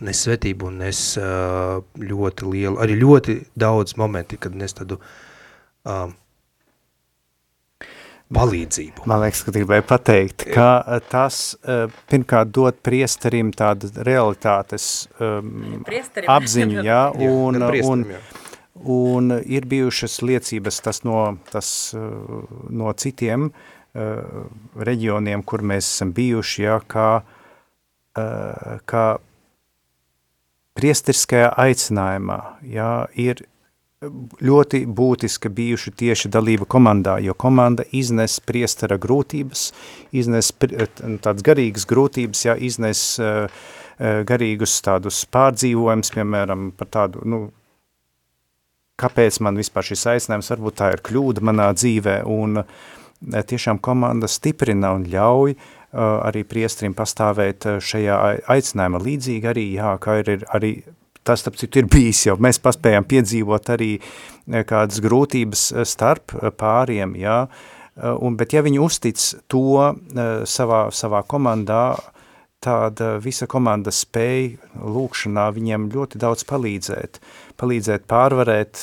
nes 0.01 0.23
svetību 0.25 0.71
un 0.71 0.81
nes 0.81 1.03
uh, 1.21 1.81
ļoti 1.97 2.49
lielu, 2.49 2.79
arī 2.81 2.97
ļoti 3.01 3.37
daudz 3.57 3.97
momenti, 4.01 4.41
kad 4.41 4.57
nes 4.57 4.73
tādu 4.73 4.97
um, 5.85 6.15
palīdzību. 8.33 9.05
Man 9.09 9.21
liekas, 9.23 9.43
ka 9.45 9.53
gribēju 9.55 9.85
pateikt, 9.89 10.45
ka 10.53 10.67
eh, 10.81 11.01
tas 11.11 11.41
uh, 11.59 11.85
pirmkārt 12.11 12.53
dod 12.55 12.79
priesterim 12.85 13.51
tādu 13.55 13.91
realitātes 14.05 15.07
um, 15.19 15.83
apziņu, 16.37 16.81
jā, 16.91 17.03
un, 17.13 17.59
jā, 17.59 17.83
un, 17.89 18.05
jā. 18.15 18.23
un 18.95 19.37
ir 19.43 19.67
bijušas 19.69 20.21
liecības 20.25 20.81
tas 20.85 21.03
no, 21.07 21.21
tas, 21.51 21.69
uh, 21.97 22.41
no 22.69 22.93
citiem 22.97 23.49
uh, 23.51 24.49
reģioniem, 24.79 25.45
kur 25.45 25.65
mēs 25.65 25.91
esam 25.95 26.15
bijuši, 26.15 26.65
jā, 26.67 26.79
kā, 26.89 27.09
uh, 27.21 28.75
kā 28.89 29.07
priesteriskajā 30.73 31.53
aicinājumā, 31.67 32.39
jā, 32.65 32.93
ir 33.21 33.45
ļoti 34.43 34.83
būtiska 34.87 35.51
bijuši 35.53 35.93
tieši 35.99 36.31
dalība 36.33 36.67
komandā, 36.69 37.17
jo 37.23 37.35
komanda 37.37 37.85
iznes 37.91 38.39
priestara 38.43 38.97
grūtības, 39.01 39.67
iznes 40.11 40.51
tādas 40.59 41.45
garīgas 41.45 41.87
grūtības, 41.89 42.45
jā, 42.47 42.55
iznes 42.57 43.03
uh, 43.21 43.67
garīgus 43.99 44.79
tādus 44.85 45.23
pārdzīvojums, 45.33 46.13
piemēram, 46.15 46.71
par 46.77 46.89
tādu, 46.93 47.23
nu, 47.27 47.43
kāpēc 48.99 49.39
man 49.45 49.59
vispār 49.59 49.87
šis 49.91 50.07
aicinājums, 50.15 50.51
varbūt 50.55 50.79
tā 50.81 50.91
ir 50.95 51.05
kļūda 51.05 51.45
manā 51.45 51.69
dzīvē, 51.77 52.21
un 52.29 52.63
tiešām 53.23 53.79
komanda 53.83 54.27
stiprina 54.27 54.91
un 54.97 55.07
ļauj 55.09 55.55
uh, 55.55 55.61
arī 55.93 56.43
priestrim 56.47 56.95
pastāvēt 56.97 57.69
šajā 57.79 58.19
aicinājumā 58.51 59.01
līdzīgi 59.03 59.49
arī, 59.53 59.69
jā, 59.77 59.95
kā 60.03 60.19
ir 60.23 60.43
arī 60.51 60.75
tas, 61.23 61.41
starp 61.43 61.57
citu, 61.59 61.81
ir 61.81 61.89
bijis 61.91 62.25
jau. 62.27 62.37
Mēs 62.41 62.61
paspējām 62.63 63.07
piedzīvot 63.09 63.71
arī 63.73 63.91
eh, 63.99 64.63
kādas 64.67 65.01
grūtības 65.03 65.69
eh, 65.73 65.87
starp 65.87 66.35
eh, 66.39 66.51
pāriem, 66.55 67.15
jā, 67.19 67.43
un, 67.93 68.33
bet 68.39 68.55
ja 68.55 68.63
viņi 68.65 68.79
uztic 68.81 69.21
to 69.53 69.83
savā, 70.49 70.79
savā 70.89 71.19
komandā, 71.29 71.93
tāda 72.63 73.19
visa 73.21 73.45
komanda 73.45 73.93
spēja 73.93 74.81
lūkšanā 74.81 75.43
viņiem 75.53 75.91
ļoti 75.93 76.17
daudz 76.17 76.41
palīdzēt, 76.49 77.19
palīdzēt 77.61 78.07
pārvarēt, 78.09 78.81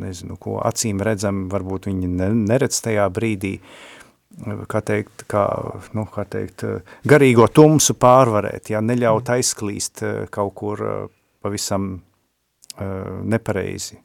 nezinu, 0.00 0.38
ko 0.40 0.62
acīm 0.64 1.04
redzam, 1.04 1.44
varbūt 1.52 1.90
viņi 1.90 2.08
neredz 2.48 2.80
tajā 2.86 3.04
brīdī, 3.12 3.58
kā 4.72 4.80
teikt, 4.80 5.26
kā, 5.28 5.44
nu, 5.92 6.06
kā 6.08 6.24
teikt, 6.24 6.64
garīgo 7.04 7.50
tumsu 7.52 7.98
pārvarēt, 8.00 8.72
ja 8.72 8.80
neļaut 8.80 9.28
mm. 9.28 9.42
aizklīst 9.42 10.06
kaut 10.32 10.56
kur 10.56 10.86
pavisam 11.42 11.94
nepareizi. 13.28 13.98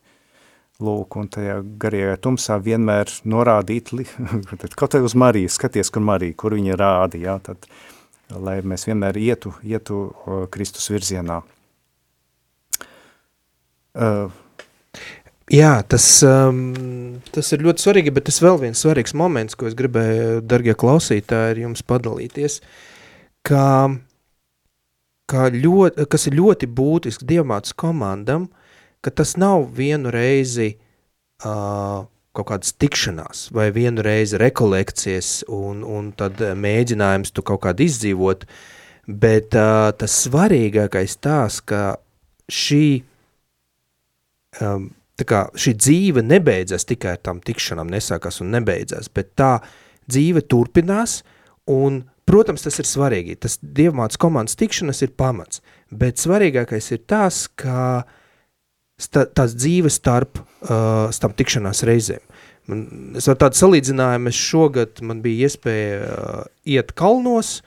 Lūk, 0.83 1.15
un 1.17 1.29
tajā 1.33 1.55
garīgajā 1.81 2.17
tumsā 2.21 2.59
vienmēr 2.61 3.09
norādīt, 3.25 3.89
kaut 4.79 4.97
arī 4.97 5.07
uz 5.07 5.15
Mariju, 5.17 5.49
skaties, 5.49 5.89
kur 5.93 6.03
Marija, 6.05 6.35
kur 6.38 6.53
viņa 6.53 6.77
rādi, 6.77 7.23
ja, 7.23 7.39
tad, 7.41 7.65
lai 8.29 8.59
mēs 8.61 8.85
vienmēr 8.85 9.17
ietu, 9.17 9.55
ietu 9.65 10.03
Kristus 10.53 10.91
virzienā. 10.93 11.39
Uh, 13.97 14.29
Jā, 15.47 15.77
tas, 15.88 16.03
um, 16.27 16.73
tas 17.31 17.53
ir 17.55 17.61
ļoti 17.63 17.85
svarīgi, 17.85 18.11
bet 18.11 18.25
tas 18.27 18.41
vēl 18.43 18.57
viens 18.65 18.81
svarīgs 18.83 19.13
moments, 19.15 19.55
ko 19.55 19.69
es 19.69 19.77
gribēju, 19.79 20.41
dargie 20.43 20.73
klausītāji, 20.75 21.53
ar 21.53 21.61
jums 21.61 21.85
padalīties, 21.88 22.57
ka 23.47 23.61
ļoti, 25.34 26.05
kas 26.07 26.28
ir 26.28 26.38
ļoti 26.39 26.67
būtisks 26.71 27.25
dievmātas 27.28 27.73
komandam, 27.75 28.47
ka 29.01 29.11
tas 29.11 29.36
nav 29.38 29.67
vienu 29.75 30.11
reizi 30.11 30.78
uh, 31.43 32.05
kaut 32.38 32.47
kādas 32.51 32.73
tikšanās 32.78 33.49
vai 33.51 33.71
vienu 33.73 34.01
reizi 34.05 34.38
rekolekcijas 34.38 35.43
un, 35.49 35.84
un 35.84 36.11
tad 36.17 36.39
mēģinājums 36.39 37.34
tu 37.34 37.41
kaut 37.41 37.63
kādu 37.65 37.84
izdzīvot, 37.88 38.45
bet 39.07 39.57
uh, 39.57 39.89
tas 39.97 40.19
svarīgākais 40.28 41.17
tās, 41.19 41.59
ka 41.65 41.97
šī 42.47 43.01
um, 44.61 44.91
tā 45.17 45.25
kā 45.28 45.41
šī 45.57 45.73
dzīve 45.78 46.23
nebeidzas 46.25 46.86
tikai 46.88 47.15
ar 47.15 47.23
tam 47.25 47.41
tikšanām, 47.43 47.89
nesākās 47.91 48.41
un 48.43 48.53
nebeidzas, 48.53 49.09
bet 49.09 49.34
tā 49.39 49.57
dzīve 50.07 50.45
turpinās 50.47 51.21
un, 51.73 52.03
protams, 52.28 52.65
tas 52.65 52.78
ir 52.82 52.88
svarīgi. 52.88 53.38
Tas 53.43 53.57
dievmāts 53.61 54.19
komandas 54.19 54.57
tikšanas 54.59 55.03
ir 55.05 55.15
pamats, 55.19 55.63
bet 55.91 56.21
svarīgākais 56.21 56.91
ir 56.95 57.03
tas, 57.09 57.45
ka 57.47 58.03
sta, 58.99 59.25
tās 59.25 59.55
dzīves 59.57 59.99
starp 60.01 60.41
uh, 60.41 61.07
tam 61.21 61.36
tikšanās 61.38 61.86
reizēm. 61.88 62.23
Man, 62.67 62.86
es 63.15 63.30
varu 63.30 63.39
tādu 63.45 63.61
salīdzinājumu, 63.61 64.32
es 64.32 64.45
šogad 64.49 65.01
man 65.07 65.23
bija 65.23 65.47
iespēja 65.47 65.99
uh, 66.03 66.45
iet 66.67 66.91
kalnos, 66.99 67.61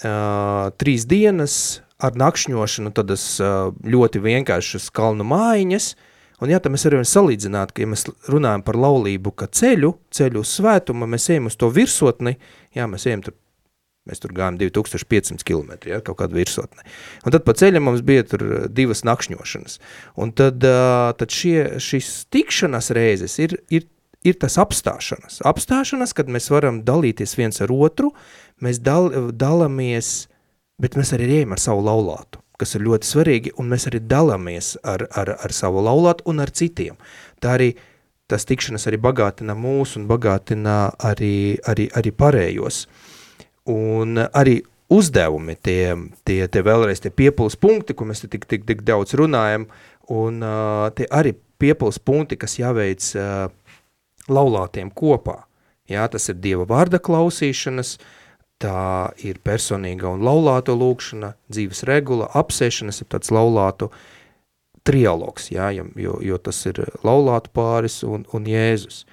uh, 0.00 0.72
trīs 0.80 1.04
dienas 1.08 1.82
ar 2.00 2.16
nakšņošanu, 2.16 2.92
tad 2.96 3.12
es 3.12 3.28
uh, 3.44 3.72
ļoti 3.84 4.24
vienkāršas 4.24 4.88
kalnu 4.96 5.24
mājiņas, 5.28 5.94
Un 6.44 6.50
jā, 6.52 6.58
tad 6.60 6.72
mēs 6.74 6.84
arī 6.84 6.98
varam 6.98 7.08
salīdzināt, 7.08 7.72
ka, 7.72 7.80
ja 7.80 7.88
mēs 7.88 8.04
runājam 8.28 8.60
par 8.66 8.76
laulību, 8.76 9.32
ka 9.40 9.48
ceļu, 9.48 9.94
ceļu 10.12 10.42
uz 10.42 10.52
svētumu, 10.58 11.08
mēs 11.08 11.30
ejam 11.32 11.48
uz 11.48 11.56
to 11.56 11.70
virsotni, 11.72 12.34
jā, 12.76 12.84
mēs 12.92 13.06
ejam 13.08 13.22
tur, 13.24 13.36
mēs 14.06 14.22
tur 14.22 14.34
gājām 14.36 14.58
2500 14.60 15.44
km, 15.46 15.74
jā, 15.90 16.00
kaut 16.04 16.20
kādu 16.20 16.38
virsotni. 16.38 16.86
Un 17.26 17.34
tad 17.34 17.44
pa 17.46 17.56
ceļam 17.58 17.88
mums 17.88 18.04
bija 18.06 18.26
tur 18.28 18.44
divas 18.72 19.04
nakšņošanas. 19.06 19.80
Un 20.22 20.32
tad, 20.36 20.62
tad 21.20 21.34
šie, 21.34 21.80
šis 21.82 22.12
tikšanās 22.34 22.92
reizes 22.96 23.36
ir, 23.42 23.58
ir, 23.72 23.88
ir 24.26 24.38
tas 24.40 24.58
apstāšanas. 24.62 25.42
Apstāšanas, 25.46 26.14
kad 26.16 26.30
mēs 26.32 26.50
varam 26.54 26.82
dalīties 26.86 27.36
viens 27.38 27.62
ar 27.64 27.74
otru, 27.74 28.14
mēs 28.62 28.80
dal, 28.84 29.10
dalamies, 29.34 30.30
bet 30.82 30.98
mēs 30.98 31.14
arī 31.16 31.30
ejam 31.40 31.56
ar 31.56 31.62
savu 31.62 31.84
laulātu 31.86 32.42
kas 32.60 32.76
ir 32.76 32.86
ļoti 32.86 33.08
svarīgi, 33.08 33.52
un 33.60 33.68
mēs 33.68 33.86
arī 33.90 34.00
dalāmies 34.00 34.74
ar, 34.86 35.06
ar, 35.12 35.34
ar 35.44 35.52
savu 35.52 35.82
laulātu 35.84 36.24
un 36.30 36.40
ar 36.40 36.52
citiem. 36.56 36.96
Tā 37.42 37.56
arī 37.56 37.74
tas 38.30 38.46
tikšanas 38.48 38.88
arī 38.90 38.98
bagātina 39.02 39.54
mūs 39.58 39.94
un 40.00 40.06
bagātina 40.10 40.76
arī, 41.10 41.58
arī, 41.68 41.88
arī 41.96 42.12
pārējos. 42.16 42.86
Un 43.72 44.20
arī 44.26 44.60
uzdevumi, 44.92 45.56
tie, 45.58 45.96
tie, 46.26 46.46
tie 46.46 46.62
vēlreiz 46.62 47.02
tie 47.02 47.10
piepuls 47.10 47.58
punkti, 47.58 47.96
ko 47.96 48.06
mēs 48.06 48.22
tik, 48.22 48.46
tik, 48.46 48.66
tik 48.68 48.84
daudz 48.86 49.16
runājam, 49.18 49.66
un 50.14 50.38
uh, 50.44 50.86
tie 50.94 51.08
arī 51.10 51.34
piepuls 51.58 51.98
punkti, 51.98 52.38
kas 52.38 52.58
jāveic 52.60 53.02
uh, 53.18 53.48
laulātiem 54.30 54.92
kopā. 54.94 55.42
Jā, 55.90 56.06
tas 56.10 56.26
ir 56.30 56.38
Dieva 56.42 56.66
vārda 56.66 56.98
klausīšanas, 57.02 57.96
tā 58.62 59.12
ir 59.22 59.38
personīga 59.44 60.10
un 60.10 60.24
laulāto 60.26 60.74
lūkšana, 60.74 61.34
dzīves 61.52 61.84
regula, 61.86 62.30
apsēšanas 62.34 63.02
ir 63.02 63.10
tāds 63.12 63.30
laulātu 63.34 63.90
trialogs, 64.86 65.50
jā, 65.50 65.72
jo, 65.74 66.16
jo 66.22 66.38
tas 66.38 66.58
ir 66.70 66.80
laulātu 67.06 67.52
pāris 67.54 68.00
un, 68.06 68.24
un 68.34 68.46
Jēzus, 68.50 69.04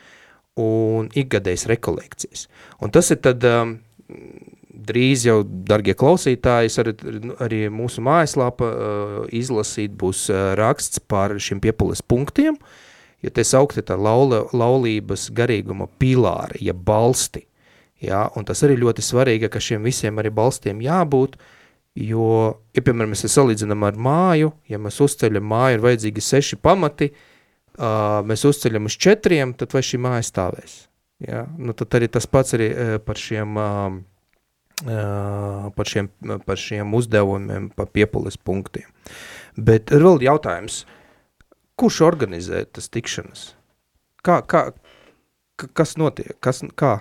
un 0.62 1.10
ikgadējas 1.18 1.66
rekolekcijas. 1.70 2.48
Un 2.82 2.94
tas 2.94 3.10
ir 3.14 3.22
tad 3.26 3.46
um, 3.50 3.78
drīz 4.88 5.28
jau, 5.28 5.38
dargie 5.44 5.96
klausītāji, 5.98 6.74
arī, 6.84 6.96
arī 7.44 7.62
mūsu 7.74 8.04
mājaslāpa 8.04 8.70
uh, 8.70 9.16
izlasīt 9.32 9.96
būs 10.00 10.26
uh, 10.34 10.52
raksts 10.60 11.02
par 11.08 11.38
šiem 11.40 11.62
piepules 11.64 12.04
punktiem, 12.04 12.58
jo 13.24 13.32
te 13.32 13.46
saukti 13.48 13.86
tā 13.86 13.96
laula, 13.96 14.44
laulības 14.52 15.30
garīguma 15.36 15.88
pilāri, 16.02 16.66
ja 16.68 16.76
balsti, 16.76 17.46
Ja, 18.04 18.26
un 18.36 18.44
tas 18.48 18.60
arī 18.66 18.76
ļoti 18.82 19.04
svarīgi, 19.06 19.50
ka 19.52 19.62
šiem 19.64 19.86
visiem 19.88 20.18
arī 20.20 20.32
balstiem 20.36 20.82
jābūt, 20.84 21.38
jo, 22.04 22.26
ja, 22.76 22.84
piemēram, 22.84 23.14
mēs 23.14 23.24
salīdzinām 23.32 23.86
ar 23.88 24.00
māju, 24.08 24.52
ja 24.68 24.80
mēs 24.82 25.00
uzceļam 25.06 25.46
māju, 25.48 25.78
ir 25.78 25.86
vajadzīgi 25.86 26.24
seši 26.26 26.60
pamati, 26.60 27.14
uh, 27.14 28.20
mēs 28.28 28.44
uzceļam 28.50 28.90
uz 28.92 28.98
četriem, 29.06 29.56
tad 29.56 29.76
vai 29.76 29.86
šī 29.88 30.02
māja 30.04 30.26
stāvēs? 30.28 30.82
Ja? 31.28 31.46
Nu, 31.58 31.76
tad 31.78 31.96
arī 31.98 32.10
tas 32.12 32.28
pats 32.30 32.56
arī 32.58 32.70
uh, 32.72 32.96
par 33.04 33.20
šiem, 33.20 33.60
uh, 33.60 33.98
uh, 34.86 35.70
par 35.78 35.90
šiem, 35.90 36.10
par 36.46 36.60
šiem 36.60 36.94
uzdevumiem, 36.98 37.70
par 37.76 37.92
piepules 37.94 38.38
punktiem. 38.38 38.90
Bet 39.56 39.94
ir 39.94 40.04
vēl 40.06 40.24
jautājums, 40.26 40.84
kurš 41.80 42.02
organizē 42.08 42.66
tas 42.72 42.90
tikšanas? 42.94 43.54
Kā, 44.24 44.40
kā, 44.48 44.70
kas 45.76 45.98
notiek? 46.00 46.36
Kas, 46.44 46.64
kā? 46.80 47.00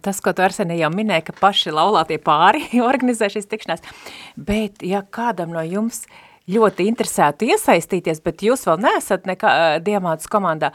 Tas, 0.00 0.22
ko 0.24 0.32
tu 0.32 0.40
Arsenī 0.40 0.78
jau 0.80 0.88
minēja, 0.94 1.26
ka 1.26 1.34
paši 1.36 1.74
laulātie 1.76 2.16
pāri 2.22 2.64
organizē 2.90 3.28
šīs 3.32 3.50
tikšanās, 3.50 3.84
bet 4.36 4.84
ja 4.86 5.02
kādam 5.04 5.52
no 5.52 5.64
jums 5.66 6.06
ļoti 6.50 6.86
interesētu 6.90 7.46
iesaistīties, 7.52 8.22
bet 8.24 8.42
jūs 8.42 8.64
vēl 8.66 8.80
neesat 8.82 9.28
nekā 9.28 9.52
diamātas 9.84 10.30
komandā, 10.32 10.72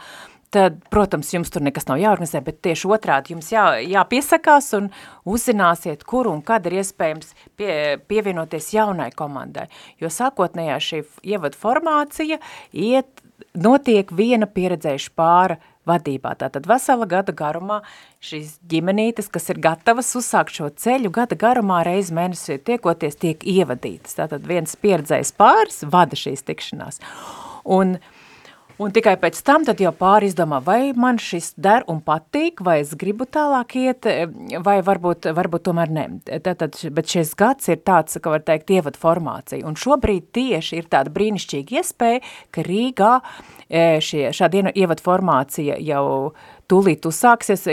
tad, 0.50 0.80
protams, 0.90 1.30
jums 1.34 1.52
tur 1.52 1.64
nekas 1.64 1.88
nav 1.88 2.00
jāorganizē, 2.00 2.40
bet 2.44 2.60
tieši 2.64 2.88
otrādi 2.94 3.34
jums 3.34 3.50
jā, 3.52 3.64
jāpiesakās 3.84 4.72
un 4.78 4.90
uzzināsiet, 5.28 6.04
kur 6.08 6.30
un 6.30 6.42
kad 6.46 6.66
ir 6.68 6.78
iespējams 6.80 7.34
pie, 7.58 7.72
pievienoties 8.10 8.72
jaunai 8.76 9.10
komandai. 9.16 9.68
Jo 10.00 10.12
sākotnējā 10.12 10.78
šī 10.88 11.02
ievada 11.34 11.58
formācija 11.58 12.40
iet, 12.72 13.24
notiek 13.58 14.10
viena 14.14 14.48
pieredzējuša 14.50 15.12
pāra 15.18 15.58
vadībā. 15.88 16.34
Tātad 16.40 16.66
vesela 16.68 17.06
gada 17.08 17.32
garumā 17.32 17.80
šīs 18.24 18.58
ģimenītes, 18.68 19.30
kas 19.32 19.48
ir 19.52 19.60
gatavas 19.64 20.10
uzsākt 20.18 20.52
šo 20.58 20.68
ceļu, 20.76 21.12
gada 21.14 21.36
garumā 21.38 21.80
reiz 21.86 22.12
mēnesī 22.14 22.58
tiekoties, 22.60 23.16
tiek 23.20 23.44
ievadītas. 23.48 24.18
Tātad 24.18 24.44
viens 24.48 24.76
pieredzējis 24.80 25.32
pāris 25.40 25.84
vada 25.88 26.18
šīs 26.18 26.44
tikšanās. 26.48 27.00
Un 27.78 27.96
uh, 27.96 28.14
Un 28.78 28.92
tikai 28.94 29.16
pēc 29.18 29.40
tam 29.42 29.64
tad 29.66 29.80
jau 29.82 29.90
pāri 29.90 30.28
izdomā, 30.30 30.60
vai 30.62 30.92
man 30.94 31.16
šis 31.18 31.50
der 31.58 31.82
un 31.90 31.98
patīk, 32.06 32.60
vai 32.62 32.76
es 32.84 32.92
gribu 32.98 33.26
tālāk 33.26 33.74
iet, 33.80 34.06
vai 34.62 34.76
varbūt, 34.86 35.26
varbūt 35.34 35.64
tomēr 35.66 35.90
ne. 35.96 36.04
Tātad, 36.44 36.78
bet 36.94 37.10
šis 37.10 37.34
gads 37.38 37.72
ir 37.72 37.80
tāds, 37.82 38.20
ka 38.22 38.30
var 38.30 38.44
teikt, 38.46 38.70
ievad 38.76 38.98
formācija. 39.00 39.66
Un 39.66 39.74
šobrīd 39.74 40.30
tieši 40.38 40.78
ir 40.78 40.86
tāda 40.94 41.10
brīnišķīga 41.10 41.80
iespēja, 41.80 42.22
ka 42.54 42.66
Rīgā 42.68 43.10
e, 43.66 43.82
šie, 44.04 44.28
šāda 44.38 44.70
ievad 44.70 45.02
formācija 45.02 45.80
jau 45.82 46.06
tūlīt 46.68 47.06
uzsāksies, 47.08 47.64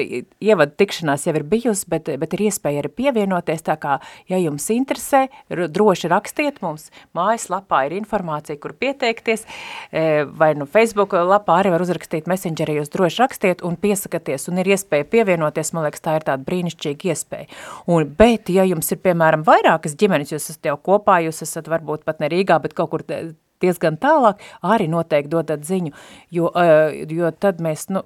ievad 0.43 0.75
tikšanās 0.79 1.25
jau 1.27 1.33
ir 1.35 1.45
bijusi, 1.47 1.87
bet, 1.91 2.09
bet 2.21 2.35
ir 2.37 2.45
iespēja 2.47 2.83
arī 2.83 2.91
pievienoties, 3.01 3.63
tā 3.67 3.75
kā, 3.81 3.97
ja 4.31 4.39
jums 4.39 4.67
interesē, 4.73 5.25
droši 5.49 6.11
rakstiet 6.11 6.61
mums, 6.63 6.87
mājas 7.17 7.49
lapā 7.51 7.85
ir 7.87 7.97
informācija, 7.99 8.59
kur 8.61 8.75
pieteikties, 8.79 9.45
e, 9.91 10.23
vai 10.39 10.53
nu 10.57 10.67
Facebook 10.69 11.15
lapā 11.15 11.59
arī 11.61 11.75
var 11.75 11.83
uzrakstīt 11.85 12.29
messengerī, 12.31 12.79
jūs 12.79 12.93
droši 12.95 13.23
rakstiet 13.23 13.63
un 13.67 13.77
piesakaties, 13.79 14.47
un 14.51 14.63
ir 14.63 14.71
iespēja 14.75 15.09
pievienoties, 15.11 15.73
man 15.75 15.87
liekas, 15.87 16.03
tā 16.05 16.17
ir 16.19 16.27
tāda 16.27 16.47
brīnišķīga 16.47 17.11
iespēja. 17.11 17.49
Un, 17.91 18.07
bet, 18.17 18.51
ja 18.53 18.67
jums 18.67 18.91
ir, 18.95 19.03
piemēram, 19.03 19.43
vairākas 19.47 19.97
ģimenes, 19.99 20.35
jūs 20.35 20.51
esat 20.53 20.71
jau 20.71 20.79
kopā, 20.79 21.19
jūs 21.27 21.43
esat 21.45 21.67
varbūt 21.71 22.07
pat 22.07 22.23
ne 22.23 22.31
Rīgā, 22.31 22.61
bet 22.63 22.77
kaut 22.77 22.93
kur 22.93 23.03
diezgan 23.63 23.99
tālāk, 23.99 24.41
arī 24.63 24.87
noteikti 24.91 25.31
dodat 25.31 25.63
ziņu, 25.67 25.95
jo, 26.35 26.51
e, 26.55 27.05
jo 27.11 27.31
tad 27.39 27.63
mēs, 27.63 27.89
nu, 27.91 28.03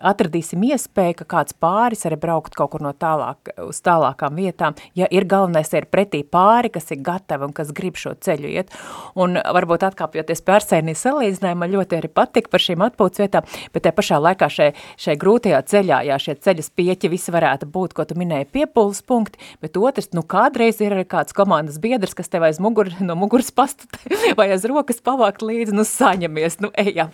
atradīsim 0.00 0.62
iespēju, 0.70 1.18
ka 1.20 1.26
kāds 1.36 1.56
pāris 1.58 2.04
arī 2.08 2.18
braukt 2.20 2.56
kaut 2.58 2.72
kur 2.72 2.84
no 2.84 2.92
tālāk, 2.92 3.52
uz 3.64 3.80
tālākām 3.84 4.38
vietām, 4.38 4.76
ja 4.98 5.08
ir 5.10 5.26
galvenais 5.28 5.72
ir 5.74 5.88
pretī 5.90 6.22
pāri, 6.24 6.70
kas 6.72 6.90
ir 6.94 7.02
gatavi 7.04 7.48
un 7.48 7.54
kas 7.56 7.72
grib 7.76 7.98
šo 8.00 8.14
ceļu 8.14 8.52
iet. 8.52 8.74
Un 9.18 9.38
varbūt 9.38 9.86
atkāpjoties 9.88 10.42
pie 10.44 10.54
Arsēnī 10.58 10.94
salīdzinājuma, 10.98 11.70
ļoti 11.74 11.98
arī 11.98 12.10
patika 12.12 12.52
par 12.52 12.64
šīm 12.64 12.84
atpūtas 12.88 13.22
vietām, 13.22 13.48
bet 13.74 13.86
te 13.86 13.92
pašā 13.94 14.20
laikā 14.22 14.50
šai, 14.52 14.70
šai 15.00 15.16
grūtajā 15.20 15.62
ceļā, 15.72 16.00
jā, 16.08 16.18
šie 16.22 16.36
ceļas 16.44 16.72
pieķi 16.78 17.12
visi 17.12 17.34
varētu 17.34 17.68
būt, 17.72 17.96
ko 17.96 18.06
tu 18.08 18.18
minēji, 18.18 18.50
piepulles 18.54 19.02
punkti, 19.06 19.40
bet 19.62 19.78
otrs, 19.80 20.10
nu 20.16 20.24
kādreiz 20.26 20.82
ir 20.84 20.96
arī 20.96 21.06
kāds 21.08 21.36
komandas 21.36 21.80
biedrs, 21.82 22.16
kas 22.18 22.30
tev 22.32 22.46
aiz 22.48 22.60
mugur, 22.62 22.90
no 23.04 23.16
muguras 23.18 23.50
pastutē 23.54 24.18
vai 24.38 24.50
aiz 24.54 24.66
rokas 24.68 25.02
pavākt 25.04 25.44
līdzi, 25.44 25.76
nu 25.76 25.86
saņemies, 25.88 26.60
nu 26.64 26.72
ejam. 26.78 27.12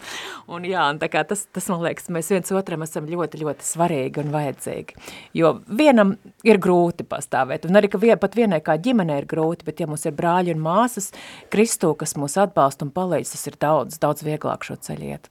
Un 0.51 0.67
jā, 0.69 0.87
un 0.93 1.01
tā 1.03 1.11
kā 1.13 1.25
tas, 1.29 1.47
tas 1.55 1.69
man 1.73 1.85
liekas, 1.85 2.11
mēs 2.13 2.31
viens 2.33 2.53
otram 2.75 2.85
esam 2.87 3.07
ļoti, 3.07 3.41
ļoti 3.43 3.67
svarīgi 3.67 4.23
un 4.23 4.33
vajadzīgi. 4.35 4.97
Jo 5.39 5.55
vienam 5.69 6.17
ir 6.47 6.59
grūti 6.59 7.07
pastāvēt, 7.07 7.69
un 7.69 7.79
arī, 7.79 7.91
ka 7.93 8.01
vien, 8.03 8.19
pat 8.19 8.35
vienai 8.35 8.61
kā 8.65 8.77
ģimenei 8.77 9.21
ir 9.23 9.29
grūti, 9.31 9.65
bet 9.65 9.81
ja 9.81 9.87
mums 9.87 10.05
ir 10.07 10.17
brāļi 10.17 10.55
un 10.55 10.63
māsas 10.65 11.13
Kristū, 11.53 11.95
kas 11.95 12.17
mūs 12.19 12.37
atbalsta 12.41 12.87
un 12.87 12.93
palīdz, 12.95 13.35
tas 13.35 13.47
ir 13.47 13.59
daudz, 13.61 13.99
daudz 14.03 14.25
vieglāk 14.27 14.67
šo 14.67 14.77
ceļu 14.77 15.15
iet. 15.15 15.31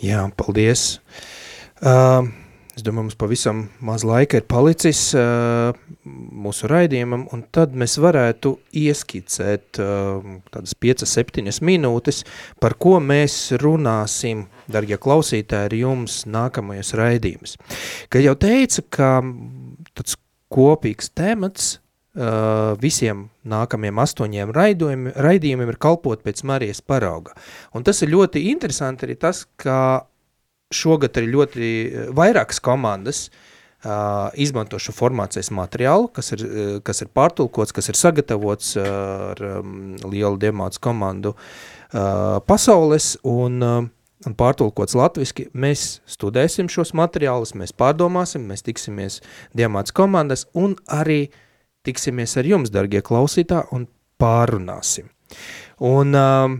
Jā, 0.00 0.26
paldies. 0.36 0.98
Uh, 1.82 2.28
Es 2.76 2.84
domāju, 2.84 3.06
mums 3.06 3.16
pavisam 3.16 3.60
maz 3.80 4.02
laika 4.04 4.36
ir 4.36 4.44
palicis 4.44 4.98
uh, 5.16 5.72
mūsu 6.04 6.68
raidījumam, 6.68 7.22
un 7.32 7.46
tad 7.48 7.72
mēs 7.72 7.94
varētu 8.04 8.50
ieskicēt 8.76 9.80
uh, 9.80 10.26
tādas 10.52 10.74
5-7 10.84 11.64
minūtes, 11.64 12.20
par 12.60 12.74
ko 12.76 12.98
mēs 13.00 13.54
runāsim, 13.62 14.44
dargie 14.68 14.98
klausītāji, 15.00 15.70
ar 15.70 15.76
jums 15.78 16.18
nākamajos 16.28 16.92
raidījumus. 17.00 17.56
Kad 18.12 18.26
jau 18.26 18.36
teica, 18.44 18.84
ka 18.92 19.10
tāds 19.96 20.18
kopīgs 20.52 21.08
temats 21.16 21.70
uh, 21.78 22.74
visiem 22.82 23.30
nākamajiem 23.48 24.02
astoņiem 24.04 24.52
raidījumiem 24.52 25.72
ir 25.72 25.80
kalpot 25.80 26.20
pēc 26.28 26.44
Marijas 26.44 26.84
parauga. 26.84 27.32
Un 27.72 27.88
tas 27.88 28.04
ir 28.04 28.12
ļoti 28.12 28.50
interesanti 28.50 29.08
arī 29.08 29.16
tas, 29.24 29.46
ka 29.56 30.04
šogad 30.74 31.18
arī 31.18 31.30
ļoti 31.32 31.66
eh, 31.66 32.08
vairākas 32.16 32.60
komandas 32.62 33.26
uh, 33.28 34.30
izmanto 34.34 34.78
šo 34.82 34.94
formācijas 34.96 35.52
materiālu, 35.54 36.08
kas 36.14 36.32
ir, 36.34 36.42
kas 36.86 37.04
ir 37.04 37.10
pārtulkots, 37.14 37.74
kas 37.76 37.90
ir 37.92 37.98
sagatavots 37.98 38.74
uh, 38.80 38.88
ar 39.32 39.44
um, 39.60 39.94
lielu 40.04 40.38
diemāts 40.42 40.80
komandu 40.82 41.36
uh, 41.36 42.38
pasaules 42.48 43.14
un, 43.26 43.58
uh, 43.62 43.82
un 44.26 44.36
pārtulkots 44.38 44.96
latviski. 44.98 45.48
Mēs 45.54 46.00
studēsim 46.10 46.70
šos 46.72 46.94
materiālus, 46.98 47.54
mēs 47.58 47.74
pārdomāsim, 47.76 48.46
mēs 48.50 48.66
tiksimies 48.66 49.20
diemāts 49.56 49.94
komandas 49.94 50.48
un 50.54 50.74
arī 50.90 51.28
tiksimies 51.86 52.34
ar 52.40 52.48
jums, 52.48 52.72
dargie 52.74 53.04
klausītā, 53.06 53.62
un 53.70 53.86
pārunāsim. 54.18 55.12
Un, 55.86 56.16
uh, 56.16 56.50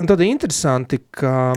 un 0.00 0.10
tad 0.10 0.24
interesanti, 0.26 0.98
ka 1.14 1.54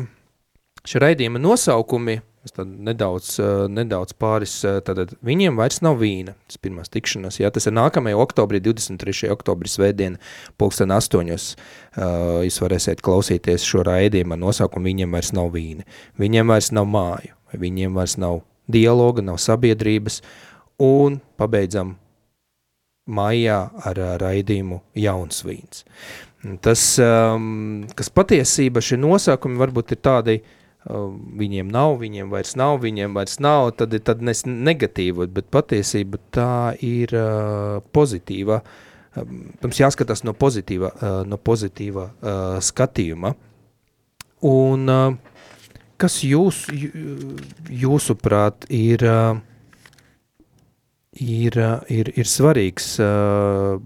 šie 0.87 1.01
raidījuma 1.03 1.41
nosaukumi, 1.41 2.21
nedaudz, 2.63 3.33
eh, 3.43 3.67
nedaudz 3.67 4.15
pāris, 4.15 4.53
eh, 4.63 4.79
tad 4.81 5.13
viņiem 5.23 5.57
vairs 5.59 5.81
nav 5.81 5.99
vīna, 5.99 6.35
tas 6.47 6.57
pirmās 6.57 6.89
tikšanās, 6.89 7.39
jā, 7.41 7.51
tas 7.51 7.67
ir 7.67 7.73
nākamajā 7.73 8.15
oktobrī, 8.15 8.61
23. 8.61 9.29
oktobris 9.29 9.77
svētdiena, 9.77 10.17
pulksten 10.57 10.89
astoņos, 10.89 11.55
uh, 11.97 12.41
jūs 12.45 12.59
varēsiet 12.63 13.01
klausīties 13.01 13.67
šo 13.67 13.83
raidījumu 13.83 14.33
ar 14.33 14.39
nosaukumu 14.39 14.87
viņiem 14.87 15.11
vairs 15.11 15.33
nav 15.33 15.51
vīna, 15.51 15.83
viņiem 16.19 16.47
vairs 16.47 16.71
nav 16.71 16.85
māju, 16.85 17.33
viņiem 17.53 17.93
vairs 17.93 18.17
nav 18.17 18.41
dialoga, 18.69 19.21
nav 19.21 19.37
sabiedrības, 19.37 20.21
un 20.79 21.19
pabeidzam 21.37 21.97
maijā 23.07 23.71
ar 23.87 23.95
raidījumu 24.21 24.81
jauns 24.95 25.43
vīns. 25.43 25.83
Tas, 26.61 26.81
um, 27.01 27.87
kas 27.97 28.11
patiesība 28.13 28.83
šie 28.83 28.99
nosaukumi 29.01 29.57
varbūt 29.57 29.95
ir 29.95 30.01
tādi 30.05 30.35
viņiem 30.87 31.67
nav, 31.71 31.97
viņiem 32.01 32.29
vairs 32.31 32.55
nav, 32.59 32.79
viņiem 32.83 33.15
vairs 33.17 33.39
nav, 33.43 33.71
tad 33.79 33.93
ir 33.97 34.03
tad 34.07 34.21
nes 34.23 34.45
negatīva, 34.47 35.27
bet 35.27 35.49
patiesība 35.51 36.19
tā 36.31 36.75
ir 36.83 37.13
uh, 37.17 37.79
pozitīva. 37.95 38.61
Mums 39.17 39.81
jāskatās 39.81 40.23
no 40.23 40.35
pozitīva, 40.37 40.93
uh, 40.93 41.19
no 41.27 41.39
pozitīva 41.41 42.07
uh, 42.07 42.57
skatījuma. 42.63 43.33
Un 44.47 44.93
uh, 44.93 45.17
kas 45.99 46.21
jūs, 46.23 46.63
jūsuprāt 47.73 48.69
ir, 48.69 49.03
uh, 49.03 49.39
ir, 51.19 51.57
uh, 51.57 51.79
ir, 51.91 52.13
ir 52.15 52.29
svarīgs 52.29 52.93
uh, 53.03 53.81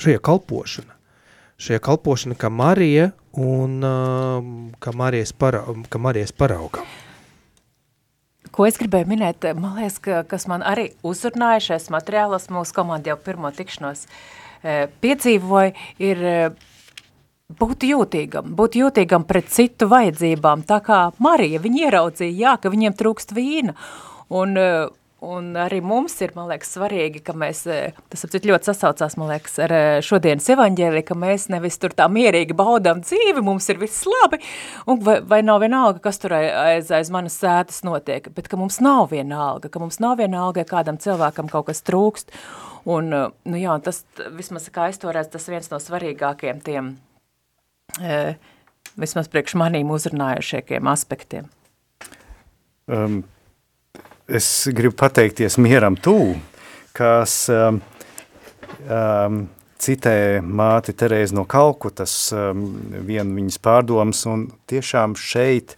šajā 0.00 0.22
kalpošana? 0.24 0.94
Šajā 1.60 1.80
kalpošana, 1.82 2.36
kā 2.38 2.52
Marija 2.52 3.10
un 3.36 3.82
uh, 3.84 4.46
kā 4.80 4.94
Marijas, 4.96 5.32
para, 5.36 5.64
kā 5.90 6.00
Marijas 6.00 6.32
parauga. 6.32 6.84
Ko 8.56 8.64
es 8.64 8.78
gribēju 8.80 9.08
minēt, 9.10 9.44
man 9.58 9.76
liekas, 9.76 9.98
ka, 10.00 10.22
kas 10.28 10.46
man 10.48 10.62
arī 10.64 10.88
uzrunāja 11.04 11.60
šais 11.70 11.90
materiālos, 11.92 12.48
mūsu 12.52 12.72
komanda 12.76 13.10
jau 13.10 13.18
pirmo 13.20 13.50
tikšanos 13.52 14.06
e, 14.06 14.86
piedzīvoja, 15.02 15.74
ir 16.00 16.22
e, 16.24 16.36
būt 17.60 17.84
jūtīgam, 17.90 18.54
būt 18.56 18.78
jūtīgam 18.80 19.26
pret 19.28 19.50
citu 19.52 19.90
vajadzībām, 19.92 20.64
tā 20.68 20.78
kā 20.86 21.00
Marija, 21.20 21.60
viņa 21.60 21.82
ieraudzīja, 21.88 22.38
jā, 22.46 22.54
ka 22.62 22.72
viņiem 22.72 22.96
trūkst 22.96 23.36
vīna, 23.36 23.76
un 24.32 24.56
e, 24.56 24.70
Un 25.26 25.56
arī 25.58 25.80
mums 25.82 26.14
ir, 26.22 26.30
man 26.36 26.46
liekas, 26.46 26.68
svarīgi, 26.76 27.18
ka 27.26 27.34
mēs, 27.34 27.64
e, 27.66 27.90
tas 28.12 28.22
apcīt 28.28 28.44
ļoti 28.46 28.68
sasaucās, 28.68 29.16
man 29.18 29.32
liekas, 29.32 29.56
ar 29.64 29.72
e, 29.74 29.80
šodienas 30.06 30.46
evaņģēli, 30.54 31.02
ka 31.08 31.16
mēs 31.18 31.48
nevis 31.50 31.80
tur 31.82 31.96
tā 31.98 32.06
mierīgi 32.12 32.54
baudām 32.54 33.00
dzīvi, 33.02 33.42
mums 33.42 33.66
ir 33.72 33.80
viss 33.80 34.06
labi, 34.06 34.38
un 34.86 35.00
vai, 35.02 35.16
vai 35.26 35.40
nav 35.42 35.64
vienalga, 35.64 35.98
kas 36.04 36.22
tur 36.22 36.36
aiz, 36.38 36.92
aiz 36.94 37.10
manas 37.10 37.40
sētas 37.42 37.82
notiek, 37.86 38.30
bet 38.36 38.46
ka 38.52 38.60
mums 38.60 38.78
nav 38.84 39.10
vienalga, 39.10 39.72
ka 39.72 39.82
mums 39.82 39.98
nav 40.04 40.20
vienalga, 40.22 40.62
ja 40.62 40.70
kādam 40.70 41.00
cilvēkam 41.02 41.50
kaut 41.50 41.72
kas 41.72 41.82
trūkst, 41.88 42.30
un, 42.86 43.10
e, 43.10 43.26
nu 43.50 43.62
jā, 43.62 43.74
tas, 43.82 44.04
vismaz 44.36 44.70
kā 44.70 44.92
es 44.92 45.02
to 45.02 45.10
redzu, 45.10 45.34
tas 45.34 45.50
viens 45.50 45.72
no 45.74 45.82
svarīgākiem 45.82 46.62
tiem, 46.66 46.94
vismaz 48.94 49.32
priekš 49.32 49.58
manīm 49.58 49.90
uzrunājušiekiem 49.90 50.92
aspektiem. 50.92 51.50
Um, 52.86 53.24
es 54.28 54.68
gribu 54.74 54.96
pateikties 54.98 55.56
mieram 55.62 55.96
tū, 55.98 56.34
kas 56.96 57.46
um, 57.52 57.78
um, 58.90 59.44
citē 59.82 60.42
māti 60.42 60.94
Terēzi 60.96 61.36
no 61.36 61.46
Kalkutas, 61.48 62.14
um, 62.34 62.64
vienu 63.06 63.38
viņas 63.38 63.60
pārdomas, 63.62 64.24
un 64.30 64.48
tiešām 64.70 65.14
šeit, 65.20 65.76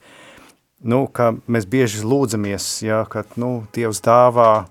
nu, 0.81 1.05
ka 1.13 1.35
mēs 1.47 1.69
bieži 1.69 2.05
lūdzamies, 2.07 2.71
ja, 2.87 3.03
ka, 3.11 3.27
nu, 3.37 3.67
Dievs 3.75 4.01
dāvā 4.05 4.65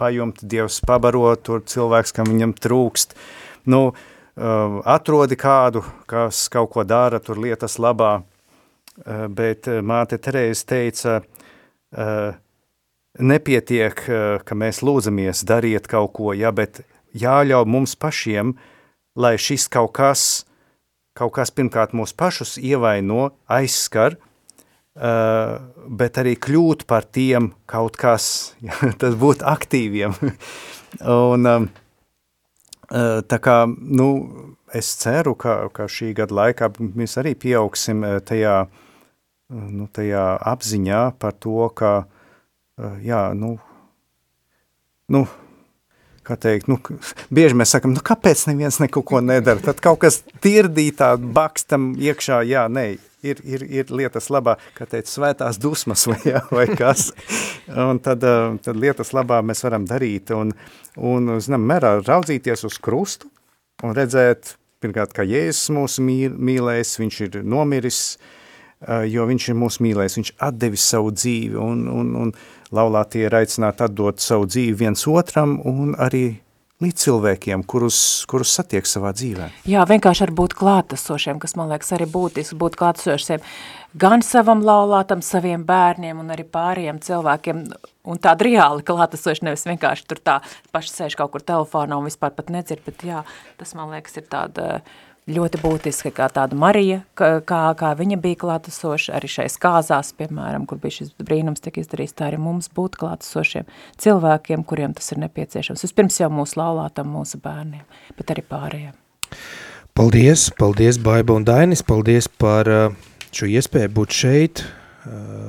pajumt, 0.00 0.40
Dievs 0.48 0.80
pabaro 0.86 1.34
tur 1.36 1.60
cilvēks, 1.68 2.14
kam 2.16 2.30
viņam 2.32 2.56
trūkst, 2.56 3.12
nu, 3.68 3.84
uh, 3.92 4.80
atrodi 4.88 5.36
kādu, 5.36 5.84
kas 6.08 6.46
kaut 6.48 6.72
ko 6.72 6.88
dara 6.88 7.20
tur 7.20 7.42
lietas 7.42 7.76
labā, 7.82 8.16
uh, 8.22 9.28
bet 9.28 9.68
uh, 9.68 9.82
māte 9.84 10.16
Terēzi 10.22 10.68
teica, 10.72 11.20
uh, 11.20 11.41
nepietiek, 13.18 14.04
uh, 14.08 14.40
ka 14.44 14.56
mēs 14.56 14.82
lūdzamies, 14.84 15.44
dariet 15.48 15.88
kaut 15.90 16.14
ko, 16.16 16.32
ja, 16.36 16.52
bet 16.52 16.82
jāļauj 17.16 17.68
mums 17.68 17.96
pašiem, 18.00 18.54
lai 19.16 19.36
šis 19.36 19.68
kaut 19.72 19.92
kas, 19.96 20.44
kaut 21.18 21.34
kas 21.36 21.52
pirmkārt 21.52 21.92
mūs 21.96 22.14
pašus 22.16 22.56
ievaino, 22.56 23.32
aizskar, 23.52 24.16
uh, 24.16 25.58
bet 25.88 26.20
arī 26.22 26.36
kļūt 26.40 26.86
par 26.88 27.04
tiem 27.04 27.52
kaut 27.68 28.00
kas, 28.00 28.26
ja, 28.66 28.76
tas 28.98 29.18
būt 29.18 29.44
aktīviem. 29.44 30.16
Un 31.08 31.48
tā 32.92 33.36
kā, 33.40 33.54
nu, 33.64 34.06
es 34.76 34.90
ceru, 35.00 35.32
ka, 35.40 35.70
ka 35.72 35.86
šī 35.88 36.10
gada 36.18 36.36
laikā 36.36 36.68
mēs 36.76 37.16
arī 37.20 37.32
pieaugsim 37.40 38.04
tajā 38.28 38.56
uh, 38.66 38.81
nu, 39.50 39.86
tajā 39.92 40.24
apziņā 40.52 41.02
par 41.20 41.36
to, 41.40 41.68
ka, 41.76 41.92
jā, 43.04 43.22
nu, 43.38 43.54
nu, 45.12 45.24
kā 46.26 46.36
teikt, 46.40 46.68
nu, 46.70 46.78
bieži 47.34 47.56
mēs 47.58 47.74
sakam, 47.74 47.94
nu, 47.96 48.02
kāpēc 48.04 48.46
neviens 48.50 48.80
neko 48.82 49.02
ko 49.06 49.22
nedara, 49.24 49.62
tad 49.62 49.82
kaut 49.84 50.02
kas 50.04 50.22
tirdītā 50.44 51.14
bakstam 51.34 51.92
iekšā, 52.00 52.42
jā, 52.48 52.66
nē, 52.72 52.86
ir, 53.26 53.42
ir, 53.44 53.66
ir 53.82 53.92
lietas 53.92 54.30
labā, 54.32 54.56
kā 54.78 54.86
teikt, 54.88 55.10
svētās 55.10 55.60
dusmas 55.62 56.06
vai, 56.10 56.20
jā, 56.32 56.44
vai 56.54 56.68
kas, 56.78 57.10
un 57.68 58.00
tad, 58.02 58.24
tad 58.62 58.78
lietas 58.78 59.12
labā 59.16 59.42
mēs 59.46 59.64
varam 59.66 59.86
darīt, 59.88 60.32
un, 60.36 60.54
un 60.96 61.36
zinām, 61.42 61.66
mērā 61.68 61.98
raudzīties 62.06 62.68
uz 62.70 62.78
krustu, 62.82 63.30
un 63.82 63.96
redzēt, 63.98 64.56
pirmkārt, 64.82 65.14
kā 65.14 65.26
Jēzus 65.26 65.70
mūs 65.74 65.98
mīl, 66.02 66.34
mīlēs, 66.34 66.96
viņš 66.98 67.18
ir 67.26 67.42
nomiris, 67.46 68.04
uh, 68.16 68.38
jo 69.08 69.26
viņš 69.28 69.48
ir 69.48 69.58
mūsu 69.58 69.84
mīlējis, 69.86 70.18
viņš 70.20 70.32
atdevis 70.48 70.86
savu 70.94 71.12
dzīvi, 71.14 71.58
un, 71.60 71.84
un, 71.90 72.14
un 72.24 72.32
laulātie 72.74 73.26
ir 73.26 73.36
aicināti 73.42 73.86
atdot 73.86 74.22
savu 74.22 74.48
dzīvi 74.50 74.78
viens 74.84 75.06
otram, 75.10 75.58
un 75.68 75.94
arī 76.00 76.26
līdz 76.82 77.04
cilvēkiem, 77.04 77.62
kurus, 77.68 77.98
kurus 78.30 78.52
satiek 78.56 78.86
savā 78.88 79.12
dzīvē. 79.14 79.48
Jā, 79.70 79.84
vienkārši 79.88 80.26
ar 80.26 80.32
būt 80.34 80.56
klātesošiem, 80.58 81.38
kas 81.42 81.54
man 81.58 81.70
liekas 81.70 81.94
arī 81.94 82.08
būtiski, 82.10 82.58
būt 82.58 82.78
klātesošiem 82.80 83.44
gan 84.02 84.24
savam 84.24 84.62
laulātam, 84.64 85.22
saviem 85.24 85.66
bērniem 85.68 86.20
un 86.22 86.32
arī 86.34 86.46
pārējiem 86.48 86.98
cilvēkiem, 87.04 87.62
un 88.08 88.20
tāda 88.22 88.48
reāli 88.48 88.86
klātesoši, 88.88 89.46
nevis 89.46 89.66
vienkārši 89.68 90.08
tur 90.10 90.22
tā 90.24 90.38
paši 90.74 90.94
sēž 90.96 91.18
kaut 91.20 91.34
kur 91.34 91.44
telefonā 91.46 91.98
un 92.00 92.08
vispār 92.08 92.34
pat 92.34 92.50
nedzird, 92.52 92.82
bet 92.86 93.04
jā, 93.06 93.22
tas 93.60 93.76
man 93.78 93.92
liekas 93.94 94.18
ir 94.18 94.28
tāda 94.32 94.68
ļoti 95.30 95.60
būtiski, 95.62 96.10
kā 96.14 96.26
tāda 96.32 96.56
Marija, 96.58 97.02
kā, 97.18 97.60
kā 97.78 97.92
viņa 97.98 98.18
bija 98.22 98.40
klātesoša, 98.40 99.14
arī 99.18 99.30
šais 99.30 99.58
kāzās, 99.62 100.10
piemēram, 100.18 100.66
kur 100.66 100.80
bija 100.82 100.98
šis 100.98 101.12
brīnums 101.22 101.62
tik 101.62 101.78
izdarījis, 101.82 102.16
tā 102.18 102.28
arī 102.30 102.40
mums 102.42 102.70
būt 102.74 102.98
klātesošiem 102.98 103.68
cilvēkiem, 104.02 104.64
kuriem 104.66 104.96
tas 104.98 105.12
ir 105.14 105.22
nepieciešams. 105.22 105.86
Vispirms 105.86 106.18
jau 106.20 106.30
mūsu 106.34 106.58
laulātam, 106.58 107.12
mūsu 107.14 107.38
bērniem, 107.42 107.86
bet 108.18 108.34
arī 108.34 108.46
pārējiem. 108.50 108.94
Paldies, 109.94 110.48
paldies 110.58 110.98
Baiba 110.98 111.36
un 111.36 111.44
Dainis, 111.46 111.84
paldies 111.84 112.26
par 112.26 112.68
šo 113.32 113.48
iespēju 113.48 113.92
būt 113.92 114.16
šeit, 114.16 114.64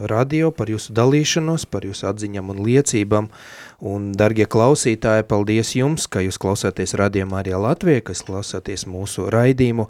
radio, 0.09 0.51
par 0.51 0.69
jūsu 0.71 0.93
dalīšanos, 0.97 1.65
par 1.69 1.85
jūsu 1.85 2.07
atziņām 2.09 2.49
un 2.53 2.61
liecībām. 2.65 3.29
Un, 3.83 4.11
dargie 4.17 4.47
klausītāji, 4.49 5.27
paldies 5.29 5.75
jums, 5.77 6.07
ka 6.07 6.23
jūs 6.23 6.39
klausāties 6.41 6.95
radījumā 6.97 7.43
arī 7.43 7.55
Latvijā, 7.59 8.01
ka 8.01 8.15
jūs 8.15 8.25
klausāties 8.27 8.87
mūsu 8.89 9.29
raidījumu. 9.33 9.87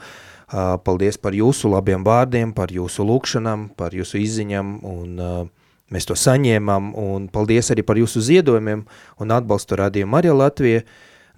Paldies 0.85 1.17
par 1.17 1.33
jūsu 1.33 1.71
labiem 1.71 2.03
vārdiem, 2.05 2.51
par 2.53 2.73
jūsu 2.73 3.05
lūkšanām, 3.07 3.71
par 3.77 3.95
jūsu 3.95 4.19
izziņām 4.21 4.75
un 4.85 5.23
mēs 5.93 6.09
to 6.09 6.17
saņēmām. 6.19 6.93
Un 6.99 7.27
paldies 7.33 7.71
arī 7.73 7.85
par 7.87 7.97
jūsu 8.01 8.21
ziedojumiem 8.21 8.85
un 9.21 9.33
atbalstu 9.33 9.79
radījumu 9.79 10.19
arī 10.19 10.35
Latvijā 10.35 10.83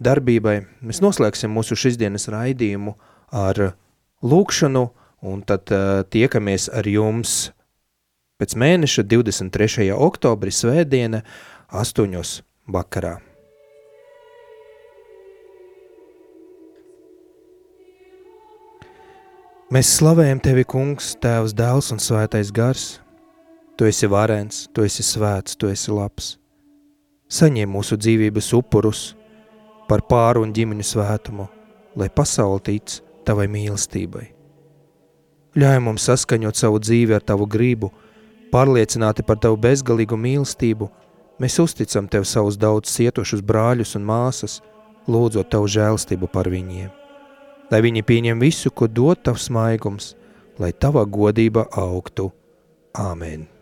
darbībai. 0.04 0.62
Mēs 0.84 1.00
noslēgsim 1.06 1.54
mūsu 1.56 1.78
šisdienas 1.80 2.28
raidījumu 2.34 2.98
ar 3.32 3.76
lūkšanu 4.26 4.88
un 5.26 5.44
tad 5.48 5.72
tiekamies 6.12 6.68
ar 6.74 6.88
jums 6.90 7.55
Pēc 8.36 8.52
mēneša 8.60 9.06
23. 9.08 9.86
oktobri 9.96 10.52
svētdiena 10.52 11.22
8. 11.72 12.42
vakarā. 12.68 13.14
Mēs 19.72 19.94
slavējam 20.02 20.44
Tevi, 20.44 20.68
Kungs, 20.68 21.14
Tēvs, 21.24 21.56
Dēls 21.56 21.94
un 21.96 22.04
Svētais 22.04 22.52
Gars. 22.52 23.00
Tu 23.80 23.88
esi 23.88 24.12
varens, 24.12 24.66
Tu 24.76 24.84
esi 24.84 25.08
svēts, 25.16 25.56
Tu 25.56 25.72
esi 25.72 25.96
labs. 25.96 26.34
Saņem 27.32 27.72
mūsu 27.72 27.96
dzīvības 27.96 28.52
upurus 28.60 29.14
par 29.88 30.04
pāru 30.12 30.44
un 30.44 30.52
ģimeņu 30.52 30.92
svētumu, 30.92 31.48
lai 31.96 32.12
pasauli 32.12 32.68
tic 32.68 33.00
Tavai 33.24 33.48
mīlestībai. 33.48 34.28
Ļauj 35.56 35.86
mums 35.88 36.12
saskaņot 36.12 36.60
savu 36.60 36.84
dzīvi 36.84 37.16
ar 37.16 37.24
Tavu 37.24 37.48
gribu– 37.48 37.96
Pārliecināti 38.56 39.24
par 39.28 39.36
Tavu 39.44 39.58
bezgalīgu 39.60 40.16
mīlestību, 40.16 40.86
mēs 41.44 41.58
uzticam 41.60 42.06
Tev 42.08 42.24
savus 42.24 42.56
daudz 42.56 42.94
cietošus 42.94 43.42
brāļus 43.44 43.98
un 44.00 44.06
māsas, 44.08 44.62
lūdzot 45.12 45.50
Tavu 45.52 45.68
žēlstību 45.74 46.30
par 46.32 46.48
viņiem. 46.54 46.94
Lai 47.74 47.82
viņi 47.84 48.06
pieņem 48.08 48.40
visu, 48.40 48.72
ko 48.72 48.88
dod 48.88 49.20
Tavs 49.28 49.50
maigums, 49.52 50.14
lai 50.56 50.72
Tava 50.72 51.04
godība 51.04 51.68
augtu. 51.84 52.30
Āmen! 52.96 53.55